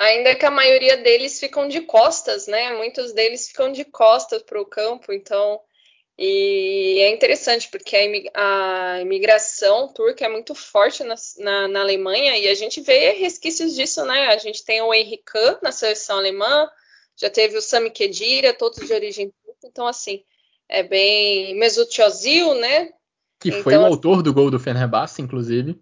Ainda 0.01 0.34
que 0.34 0.46
a 0.46 0.51
maioria 0.51 0.96
deles 0.96 1.38
ficam 1.38 1.68
de 1.68 1.82
costas, 1.82 2.46
né? 2.46 2.72
Muitos 2.72 3.12
deles 3.12 3.48
ficam 3.48 3.70
de 3.70 3.84
costas 3.84 4.42
para 4.42 4.59
o 4.59 4.64
campo, 4.64 5.12
então. 5.12 5.61
E 6.18 7.01
é 7.01 7.11
interessante 7.11 7.68
porque 7.70 8.30
a 8.34 9.01
imigração 9.03 9.92
turca 9.92 10.24
é 10.24 10.28
muito 10.28 10.55
forte 10.55 11.05
na, 11.05 11.14
na, 11.38 11.68
na, 11.68 11.80
Alemanha 11.80 12.34
e 12.38 12.48
a 12.48 12.55
gente 12.55 12.80
vê 12.80 13.11
resquícios 13.12 13.74
disso, 13.74 14.03
né? 14.07 14.28
A 14.28 14.38
gente 14.38 14.64
tem 14.64 14.80
o 14.80 14.94
Henrique 14.94 15.22
na 15.62 15.70
seleção 15.70 16.16
alemã, 16.16 16.66
já 17.14 17.28
teve 17.28 17.59
o 17.59 17.62
Sami 17.62 17.90
Khedira, 17.90 18.55
todos 18.55 18.86
de 18.86 18.92
origem 18.94 19.30
turca, 19.44 19.66
então 19.66 19.86
assim, 19.86 20.24
é 20.66 20.82
bem 20.82 21.55
Mesut 21.57 22.01
Ozil, 22.01 22.55
né? 22.55 22.88
Que 23.38 23.53
foi 23.53 23.74
então, 23.74 23.84
o 23.84 23.86
autor 23.86 24.22
do 24.22 24.32
gol 24.32 24.51
do 24.51 24.59
Fenerbahçe, 24.59 25.20
inclusive. 25.20 25.78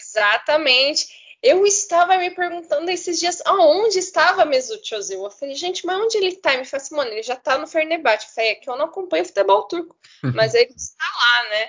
Exatamente. 0.00 1.06
Eu 1.40 1.64
estava 1.64 2.16
me 2.16 2.30
perguntando 2.30 2.90
esses 2.90 3.20
dias 3.20 3.40
aonde 3.46 3.98
estava 3.98 4.44
Mesut 4.44 4.94
Ozil. 4.94 5.22
Eu 5.22 5.30
falei, 5.30 5.54
gente, 5.54 5.86
mas 5.86 6.00
onde 6.00 6.16
ele 6.18 6.28
está? 6.28 6.56
Me 6.56 6.64
falou 6.64 6.82
assim, 6.82 6.96
mano, 6.96 7.10
ele 7.12 7.22
já 7.22 7.34
está 7.34 7.56
no 7.56 7.66
Fenerbahçe. 7.66 8.26
Eu 8.26 8.34
falei, 8.34 8.50
é 8.50 8.54
que 8.56 8.68
eu 8.68 8.76
não 8.76 8.86
acompanho 8.86 9.24
futebol 9.24 9.62
turco, 9.68 9.96
uhum. 10.24 10.32
mas 10.34 10.54
ele 10.54 10.72
está 10.76 11.04
lá, 11.04 11.50
né? 11.50 11.68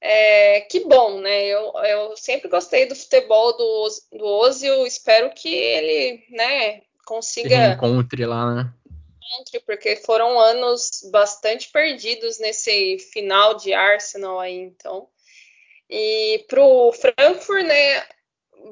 É, 0.00 0.60
que 0.62 0.80
bom, 0.80 1.20
né? 1.20 1.44
Eu, 1.44 1.72
eu 1.84 2.16
sempre 2.16 2.48
gostei 2.48 2.86
do 2.86 2.96
futebol 2.96 3.56
do, 3.56 3.88
do 4.12 4.24
Ozil. 4.24 4.86
Espero 4.86 5.30
que 5.30 5.54
ele, 5.54 6.24
né, 6.30 6.80
consiga... 7.04 7.74
encontre 7.74 8.24
lá, 8.24 8.54
né? 8.54 8.72
Porque 9.64 9.96
foram 9.96 10.38
anos 10.38 11.08
bastante 11.10 11.70
perdidos 11.70 12.38
nesse 12.38 12.98
final 13.12 13.54
de 13.54 13.72
Arsenal 13.72 14.40
aí, 14.40 14.54
então. 14.56 15.08
E 15.88 16.44
pro 16.48 16.92
Frankfurt, 16.92 17.64
né? 17.64 18.02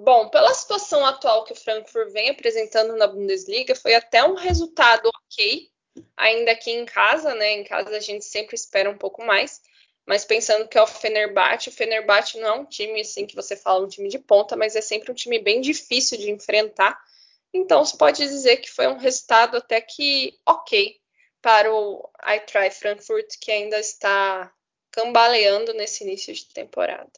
Bom, 0.03 0.28
pela 0.28 0.55
situação 0.55 1.05
atual 1.05 1.45
que 1.45 1.53
o 1.53 1.57
Frankfurt 1.57 2.11
vem 2.12 2.30
apresentando 2.30 2.97
na 2.97 3.07
Bundesliga, 3.07 3.74
foi 3.74 3.95
até 3.95 4.24
um 4.24 4.34
resultado 4.34 5.09
ok, 5.09 5.70
ainda 6.16 6.53
aqui 6.53 6.70
em 6.70 6.84
casa, 6.84 7.34
né? 7.34 7.53
Em 7.53 7.64
casa 7.64 7.97
a 7.97 8.01
gente 8.01 8.24
sempre 8.24 8.55
espera 8.55 8.91
um 8.91 8.99
pouco 8.99 9.24
mais. 9.24 9.61
Mas 10.07 10.24
pensando 10.24 10.66
que 10.66 10.78
é 10.78 10.82
o 10.82 10.86
Fenerbahçe, 10.86 11.68
o 11.68 11.72
Fenerbahçe 11.72 12.38
não 12.38 12.49
é 12.49 12.53
um 12.61 12.64
time 12.64 13.01
assim 13.01 13.26
que 13.26 13.36
você 13.36 13.57
fala 13.57 13.84
um 13.84 13.88
time 13.88 14.09
de 14.09 14.18
ponta, 14.18 14.57
mas 14.57 14.74
é 14.74 14.80
sempre 14.80 15.12
um 15.12 15.14
time 15.14 15.38
bem 15.38 15.61
difícil 15.61 16.18
de 16.18 16.30
enfrentar. 16.30 16.99
Então 17.53 17.84
se 17.84 17.97
pode 17.97 18.18
dizer 18.18 18.57
que 18.59 18.70
foi 18.70 18.88
um 18.88 18.97
resultado 18.97 19.57
até 19.57 19.80
que 19.80 20.38
ok 20.47 20.99
para 21.43 21.72
o 21.72 22.09
Eintracht 22.24 22.78
Frankfurt 22.78 23.36
que 23.41 23.51
ainda 23.51 23.78
está 23.78 24.53
cambaleando 24.91 25.72
nesse 25.74 26.05
início 26.05 26.34
de 26.34 26.47
temporada. 26.53 27.12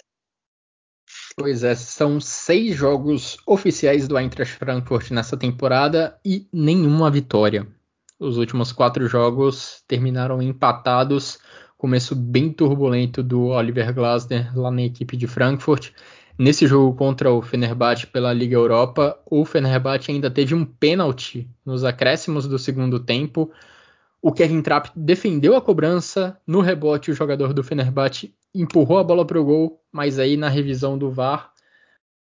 Pois 1.37 1.64
é, 1.64 1.74
são 1.74 2.20
seis 2.20 2.76
jogos 2.76 3.39
oficiais 3.47 4.07
do 4.07 4.18
Eintracht 4.18 4.55
Frankfurt 4.55 5.11
nessa 5.11 5.37
temporada 5.37 6.18
e 6.24 6.47
nenhuma 6.53 7.11
vitória. 7.11 7.66
Os 8.20 8.37
últimos 8.37 8.70
quatro 8.70 9.09
jogos 9.09 9.83
terminaram 9.89 10.43
empatados. 10.43 11.39
Começo 11.78 12.14
bem 12.14 12.53
turbulento 12.53 13.22
do 13.22 13.47
Oliver 13.47 13.93
Glasner 13.95 14.57
lá 14.57 14.70
na 14.70 14.83
equipe 14.83 15.16
de 15.16 15.26
Frankfurt. 15.26 15.91
Nesse 16.39 16.66
jogo 16.66 16.97
contra 16.97 17.33
o 17.33 17.43
Fenerbahçe 17.43 18.07
pela 18.07 18.33
Liga 18.33 18.55
Europa, 18.55 19.18
o 19.26 19.45
Fenerbahçe 19.45 20.11
ainda 20.11 20.30
teve 20.30 20.55
um 20.55 20.64
pênalti 20.64 21.49
nos 21.64 21.83
acréscimos 21.83 22.47
do 22.47 22.59
segundo 22.59 23.01
tempo. 23.01 23.51
O 24.23 24.33
Kevin 24.33 24.62
Trapp 24.62 24.93
defendeu 24.95 25.57
a 25.57 25.61
cobrança, 25.61 26.41
no 26.47 26.61
rebote 26.61 27.11
o 27.11 27.14
jogador 27.14 27.53
do 27.53 27.64
Fenerbahçe 27.64 28.33
empurrou 28.55 28.99
a 28.99 29.05
bola 29.05 29.27
para 29.27 29.41
o 29.41 29.45
gol, 29.45 29.83
mas 29.91 30.18
aí 30.18 30.37
na 30.37 30.49
revisão 30.49 30.97
do 30.97 31.11
VAR 31.11 31.53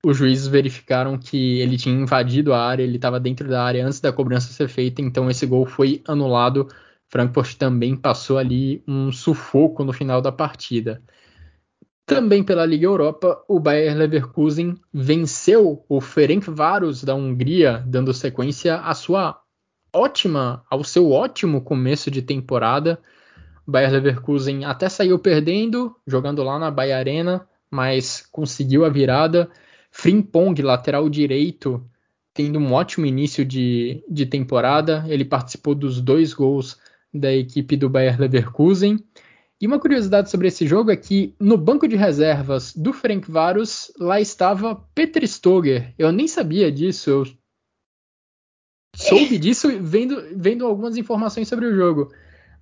os 0.05 0.17
juízes 0.17 0.47
verificaram 0.47 1.19
que 1.19 1.59
ele 1.59 1.77
tinha 1.77 1.95
invadido 1.95 2.55
a 2.55 2.65
área, 2.65 2.83
ele 2.83 2.97
estava 2.97 3.19
dentro 3.21 3.49
da 3.49 3.63
área 3.63 3.85
antes 3.85 4.01
da 4.01 4.13
cobrança 4.13 4.53
ser 4.53 4.69
feita, 4.69 5.03
então 5.03 5.29
esse 5.29 5.45
gol 5.45 5.67
foi 5.67 6.01
anulado. 6.07 6.69
Frankfurt 7.09 7.57
também 7.57 7.97
passou 7.97 8.39
ali 8.39 8.83
um 8.87 9.11
sufoco 9.11 9.85
no 9.85 9.93
final 9.93 10.23
da 10.23 10.31
partida. 10.31 11.03
Também 12.07 12.43
pela 12.43 12.65
Liga 12.65 12.87
Europa, 12.87 13.45
o 13.47 13.61
Bayer 13.61 13.97
Leverkusen 13.97 14.77
venceu 14.93 15.85
o 15.89 16.01
Ferencváros 16.01 17.05
da 17.05 17.15
Hungria, 17.15 17.85
dando 17.87 18.15
sequência 18.15 18.77
à 18.77 18.95
sua 18.95 19.41
ótima, 19.93 20.65
ao 20.71 20.83
seu 20.85 21.11
ótimo 21.11 21.61
começo 21.61 22.11
de 22.11 22.23
temporada. 22.23 23.01
O 23.67 23.71
Bayer 23.71 23.91
Leverkusen 23.91 24.65
até 24.65 24.89
saiu 24.89 25.19
perdendo, 25.19 25.95
jogando 26.07 26.43
lá 26.43 26.59
na 26.59 26.71
Bahia 26.71 26.97
Arena, 26.97 27.47
mas 27.71 28.27
conseguiu 28.31 28.85
a 28.85 28.89
virada 28.89 29.51
Frimpong, 29.91 30.61
lateral 30.63 31.09
direito, 31.09 31.85
tendo 32.33 32.59
um 32.59 32.73
ótimo 32.73 33.07
início 33.07 33.45
de, 33.45 34.05
de 34.09 34.25
temporada. 34.27 35.05
Ele 35.09 35.25
participou 35.25 35.75
dos 35.75 36.01
dois 36.01 36.33
gols 36.33 36.79
da 37.13 37.33
equipe 37.33 37.77
do 37.77 37.89
Bayer 37.91 38.19
Leverkusen. 38.21 38.99
E 39.61 39.67
uma 39.67 39.79
curiosidade 39.79 40.31
sobre 40.31 40.49
esse 40.49 40.67
jogo 40.67 40.91
é 40.91 40.97
que 40.97 41.35
no 41.39 41.59
banco 41.59 41.87
de 41.87 41.95
reservas 41.95 42.75
do 42.75 42.95
Frank 42.95 43.31
Varus, 43.31 43.93
lá 43.99 44.19
estava 44.19 44.75
Petr 44.95 45.23
Stoger. 45.27 45.93
Eu 45.99 46.11
nem 46.11 46.27
sabia 46.27 46.73
disso, 46.73 47.11
eu 47.11 47.27
soube 48.95 49.39
disso 49.39 49.69
vendo, 49.81 50.23
vendo 50.37 50.67
algumas 50.67 50.97
informações 50.97 51.49
sobre 51.49 51.67
o 51.67 51.75
jogo. 51.75 52.13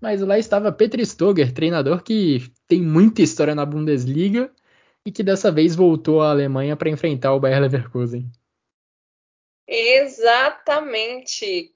Mas 0.01 0.21
lá 0.21 0.39
estava 0.39 0.71
Petr 0.71 1.01
Stoger, 1.01 1.53
treinador 1.53 2.03
que 2.03 2.53
tem 2.69 2.81
muita 2.81 3.23
história 3.23 3.55
na 3.55 3.67
Bundesliga 3.67 4.51
e 5.05 5.11
que 5.11 5.23
dessa 5.23 5.51
vez 5.51 5.75
voltou 5.75 6.21
à 6.21 6.31
Alemanha 6.31 6.77
para 6.77 6.91
enfrentar 6.91 7.35
o 7.35 7.41
Bayer 7.41 7.61
Leverkusen. 7.61 8.31
Exatamente. 9.67 11.73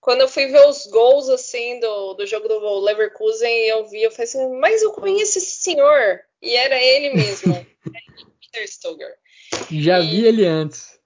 Quando 0.00 0.22
eu 0.22 0.28
fui 0.28 0.46
ver 0.46 0.66
os 0.66 0.86
gols 0.86 1.28
assim 1.28 1.78
do, 1.80 2.14
do 2.14 2.26
jogo 2.26 2.48
do 2.48 2.80
Leverkusen, 2.80 3.66
eu 3.66 3.86
vi, 3.88 4.02
eu 4.02 4.10
falei 4.10 4.24
assim, 4.24 4.58
mas 4.58 4.82
eu 4.82 4.92
conheço 4.92 5.38
esse 5.38 5.62
senhor. 5.62 6.20
E 6.40 6.54
era 6.54 6.82
ele 6.82 7.14
mesmo, 7.14 7.54
Peter 8.40 8.66
Stoger. 8.66 9.14
Já 9.70 10.00
e... 10.00 10.10
vi 10.10 10.24
ele 10.24 10.46
antes. 10.46 10.97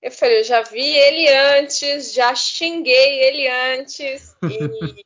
Eu 0.00 0.12
falei, 0.12 0.40
eu 0.40 0.44
já 0.44 0.62
vi 0.62 0.84
ele 0.84 1.28
antes, 1.28 2.12
já 2.12 2.34
xinguei 2.34 3.20
ele 3.20 3.48
antes. 3.48 4.34
E, 4.42 5.04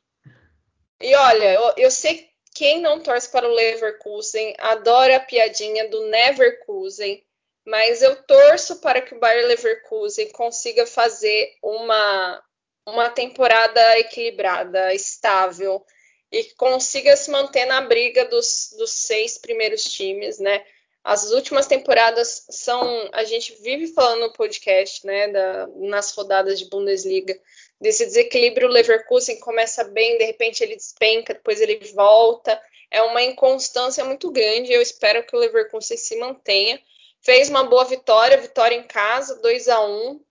e 1.01 1.15
olha, 1.15 1.53
eu, 1.53 1.73
eu 1.77 1.91
sei 1.91 2.29
quem 2.53 2.79
não 2.79 3.01
torce 3.01 3.31
para 3.31 3.47
o 3.47 3.53
Leverkusen 3.53 4.53
adora 4.59 5.17
a 5.17 5.19
piadinha 5.19 5.89
do 5.89 6.07
Neverkusen, 6.07 7.23
mas 7.65 8.01
eu 8.01 8.21
torço 8.23 8.79
para 8.81 9.01
que 9.01 9.15
o 9.15 9.19
Bayer 9.19 9.47
Leverkusen 9.47 10.29
consiga 10.31 10.85
fazer 10.85 11.55
uma, 11.61 12.43
uma 12.85 13.09
temporada 13.09 13.99
equilibrada, 13.99 14.93
estável 14.93 15.83
e 16.31 16.43
consiga 16.55 17.15
se 17.15 17.31
manter 17.31 17.65
na 17.65 17.81
briga 17.81 18.25
dos, 18.25 18.75
dos 18.77 18.91
seis 18.91 19.37
primeiros 19.37 19.83
times, 19.83 20.39
né? 20.39 20.65
As 21.03 21.31
últimas 21.31 21.67
temporadas 21.67 22.45
são, 22.49 23.09
a 23.11 23.23
gente 23.23 23.53
vive 23.61 23.87
falando 23.87 24.21
no 24.21 24.33
podcast, 24.33 25.05
né, 25.05 25.27
da, 25.27 25.67
nas 25.75 26.13
rodadas 26.15 26.57
de 26.57 26.69
Bundesliga, 26.69 27.37
desse 27.79 28.05
desequilíbrio, 28.05 28.69
o 28.69 28.71
Leverkusen 28.71 29.39
começa 29.39 29.83
bem, 29.83 30.17
de 30.17 30.23
repente 30.23 30.63
ele 30.63 30.77
despenca, 30.77 31.33
depois 31.33 31.59
ele 31.59 31.77
volta. 31.93 32.59
É 32.89 33.01
uma 33.01 33.21
inconstância 33.21 34.05
muito 34.05 34.31
grande. 34.31 34.71
Eu 34.71 34.81
espero 34.81 35.25
que 35.25 35.35
o 35.35 35.39
Leverkusen 35.39 35.97
se 35.97 36.15
mantenha. 36.17 36.79
Fez 37.21 37.49
uma 37.49 37.63
boa 37.63 37.83
vitória, 37.83 38.37
vitória 38.37 38.75
em 38.75 38.83
casa, 38.83 39.41
2 39.41 39.67
a 39.67 39.85
1 39.85 40.21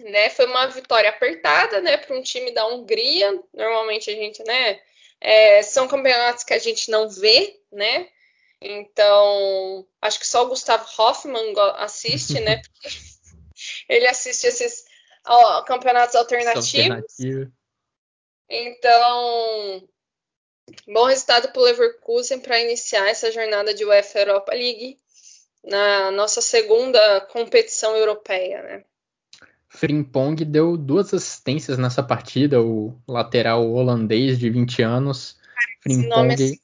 né? 0.00 0.30
Foi 0.30 0.46
uma 0.46 0.66
vitória 0.66 1.10
apertada, 1.10 1.80
né, 1.80 1.96
para 1.98 2.16
um 2.16 2.22
time 2.22 2.52
da 2.52 2.66
Hungria. 2.66 3.38
Normalmente 3.52 4.10
a 4.10 4.14
gente, 4.14 4.42
né, 4.44 4.80
é, 5.20 5.62
são 5.62 5.86
campeonatos 5.86 6.44
que 6.44 6.54
a 6.54 6.58
gente 6.58 6.90
não 6.90 7.08
vê, 7.08 7.60
né? 7.70 8.08
Então, 8.60 9.86
acho 10.02 10.18
que 10.18 10.26
só 10.26 10.44
o 10.44 10.48
Gustavo 10.48 10.86
Hoffmann 10.98 11.54
assiste, 11.76 12.38
né? 12.40 12.60
ele 13.88 14.06
assiste 14.06 14.44
esses 14.44 14.84
ó, 15.26 15.62
campeonatos 15.62 16.14
alternativos. 16.14 17.04
Então, 18.48 19.88
bom 20.88 21.04
resultado 21.04 21.52
para 21.52 21.60
o 21.60 21.64
Leverkusen 21.64 22.40
para 22.40 22.60
iniciar 22.60 23.08
essa 23.08 23.32
jornada 23.32 23.72
de 23.72 23.84
UEFA 23.84 24.18
Europa 24.18 24.52
League 24.52 24.98
na 25.64 26.10
nossa 26.10 26.40
segunda 26.40 27.20
competição 27.32 27.96
europeia, 27.96 28.62
né? 28.62 28.84
Frimpong 29.68 30.44
deu 30.44 30.76
duas 30.76 31.14
assistências 31.14 31.78
nessa 31.78 32.02
partida, 32.02 32.60
o 32.60 33.00
lateral 33.06 33.70
holandês 33.70 34.38
de 34.38 34.50
20 34.50 34.82
anos. 34.82 35.38
Frimpong... 35.80 36.58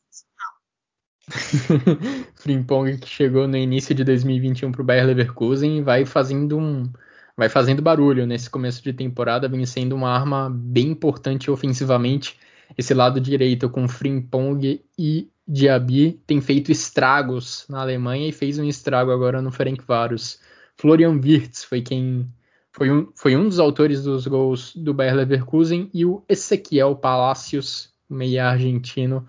Frimpong 2.37 2.99
que 2.99 3.09
chegou 3.09 3.49
no 3.49 3.57
início 3.57 3.95
de 3.95 4.05
2021 4.05 4.71
para 4.71 4.83
o 4.83 4.85
Bayer 4.85 5.07
Leverkusen 5.07 5.79
e 5.79 5.83
vai 5.83 6.05
fazendo 6.05 6.57
um, 6.57 6.91
vai 7.37 7.49
fazendo 7.49 7.83
barulho 7.83 8.27
nesse 8.27 8.49
começo 8.49 8.83
de 8.83 8.93
temporada, 8.93 9.49
vem 9.49 9.67
sendo 9.67 9.95
uma 9.95 10.11
arma 10.11 10.49
bem 10.51 10.89
importante 10.89 11.51
ofensivamente. 11.51 12.39
Esse 12.77 12.95
lado 12.95 13.21
direito 13.21 13.69
com 13.69 13.89
Frimpong 13.89 14.83
e 14.99 15.31
Diaby 15.47 16.21
tem 16.27 16.41
feito 16.41 16.73
estragos 16.73 17.65
na 17.69 17.81
Alemanha 17.81 18.29
e 18.29 18.33
fez 18.33 18.59
um 18.59 18.65
estrago 18.65 19.11
agora 19.11 19.43
no 19.43 19.53
Ferencváros. 19.53 20.41
Florian 20.77 21.21
Wirtz 21.23 21.65
foi 21.65 21.83
quem 21.83 22.29
foi 22.73 22.91
um, 22.91 23.09
foi 23.15 23.37
um 23.37 23.45
dos 23.49 23.59
autores 23.59 24.03
dos 24.03 24.27
gols 24.27 24.75
do 24.77 24.93
Bayer 24.93 25.15
Leverkusen 25.15 25.89
e 25.95 26.05
o 26.05 26.23
Ezequiel 26.29 26.95
Palacios, 26.95 27.91
meia 28.09 28.51
argentino, 28.51 29.27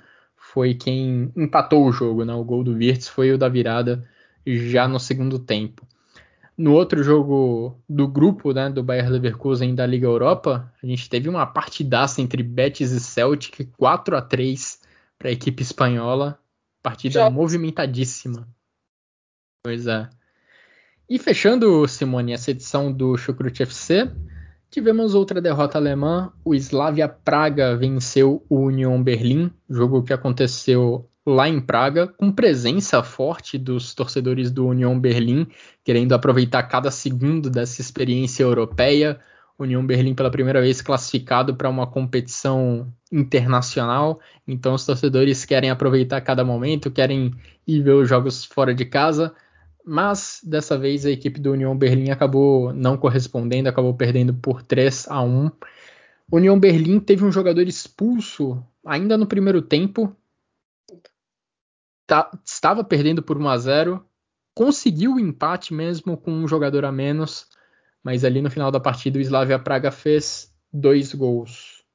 foi 0.58 0.74
quem 0.74 1.32
empatou 1.36 1.86
o 1.86 1.92
jogo. 1.92 2.26
Né? 2.26 2.34
O 2.34 2.44
gol 2.44 2.64
do 2.64 2.72
Wirtz 2.72 3.08
foi 3.08 3.32
o 3.32 3.38
da 3.38 3.48
virada 3.48 4.04
já 4.44 4.88
no 4.88 5.00
segundo 5.00 5.38
tempo. 5.38 5.86
No 6.58 6.74
outro 6.74 7.04
jogo 7.04 7.80
do 7.88 8.08
grupo, 8.08 8.52
né, 8.54 8.68
do 8.68 8.82
Bayer 8.82 9.08
Leverkusen 9.08 9.76
da 9.76 9.86
Liga 9.86 10.08
Europa, 10.08 10.74
a 10.82 10.88
gente 10.88 11.08
teve 11.08 11.30
uma 11.30 11.46
partidaça 11.46 12.24
entre 12.24 12.42
Betis 12.42 12.92
e 12.92 13.00
Celtic, 13.00 13.70
4 13.78 14.18
a 14.18 14.22
3 14.24 14.82
para 15.20 15.30
a 15.30 15.32
equipe 15.32 15.62
espanhola, 15.62 16.40
partida 16.82 17.20
Já. 17.20 17.30
movimentadíssima. 17.30 18.48
Pois 19.64 19.86
é. 19.86 20.10
E 21.08 21.20
fechando, 21.20 21.88
Simone, 21.88 22.34
essa 22.34 22.50
edição 22.50 22.92
do 22.92 23.16
Chucrute 23.16 23.62
FC, 23.62 24.12
tivemos 24.70 25.14
outra 25.14 25.42
derrota 25.42 25.78
alemã. 25.78 26.32
O 26.44 26.54
Slavia 26.56 27.08
Praga 27.08 27.76
venceu 27.76 28.46
o 28.50 28.60
Union 28.60 29.02
Berlim, 29.02 29.52
jogo 29.70 30.04
que 30.04 30.14
aconteceu 30.14 31.10
lá 31.26 31.50
em 31.50 31.60
Praga, 31.60 32.08
com 32.08 32.32
presença 32.32 33.04
forte 33.04 33.58
dos 33.58 33.94
torcedores 33.94 34.50
do 34.50 34.66
União 34.66 34.98
Berlim, 34.98 35.46
querendo 35.84 36.14
aproveitar 36.14 36.64
cada 36.64 36.90
segundo 36.90 37.50
dessa 37.50 37.82
experiência 37.82 38.44
europeia. 38.44 39.20
União 39.60 39.86
Berlim 39.86 40.14
pela 40.14 40.32
primeira 40.32 40.62
vez 40.62 40.82
classificado 40.82 41.56
para 41.56 41.68
uma 41.68 41.88
competição 41.88 42.88
internacional, 43.12 44.20
então 44.48 44.76
os 44.76 44.86
torcedores 44.86 45.44
querem 45.46 45.70
aproveitar 45.72 46.22
cada 46.22 46.46
momento, 46.46 46.92
querem 46.92 47.34
ir 47.66 47.82
ver 47.82 47.94
os 47.94 48.08
jogos 48.08 48.46
fora 48.46 48.74
de 48.74 48.86
casa, 48.86 49.34
mas 49.88 50.42
dessa 50.44 50.78
vez 50.78 51.06
a 51.06 51.12
equipe 51.12 51.40
do 51.40 51.54
União 51.54 51.76
Berlim 51.78 52.10
acabou 52.10 52.74
não 52.74 52.98
correspondendo, 52.98 53.70
acabou 53.70 53.94
perdendo 53.94 54.34
por 54.34 54.62
3 54.62 55.08
a 55.08 55.24
1. 55.24 55.50
União 56.30 56.60
Berlim 56.60 57.00
teve 57.00 57.24
um 57.24 57.32
jogador 57.32 57.66
expulso 57.68 58.62
ainda 58.86 59.18
no 59.18 59.26
primeiro 59.26 59.62
tempo, 59.62 60.14
tá, 62.06 62.30
estava 62.46 62.84
perdendo 62.84 63.24
por 63.24 63.38
1 63.38 63.48
a 63.48 63.58
0 63.58 64.06
conseguiu 64.54 65.14
o 65.14 65.20
empate 65.20 65.74
mesmo 65.74 66.18
com 66.18 66.32
um 66.32 66.48
jogador 66.48 66.84
a 66.84 66.92
menos, 66.92 67.48
mas 68.04 68.26
ali 68.26 68.42
no 68.42 68.50
final 68.50 68.72
da 68.72 68.80
partida 68.80 69.20
o 69.20 69.22
Slavia 69.22 69.60
Praga 69.60 69.92
fez 69.92 70.54
dois 70.74 71.14
gols. 71.14 71.86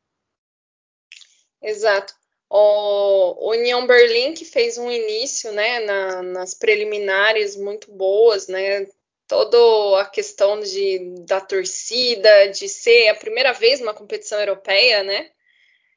Exato. 1.61 2.15
O 2.55 3.49
União 3.49 3.87
Berlim 3.87 4.35
que 4.35 4.45
fez 4.45 4.77
um 4.77 4.91
início, 4.91 5.51
né, 5.53 5.81
na, 5.81 6.23
nas 6.23 6.53
preliminares 6.53 7.57
muito 7.57 7.91
boas, 7.91 8.47
né, 8.47 8.87
toda 9.27 10.03
a 10.03 10.05
questão 10.05 10.61
de, 10.61 11.15
da 11.27 11.41
torcida, 11.41 12.49
de 12.49 12.69
ser 12.69 13.09
a 13.09 13.15
primeira 13.15 13.55
vez 13.55 13.81
numa 13.81 13.95
competição 13.95 14.39
europeia, 14.39 15.03
né, 15.03 15.31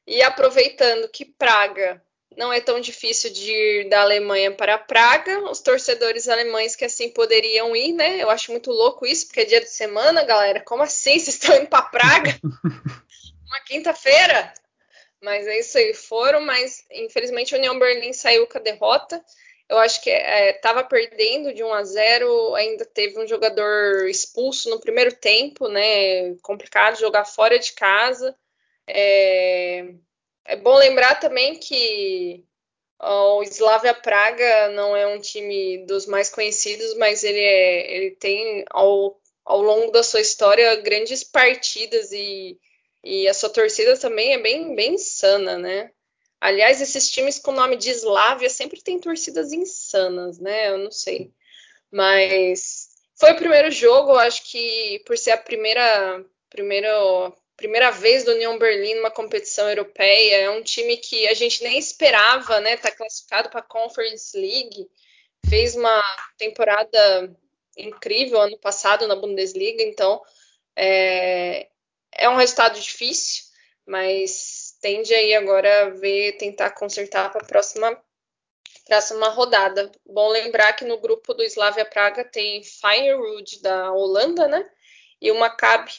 e 0.06 0.22
aproveitando 0.22 1.10
que 1.10 1.26
Praga 1.26 2.02
não 2.34 2.50
é 2.50 2.58
tão 2.58 2.80
difícil 2.80 3.30
de 3.30 3.52
ir 3.52 3.88
da 3.90 4.00
Alemanha 4.00 4.50
para 4.50 4.78
Praga, 4.78 5.50
os 5.50 5.60
torcedores 5.60 6.26
alemães 6.26 6.74
que 6.74 6.86
assim 6.86 7.10
poderiam 7.10 7.76
ir, 7.76 7.92
né, 7.92 8.22
eu 8.22 8.30
acho 8.30 8.50
muito 8.50 8.70
louco 8.70 9.04
isso, 9.04 9.26
porque 9.26 9.40
é 9.40 9.44
dia 9.44 9.60
de 9.60 9.68
semana, 9.68 10.24
galera, 10.24 10.60
como 10.60 10.82
assim, 10.82 11.18
vocês 11.18 11.28
estão 11.36 11.54
indo 11.54 11.66
para 11.66 11.82
Praga? 11.82 12.34
Uma 13.46 13.60
quinta-feira? 13.60 14.54
Mas 15.22 15.46
é 15.46 15.58
isso 15.58 15.78
aí, 15.78 15.94
foram, 15.94 16.40
mas 16.40 16.84
infelizmente 16.90 17.54
o 17.54 17.58
União 17.58 17.78
Berlim 17.78 18.12
saiu 18.12 18.46
com 18.46 18.58
a 18.58 18.60
derrota. 18.60 19.22
Eu 19.68 19.78
acho 19.78 20.00
que 20.00 20.10
estava 20.10 20.80
é, 20.80 20.84
perdendo 20.84 21.52
de 21.52 21.64
1 21.64 21.72
a 21.72 21.82
0, 21.82 22.54
ainda 22.54 22.84
teve 22.84 23.18
um 23.18 23.26
jogador 23.26 24.08
expulso 24.08 24.70
no 24.70 24.80
primeiro 24.80 25.12
tempo, 25.16 25.66
né? 25.66 26.34
Complicado 26.42 26.98
jogar 26.98 27.24
fora 27.24 27.58
de 27.58 27.72
casa. 27.72 28.36
É, 28.86 29.92
é 30.44 30.56
bom 30.56 30.76
lembrar 30.76 31.16
também 31.18 31.58
que 31.58 32.44
o 33.00 33.42
Slavia 33.42 33.92
Praga 33.92 34.68
não 34.70 34.96
é 34.96 35.06
um 35.06 35.20
time 35.20 35.84
dos 35.86 36.06
mais 36.06 36.30
conhecidos, 36.30 36.94
mas 36.94 37.24
ele, 37.24 37.40
é, 37.40 37.96
ele 37.96 38.10
tem 38.12 38.64
ao, 38.70 39.20
ao 39.44 39.60
longo 39.60 39.90
da 39.90 40.04
sua 40.04 40.20
história 40.20 40.76
grandes 40.76 41.24
partidas 41.24 42.12
e 42.12 42.58
e 43.06 43.28
a 43.28 43.34
sua 43.34 43.48
torcida 43.48 43.96
também 43.96 44.32
é 44.34 44.38
bem, 44.38 44.74
bem 44.74 44.94
insana, 44.94 45.56
né? 45.56 45.92
Aliás, 46.40 46.80
esses 46.80 47.08
times 47.08 47.38
com 47.38 47.52
nome 47.52 47.76
de 47.76 47.90
Slavia 47.90 48.50
sempre 48.50 48.82
têm 48.82 48.98
torcidas 48.98 49.52
insanas, 49.52 50.40
né? 50.40 50.70
Eu 50.70 50.78
não 50.78 50.90
sei. 50.90 51.32
Mas 51.88 52.88
foi 53.14 53.32
o 53.32 53.36
primeiro 53.36 53.70
jogo, 53.70 54.10
eu 54.10 54.18
acho 54.18 54.50
que 54.50 55.00
por 55.06 55.16
ser 55.16 55.30
a 55.30 55.38
primeira, 55.38 56.24
primeira, 56.50 56.90
primeira 57.56 57.92
vez 57.92 58.24
do 58.24 58.32
União 58.32 58.58
Berlim 58.58 58.96
numa 58.96 59.10
competição 59.10 59.68
europeia, 59.68 60.38
é 60.38 60.50
um 60.50 60.62
time 60.62 60.96
que 60.96 61.28
a 61.28 61.34
gente 61.34 61.62
nem 61.62 61.78
esperava, 61.78 62.60
né? 62.60 62.76
Tá 62.76 62.90
classificado 62.90 63.48
para 63.50 63.60
a 63.60 63.62
Conference 63.62 64.36
League, 64.36 64.90
fez 65.48 65.76
uma 65.76 66.02
temporada 66.36 67.32
incrível 67.76 68.40
ano 68.40 68.58
passado 68.58 69.06
na 69.06 69.14
Bundesliga, 69.14 69.82
então 69.82 70.20
é, 70.74 71.68
é 72.12 72.28
um 72.28 72.36
resultado 72.36 72.80
difícil, 72.80 73.44
mas 73.86 74.76
tende 74.80 75.14
aí 75.14 75.34
agora 75.34 75.86
a 75.86 75.90
ver, 75.90 76.36
tentar 76.36 76.70
consertar 76.70 77.30
para 77.30 77.42
a 77.42 77.46
próxima, 77.46 78.00
próxima 78.86 79.28
rodada. 79.28 79.90
Bom 80.04 80.28
lembrar 80.28 80.72
que 80.74 80.84
no 80.84 80.98
grupo 80.98 81.34
do 81.34 81.42
Slavia 81.42 81.84
Praga 81.84 82.24
tem 82.24 82.62
Feyenoord 82.62 83.60
da 83.62 83.92
Holanda, 83.92 84.48
né? 84.48 84.68
E 85.20 85.30
o 85.30 85.38
Maccabi 85.38 85.92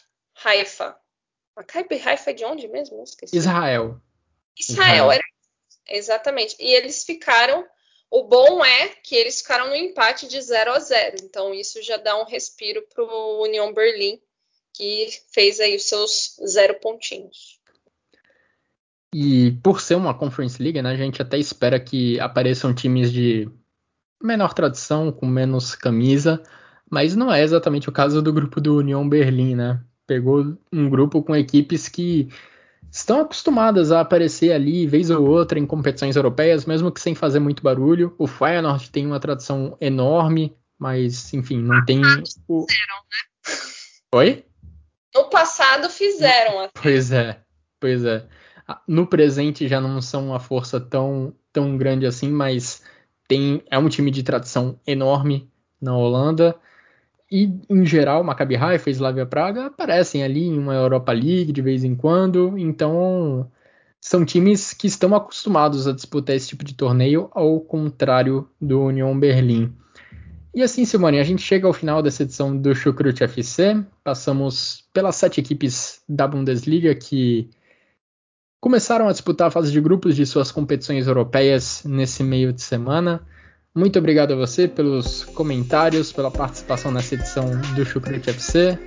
Haifa. 0.43 0.97
Maccabi 1.55 2.01
Haifa 2.03 2.31
é 2.31 2.33
de 2.33 2.45
onde 2.45 2.67
mesmo? 2.67 3.03
Israel. 3.33 3.99
Israel, 4.57 5.11
era. 5.11 5.23
Exatamente. 5.87 6.55
E 6.59 6.73
eles 6.73 7.03
ficaram. 7.03 7.65
O 8.09 8.23
bom 8.23 8.63
é 8.63 8.87
que 9.03 9.15
eles 9.15 9.41
ficaram 9.41 9.67
no 9.67 9.75
empate 9.75 10.27
de 10.27 10.41
0 10.41 10.71
a 10.71 10.79
0. 10.79 11.17
Então, 11.23 11.53
isso 11.53 11.81
já 11.81 11.97
dá 11.97 12.17
um 12.17 12.23
respiro 12.23 12.81
para 12.87 13.03
o 13.03 13.43
União 13.43 13.73
Berlim, 13.73 14.21
que 14.77 15.09
fez 15.33 15.59
aí 15.59 15.75
os 15.75 15.83
seus 15.83 16.37
zero 16.47 16.75
pontinhos. 16.79 17.57
E 19.13 19.51
por 19.63 19.81
ser 19.81 19.95
uma 19.95 20.13
Conference 20.13 20.61
League, 20.61 20.79
né, 20.79 20.91
a 20.91 20.95
gente 20.95 21.21
até 21.21 21.39
espera 21.39 21.79
que 21.79 22.19
apareçam 22.19 22.75
times 22.75 23.11
de 23.11 23.49
menor 24.21 24.53
tradição, 24.53 25.11
com 25.11 25.25
menos 25.25 25.73
camisa, 25.73 26.43
mas 26.89 27.15
não 27.15 27.31
é 27.31 27.41
exatamente 27.41 27.89
o 27.89 27.91
caso 27.91 28.21
do 28.21 28.31
grupo 28.31 28.61
do 28.61 28.77
União 28.77 29.07
Berlim, 29.07 29.55
né? 29.55 29.81
Pegou 30.05 30.57
um 30.71 30.89
grupo 30.89 31.23
com 31.23 31.35
equipes 31.35 31.89
que 31.89 32.29
estão 32.91 33.21
acostumadas 33.21 33.91
a 33.91 34.01
aparecer 34.01 34.51
ali 34.51 34.87
vez 34.87 35.09
ou 35.09 35.27
outra 35.27 35.59
em 35.59 35.65
competições 35.65 36.15
europeias, 36.15 36.65
mesmo 36.65 36.91
que 36.91 37.01
sem 37.01 37.15
fazer 37.15 37.39
muito 37.39 37.63
barulho. 37.63 38.15
O 38.17 38.27
Feyenoord 38.27 38.89
tem 38.89 39.05
uma 39.05 39.19
tradição 39.19 39.77
enorme, 39.81 40.55
mas 40.77 41.33
enfim, 41.33 41.61
não 41.61 41.83
tem 41.83 42.01
o... 42.47 42.59
Né? 42.61 42.65
Oi? 44.15 44.46
No 45.17 45.29
passado 45.31 45.89
fizeram. 45.89 46.59
Até. 46.59 46.79
Pois 46.79 47.11
é, 47.11 47.39
pois 47.79 48.05
é. 48.05 48.23
No 48.87 49.07
presente 49.07 49.67
já 49.67 49.81
não 49.81 49.99
são 49.99 50.27
uma 50.27 50.39
força 50.39 50.79
tão, 50.79 51.33
tão 51.51 51.75
grande 51.75 52.05
assim, 52.05 52.29
mas 52.29 52.83
tem 53.27 53.63
é 53.71 53.79
um 53.79 53.89
time 53.89 54.11
de 54.11 54.21
tradição 54.21 54.79
enorme 54.85 55.49
na 55.81 55.97
Holanda. 55.97 56.55
E, 57.31 57.49
em 57.67 57.83
geral, 57.83 58.23
Maccabi 58.23 58.55
Haifa 58.55 58.89
e 58.89 58.93
Slavia 58.93 59.25
Praga 59.25 59.65
aparecem 59.65 60.23
ali 60.23 60.45
em 60.45 60.57
uma 60.57 60.75
Europa 60.75 61.11
League 61.11 61.51
de 61.51 61.61
vez 61.63 61.83
em 61.83 61.95
quando. 61.95 62.55
Então, 62.57 63.51
são 63.99 64.23
times 64.23 64.71
que 64.71 64.85
estão 64.85 65.15
acostumados 65.15 65.87
a 65.87 65.93
disputar 65.93 66.35
esse 66.35 66.49
tipo 66.49 66.63
de 66.63 66.75
torneio, 66.75 67.29
ao 67.33 67.59
contrário 67.59 68.47
do 68.61 68.83
Union 68.83 69.19
Berlim. 69.19 69.75
E 70.57 70.63
assim, 70.63 70.85
Simone, 70.85 71.19
a 71.19 71.23
gente 71.23 71.43
chega 71.43 71.67
ao 71.67 71.71
final 71.71 72.01
dessa 72.01 72.23
edição 72.23 72.57
do 72.57 72.73
Chucrute 72.73 73.23
FC. 73.23 73.79
Passamos 74.03 74.85
pelas 74.91 75.15
sete 75.15 75.39
equipes 75.39 76.01
da 76.09 76.27
Bundesliga 76.27 76.95
que 76.95 77.47
começaram 78.59 79.07
a 79.07 79.11
disputar 79.11 79.49
a 79.49 79.51
fase 79.51 79.71
de 79.71 79.79
grupos 79.79 80.15
de 80.15 80.25
suas 80.25 80.51
competições 80.51 81.05
europeias 81.05 81.83
nesse 81.85 82.23
meio 82.23 82.51
de 82.51 82.63
semana. 82.63 83.21
Muito 83.75 83.99
obrigado 83.99 84.33
a 84.33 84.35
você 84.35 84.67
pelos 84.67 85.25
comentários, 85.25 86.11
pela 86.11 86.31
participação 86.31 86.91
nessa 86.91 87.13
edição 87.13 87.45
do 87.75 87.85
Chucrute 87.85 88.31
FC. 88.31 88.79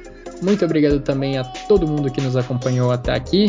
Muito 0.43 0.65
obrigado 0.65 0.99
também 0.99 1.39
a 1.39 1.45
todo 1.45 1.87
mundo 1.87 2.11
que 2.11 2.21
nos 2.21 2.37
acompanhou 2.37 2.91
até 2.91 3.15
aqui. 3.15 3.47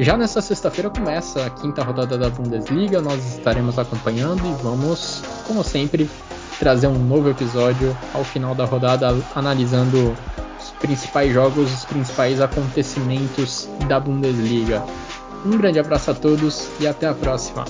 Já 0.00 0.16
nessa 0.16 0.42
sexta-feira 0.42 0.90
começa 0.90 1.46
a 1.46 1.50
quinta 1.50 1.84
rodada 1.84 2.18
da 2.18 2.28
Bundesliga, 2.28 3.00
nós 3.00 3.36
estaremos 3.36 3.78
acompanhando 3.78 4.44
e 4.44 4.62
vamos, 4.64 5.22
como 5.46 5.62
sempre, 5.62 6.10
trazer 6.58 6.86
um 6.86 6.98
novo 6.98 7.30
episódio 7.30 7.96
ao 8.14 8.24
final 8.24 8.54
da 8.54 8.64
rodada 8.64 9.14
analisando 9.34 10.16
os 10.58 10.70
principais 10.80 11.32
jogos, 11.32 11.72
os 11.72 11.84
principais 11.84 12.40
acontecimentos 12.40 13.68
da 13.88 14.00
Bundesliga. 14.00 14.82
Um 15.44 15.56
grande 15.56 15.78
abraço 15.78 16.10
a 16.10 16.14
todos 16.14 16.68
e 16.80 16.86
até 16.86 17.06
a 17.06 17.14
próxima. 17.14 17.64